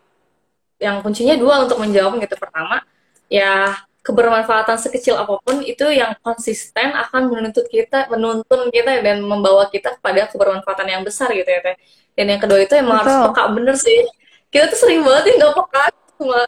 yang 0.77 1.01
kuncinya 1.01 1.37
dua 1.41 1.65
untuk 1.65 1.81
menjawab 1.81 2.21
gitu. 2.21 2.37
Pertama, 2.37 2.85
ya 3.33 3.73
kebermanfaatan 4.01 4.81
sekecil 4.81 5.21
apa 5.21 5.37
pun 5.45 5.61
itu 5.61 5.85
yang 5.93 6.17
konsisten 6.25 6.93
akan 6.97 7.29
menuntut 7.29 7.69
kita, 7.69 8.09
menuntun 8.09 8.73
kita 8.73 9.05
dan 9.05 9.21
membawa 9.21 9.69
kita 9.69 10.01
kepada 10.01 10.29
kebermanfaatan 10.33 10.89
yang 10.89 11.03
besar 11.05 11.29
gitu 11.37 11.47
ya 11.47 11.61
teh. 11.61 11.77
Dan 12.17 12.37
yang 12.37 12.41
kedua 12.41 12.65
itu 12.65 12.75
emang 12.81 13.05
Betul. 13.05 13.13
harus 13.13 13.17
peka 13.29 13.45
bener 13.53 13.77
sih. 13.77 14.01
Kita 14.49 14.65
tuh 14.73 14.79
sering 14.81 15.05
banget 15.05 15.23
ya 15.31 15.33
nggak 15.45 15.55
peka 15.57 15.85
sama 16.17 16.41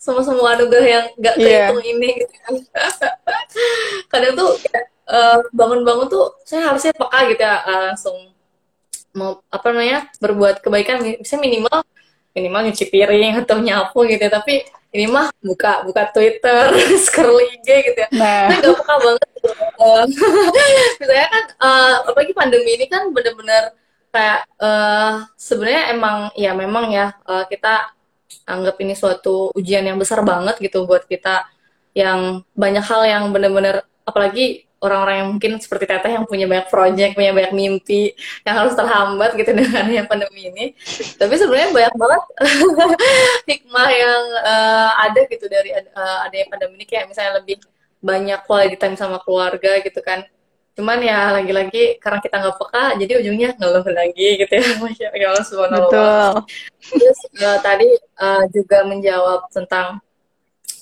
sama 0.00 0.20
semua 0.20 0.48
anugerah 0.56 0.88
yang 0.88 1.04
nggak 1.16 1.34
yeah. 1.40 1.68
terhitung 1.68 1.82
ini 1.84 2.08
gitu 2.24 2.34
kan. 2.40 2.54
Kadang 4.12 4.32
tuh 4.36 4.50
uh, 5.08 5.38
bangun-bangun 5.52 6.06
tuh 6.08 6.40
saya 6.48 6.72
harusnya 6.72 6.92
peka 6.96 7.18
gitu 7.28 7.42
ya 7.44 7.56
uh, 7.64 7.80
langsung 7.92 8.16
mau 9.14 9.38
apa 9.46 9.66
namanya 9.70 10.10
berbuat 10.18 10.58
kebaikan 10.58 10.98
misalnya 11.22 11.42
minimal 11.46 11.76
minimal 12.34 12.60
nyuci 12.66 12.90
piring 12.90 13.46
atau 13.46 13.62
nyapu 13.62 14.02
gitu 14.10 14.26
ya 14.26 14.32
tapi 14.32 14.66
ini 14.94 15.10
mah 15.10 15.26
buka 15.42 15.82
buka 15.82 16.06
Twitter, 16.14 16.70
scroll 17.04 17.42
IG 17.42 17.68
gitu 17.90 17.98
ya. 17.98 18.08
Nah, 18.14 18.46
nah 18.46 18.58
gak 18.62 18.74
peka 18.78 18.94
banget. 19.02 19.28
Gitu. 19.34 19.50
Misalnya 21.02 21.28
kan, 21.34 21.44
uh, 21.58 21.94
apalagi 22.06 22.32
pandemi 22.32 22.78
ini 22.78 22.86
kan 22.86 23.10
bener-bener 23.10 23.74
kayak 24.14 24.46
uh, 24.62 25.26
sebenarnya 25.34 25.90
emang 25.90 26.16
ya 26.38 26.54
memang 26.54 26.86
ya 26.94 27.18
uh, 27.26 27.42
kita 27.50 27.90
anggap 28.46 28.78
ini 28.78 28.94
suatu 28.94 29.50
ujian 29.58 29.82
yang 29.82 29.98
besar 29.98 30.22
banget 30.22 30.54
gitu 30.62 30.86
buat 30.86 31.02
kita 31.10 31.50
yang 31.98 32.46
banyak 32.54 32.86
hal 32.86 33.02
yang 33.02 33.24
bener-bener 33.34 33.82
apalagi 34.06 34.70
orang-orang 34.84 35.16
yang 35.24 35.28
mungkin 35.32 35.52
seperti 35.56 35.88
Teteh 35.88 36.12
yang 36.12 36.28
punya 36.28 36.44
banyak 36.44 36.68
project, 36.68 37.16
punya 37.16 37.32
banyak 37.32 37.52
mimpi 37.56 38.12
yang 38.44 38.54
harus 38.60 38.76
terhambat 38.76 39.32
gitu 39.40 39.50
dengan 39.60 39.86
yang 39.88 40.04
pandemi 40.04 40.52
ini. 40.52 40.76
Tapi 41.16 41.34
sebenarnya 41.40 41.72
banyak 41.72 41.94
banget 41.96 42.22
hikmah 43.50 43.88
yang 43.88 44.22
uh, 44.44 44.90
ada 45.08 45.20
gitu 45.24 45.48
dari 45.48 45.72
uh, 45.72 46.28
adanya 46.28 46.46
pandemi 46.52 46.84
ini 46.84 46.86
kayak 46.86 47.08
misalnya 47.08 47.40
lebih 47.40 47.64
banyak 48.04 48.40
quality 48.44 48.76
time 48.76 48.96
sama 49.00 49.16
keluarga 49.24 49.80
gitu 49.80 50.04
kan. 50.04 50.28
Cuman 50.74 50.98
ya 51.00 51.30
lagi-lagi 51.30 52.02
karena 52.02 52.18
kita 52.18 52.34
nggak 52.34 52.56
peka, 52.58 52.84
jadi 52.98 53.12
ujungnya 53.22 53.48
ngeluh 53.56 53.86
lagi 53.94 54.28
gitu 54.42 54.52
ya. 54.52 54.66
Masya 54.82 55.08
Allah, 55.14 55.44
subhanallah. 55.46 55.88
Betul. 55.88 56.32
Terus 57.00 57.18
uh, 57.40 57.58
tadi 57.64 57.88
uh, 58.20 58.44
juga 58.52 58.84
menjawab 58.84 59.48
tentang 59.54 60.02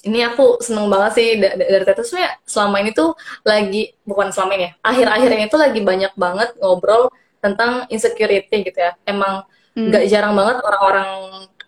ini 0.03 0.19
aku 0.27 0.59
seneng 0.59 0.91
banget 0.91 1.13
sih 1.15 1.29
dari 1.39 1.85
Tete 1.87 2.03
sebenarnya 2.03 2.33
selama 2.43 2.77
ini 2.83 2.91
tuh 2.91 3.15
lagi 3.47 3.95
bukan 4.03 4.35
selama 4.35 4.53
ini 4.59 4.65
ya 4.67 4.73
akhir-akhir 4.83 5.31
ini 5.31 5.45
tuh 5.47 5.61
lagi 5.63 5.81
banyak 5.81 6.13
banget 6.19 6.49
ngobrol 6.59 7.07
tentang 7.39 7.87
insecurity 7.87 8.67
gitu 8.67 8.79
ya 8.79 8.99
emang 9.07 9.47
hmm. 9.79 9.89
nggak 9.91 10.05
hmm. 10.07 10.11
jarang 10.11 10.35
banget 10.35 10.57
orang-orang 10.63 11.11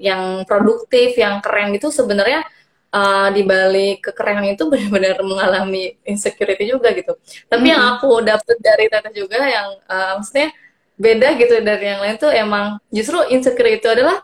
yang 0.03 0.43
produktif 0.43 1.15
yang 1.15 1.39
keren 1.39 1.71
itu 1.79 1.95
sebenarnya 1.95 2.43
uh, 2.91 3.31
di 3.31 3.47
balik 3.47 4.11
kekerenan 4.11 4.59
itu 4.59 4.67
benar-benar 4.73 5.19
mengalami 5.23 5.95
insecurity 6.03 6.75
juga 6.75 6.91
gitu 6.91 7.15
tapi 7.47 7.71
hmm. 7.71 7.73
yang 7.75 7.83
aku 7.99 8.19
dapet 8.19 8.57
dari 8.59 8.91
Tete 8.91 9.11
juga 9.15 9.39
yang 9.47 9.79
uh, 9.87 10.19
maksudnya 10.19 10.51
beda 10.95 11.35
gitu 11.39 11.55
dari 11.63 11.91
yang 11.91 12.01
lain 12.03 12.17
tuh 12.19 12.31
emang 12.31 12.79
justru 12.91 13.19
insecurity 13.31 13.83
itu 13.83 13.91
adalah 13.91 14.23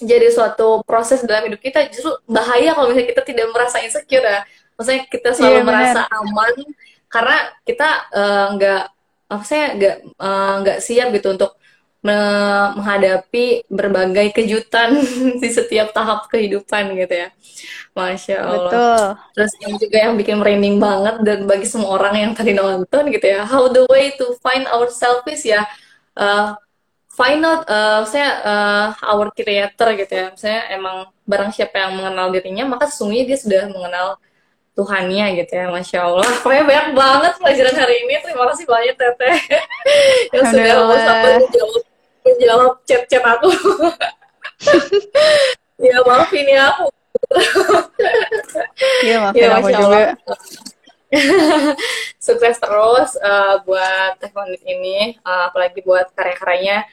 jadi 0.00 0.32
suatu 0.32 0.80
proses 0.88 1.20
dalam 1.20 1.52
hidup 1.52 1.60
kita 1.60 1.84
justru 1.92 2.16
bahaya 2.24 2.72
kalau 2.72 2.88
misalnya 2.88 3.12
kita 3.12 3.22
tidak 3.28 3.46
merasa 3.52 3.76
insecure 3.84 4.24
ya. 4.24 4.40
Maksudnya 4.80 5.02
kita 5.04 5.28
selalu 5.36 5.58
yeah, 5.60 5.66
merasa 5.68 6.00
aman 6.08 6.54
karena 7.12 7.38
kita 7.68 7.88
eh, 8.08 8.46
nggak 8.56 8.82
uh, 8.88 9.32
apa 9.36 9.44
saya 9.44 9.64
nggak 9.76 9.96
eh, 10.00 10.54
nggak 10.64 10.78
uh, 10.80 10.82
siap 10.82 11.08
gitu 11.12 11.28
untuk 11.36 11.52
me 12.02 12.18
menghadapi 12.74 13.62
berbagai 13.70 14.34
kejutan 14.34 14.98
di 15.42 15.48
setiap 15.52 15.94
tahap 15.94 16.26
kehidupan 16.32 16.98
gitu 16.98 17.14
ya. 17.14 17.28
Masya 17.94 18.36
allah. 18.42 18.72
Betul. 18.72 19.04
terus 19.36 19.52
yang 19.62 19.74
juga 19.78 19.96
yang 20.00 20.14
bikin 20.18 20.36
merinding 20.40 20.76
banget 20.82 21.16
dan 21.22 21.38
bagi 21.46 21.68
semua 21.68 22.00
orang 22.00 22.14
yang 22.18 22.32
tadi 22.34 22.56
nonton 22.56 23.12
gitu 23.12 23.26
ya. 23.28 23.46
How 23.46 23.70
the 23.70 23.86
way 23.86 24.16
to 24.18 24.34
find 24.42 24.66
ourselves 24.66 25.44
ya. 25.46 25.62
Uh, 26.16 26.58
find 27.12 27.44
out 27.44 27.68
uh, 27.68 28.02
saya 28.08 28.40
uh, 28.42 28.86
our 29.04 29.28
creator 29.36 29.92
gitu 29.94 30.12
ya. 30.12 30.26
Saya 30.34 30.72
emang 30.72 31.12
barang 31.28 31.52
siapa 31.52 31.76
yang 31.76 32.00
mengenal 32.00 32.32
dirinya 32.32 32.64
maka 32.76 32.88
sesungguhnya 32.88 33.24
dia 33.28 33.38
sudah 33.38 33.62
mengenal 33.68 34.16
Tuhannya 34.72 35.36
gitu 35.44 35.52
ya. 35.52 35.68
Masya 35.68 35.98
Allah. 36.08 36.28
Pokoknya 36.40 36.64
banyak 36.64 36.88
banget 36.96 37.32
pelajaran 37.36 37.76
hari 37.76 37.94
ini. 38.08 38.14
Terima 38.24 38.44
kasih 38.48 38.64
banyak 38.64 38.94
Teteh 38.96 39.38
yang 40.34 40.44
sudah 40.48 40.74
mau 40.88 40.96
sampai 40.96 41.32
jauh 41.52 41.80
menjawab 42.24 42.72
chat-chat 42.88 43.24
aku. 43.24 43.50
ya 45.86 45.96
maafin 46.08 46.46
ya 46.48 46.62
aku. 46.72 46.84
Iya 49.04 49.16
maafin 49.20 49.42
ya, 49.44 49.52
aku 49.60 49.68
juga. 49.68 50.02
Sukses 52.22 52.54
terus 52.62 53.18
uh, 53.18 53.58
buat 53.66 54.22
teknik 54.22 54.62
ini, 54.62 55.18
uh, 55.26 55.50
apalagi 55.50 55.82
buat 55.82 56.14
karya-karyanya. 56.14 56.86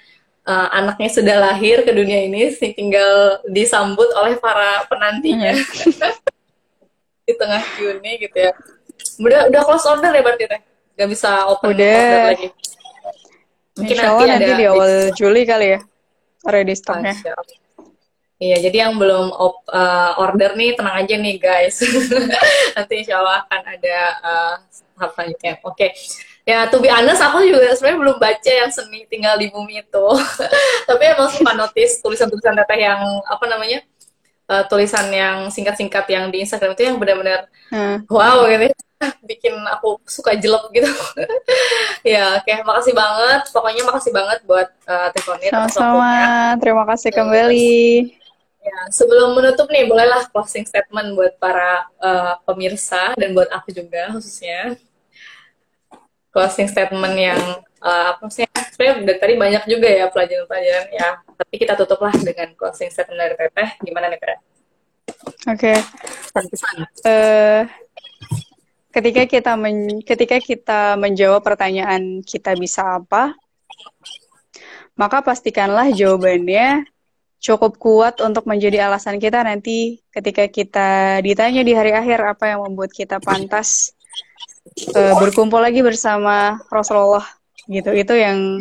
Uh, 0.50 0.66
anaknya 0.74 1.10
sudah 1.14 1.36
lahir 1.38 1.86
ke 1.86 1.94
dunia 1.94 2.26
ini, 2.26 2.50
tinggal 2.58 3.38
disambut 3.46 4.10
oleh 4.18 4.42
para 4.42 4.82
penantinya 4.90 5.54
iya. 5.54 6.10
di 7.30 7.34
tengah 7.38 7.62
Juni 7.78 8.18
gitu 8.18 8.50
ya. 8.50 8.52
Udah 9.22 9.46
udah 9.54 9.62
close 9.62 9.86
order 9.86 10.10
ya 10.10 10.26
berarti 10.26 10.50
teh? 10.50 10.62
Gak 10.98 11.10
bisa 11.14 11.46
open 11.46 11.78
udah. 11.78 11.94
order 12.02 12.22
lagi. 12.34 12.48
Mungkin 13.78 13.96
Insya 13.96 14.10
nanti, 14.10 14.26
nanti 14.26 14.52
di 14.58 14.66
awal 14.66 14.92
Juli 15.14 15.42
kali 15.46 15.68
ya 15.78 15.80
ready 16.50 16.74
stocknya. 16.74 17.14
Iya, 18.40 18.56
jadi 18.72 18.88
yang 18.88 18.96
belum 18.96 19.36
op, 19.36 19.68
uh, 19.68 20.16
order 20.16 20.56
nih 20.56 20.72
tenang 20.80 21.04
aja 21.04 21.16
nih 21.20 21.36
guys. 21.36 21.84
Nanti 22.76 23.04
insya 23.04 23.20
Allah 23.20 23.44
akan 23.44 23.62
ada 23.68 23.98
uh, 24.24 24.54
tahap 24.96 25.12
selanjutnya. 25.12 25.54
Oke, 25.60 25.76
okay. 25.76 25.90
ya 26.48 26.72
to 26.72 26.80
be 26.80 26.88
honest 26.88 27.20
aku 27.20 27.44
juga 27.44 27.76
sebenarnya 27.76 28.00
belum 28.00 28.16
baca 28.16 28.52
yang 28.64 28.72
seni 28.72 29.04
tinggal 29.12 29.36
di 29.36 29.52
bumi 29.52 29.84
itu. 29.84 30.08
Tapi 30.90 31.04
emang 31.04 31.28
suka 31.36 31.52
notice 31.52 32.00
tulisan-tulisan 32.00 32.56
teteh 32.56 32.80
yang 32.88 33.04
apa 33.28 33.44
namanya 33.44 33.84
uh, 34.48 34.64
tulisan 34.72 35.12
yang 35.12 35.52
singkat-singkat 35.52 36.08
yang 36.08 36.32
di 36.32 36.40
Instagram 36.40 36.80
itu 36.80 36.88
yang 36.88 36.96
benar-benar 36.96 37.52
hmm. 37.76 38.08
wow 38.08 38.48
gitu. 38.48 38.72
Ya. 38.72 38.76
bikin 39.32 39.56
aku 39.68 39.96
suka 40.08 40.36
jelek 40.36 40.64
gitu. 40.76 40.92
ya, 42.04 42.40
oke, 42.40 42.48
okay. 42.48 42.60
makasih 42.68 42.92
banget. 42.92 43.48
Pokoknya 43.52 43.84
makasih 43.88 44.12
banget 44.12 44.40
buat 44.44 44.68
uh, 44.88 45.08
Tekonir. 45.16 45.52
Sama-sama. 45.52 46.12
Terima 46.60 46.84
kasih 46.88 47.12
kembali. 47.16 48.19
Ya, 48.60 48.78
sebelum 48.91 49.39
menutup 49.39 49.72
nih, 49.72 49.88
bolehlah 49.88 50.28
closing 50.36 50.68
statement 50.68 51.16
buat 51.16 51.39
para 51.39 51.88
uh, 52.03 52.36
pemirsa 52.43 53.16
dan 53.16 53.32
buat 53.32 53.47
aku 53.47 53.72
juga 53.72 54.12
khususnya. 54.12 54.76
Closing 56.30 56.68
statement 56.68 57.16
yang 57.16 57.41
uh, 57.80 58.14
apa 58.14 58.28
sih? 58.30 58.45
Sebenarnya 58.76 59.07
dari 59.07 59.20
tadi 59.20 59.34
banyak 59.39 59.64
juga 59.66 59.88
ya 59.88 60.05
pelajaran-pelajaran 60.12 60.88
ya. 60.91 61.10
Tapi 61.24 61.55
kita 61.55 61.74
tutuplah 61.80 62.14
dengan 62.20 62.51
closing 62.60 62.91
statement 62.91 63.18
dari 63.18 63.36
Teteh. 63.39 63.70
Gimana 63.80 64.12
nih 64.12 64.20
Teteh? 64.20 64.39
Oke. 65.49 65.74
Okay. 65.74 65.78
Uh, 67.07 67.64
ketika 68.93 69.24
kita 69.26 69.51
men, 69.55 70.03
ketika 70.03 70.38
kita 70.38 70.82
menjawab 70.99 71.41
pertanyaan 71.41 72.22
kita 72.22 72.53
bisa 72.60 72.99
apa, 73.01 73.34
maka 74.99 75.24
pastikanlah 75.24 75.89
jawabannya 75.95 76.84
cukup 77.40 77.80
kuat 77.80 78.20
untuk 78.20 78.44
menjadi 78.46 78.92
alasan 78.92 79.16
kita 79.18 79.44
nanti 79.44 80.04
ketika 80.12 80.48
kita 80.52 81.20
ditanya 81.24 81.64
di 81.64 81.72
hari 81.72 81.96
akhir 81.96 82.20
apa 82.24 82.52
yang 82.52 82.60
membuat 82.68 82.92
kita 82.92 83.24
pantas 83.24 83.96
uh, 84.92 85.16
berkumpul 85.16 85.64
lagi 85.64 85.80
bersama 85.80 86.60
Rasulullah 86.68 87.24
gitu 87.72 87.96
itu 87.96 88.14
yang 88.16 88.60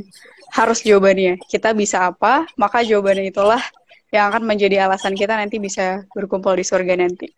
harus 0.55 0.81
jawabannya 0.87 1.43
kita 1.51 1.75
bisa 1.75 2.09
apa 2.09 2.47
maka 2.55 2.87
jawabannya 2.87 3.29
itulah 3.29 3.61
yang 4.09 4.33
akan 4.33 4.43
menjadi 4.45 4.89
alasan 4.89 5.13
kita 5.13 5.37
nanti 5.37 5.61
bisa 5.61 6.05
berkumpul 6.17 6.57
di 6.57 6.65
surga 6.65 6.97
nanti. 6.97 7.29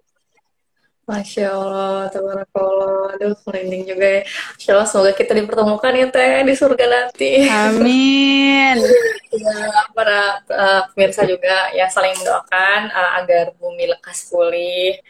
Masya 1.10 1.46
Allah, 1.50 2.06
tabarakallah. 2.14 3.18
Aduh, 3.18 3.34
merinding 3.50 3.82
juga 3.90 4.06
ya. 4.06 4.22
Masya 4.54 4.70
Allah, 4.78 4.86
semoga 4.86 5.12
kita 5.18 5.32
dipertemukan 5.34 5.92
ya 5.98 6.06
Teh 6.06 6.46
di 6.46 6.54
surga 6.54 6.86
nanti. 6.86 7.32
Amin. 7.50 8.78
ya, 9.34 9.58
para 9.90 10.38
uh, 10.46 10.80
pemirsa 10.94 11.26
juga 11.26 11.74
ya 11.74 11.90
saling 11.90 12.14
mendoakan 12.14 12.94
uh, 12.94 13.10
agar 13.18 13.50
bumi 13.58 13.90
lekas 13.90 14.30
pulih. 14.30 15.02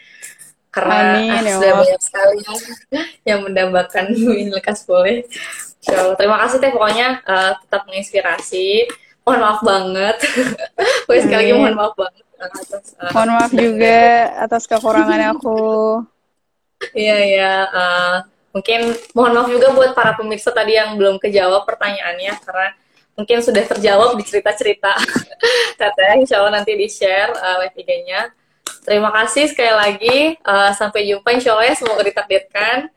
Karena 0.73 1.19
Amin, 1.19 1.45
ya 1.45 1.59
sudah 1.61 1.73
banyak 1.83 2.01
sekali 2.01 2.37
yang 3.29 3.41
mendambakan 3.45 4.05
bumi 4.17 4.49
lekas 4.57 4.89
pulih. 4.89 5.29
Masya 5.85 5.97
Allah. 6.01 6.17
Terima 6.17 6.37
kasih 6.41 6.57
Teh, 6.65 6.73
pokoknya 6.73 7.21
uh, 7.29 7.53
tetap 7.61 7.85
menginspirasi. 7.85 8.89
Mohon 9.29 9.41
maaf 9.45 9.61
banget. 9.61 10.17
Pokoknya 11.05 11.23
sekali 11.29 11.45
lagi 11.45 11.53
mohon 11.53 11.77
maaf 11.77 11.93
banget 11.93 12.30
uh, 12.41 13.11
mohon 13.13 13.31
maaf 13.37 13.53
juga 13.53 13.99
atas 14.41 14.65
kekurangan 14.65 15.37
aku. 15.37 15.61
Iya 16.97 17.19
iya 17.21 17.55
uh, 17.69 18.17
mungkin 18.57 18.97
mohon 19.13 19.33
maaf 19.37 19.49
juga 19.53 19.69
buat 19.77 19.93
para 19.93 20.17
pemirsa 20.17 20.51
tadi 20.51 20.75
yang 20.81 20.97
belum 20.97 21.21
kejawab 21.21 21.69
pertanyaannya 21.69 22.35
karena 22.41 22.69
mungkin 23.15 23.39
sudah 23.45 23.65
terjawab 23.69 24.17
di 24.17 24.25
cerita-cerita. 24.25 24.97
Teteh 25.81 26.25
insya 26.25 26.41
Allah 26.41 26.61
nanti 26.61 26.73
di 26.73 26.89
share 26.89 27.37
uh, 27.37 27.61
live 27.61 27.77
IG-nya. 27.77 28.33
Terima 28.81 29.13
kasih 29.13 29.45
sekali 29.53 29.73
lagi 29.77 30.19
uh, 30.41 30.73
sampai 30.73 31.05
jumpa 31.05 31.29
insya 31.37 31.53
Allah 31.53 31.69
ya 31.69 31.77
semoga 31.77 32.01
ditakdirkan 32.01 32.89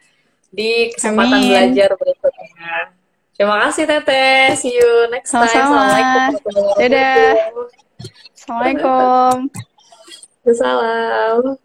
di 0.47 0.95
kesempatan 0.95 1.43
Amin. 1.43 1.49
belajar 1.51 1.89
berikutnya. 1.99 2.95
Terima 3.35 3.57
kasih 3.67 3.83
Teteh 3.89 4.55
see 4.55 4.79
you 4.79 5.11
next 5.11 5.33
time. 5.33 5.43
Sama-sama. 5.43 5.91
Assalamualaikum 5.91 6.79
dadah 6.79 7.27
Assalamualaikum. 8.43 9.47
Assalamualaikum. 10.43 11.62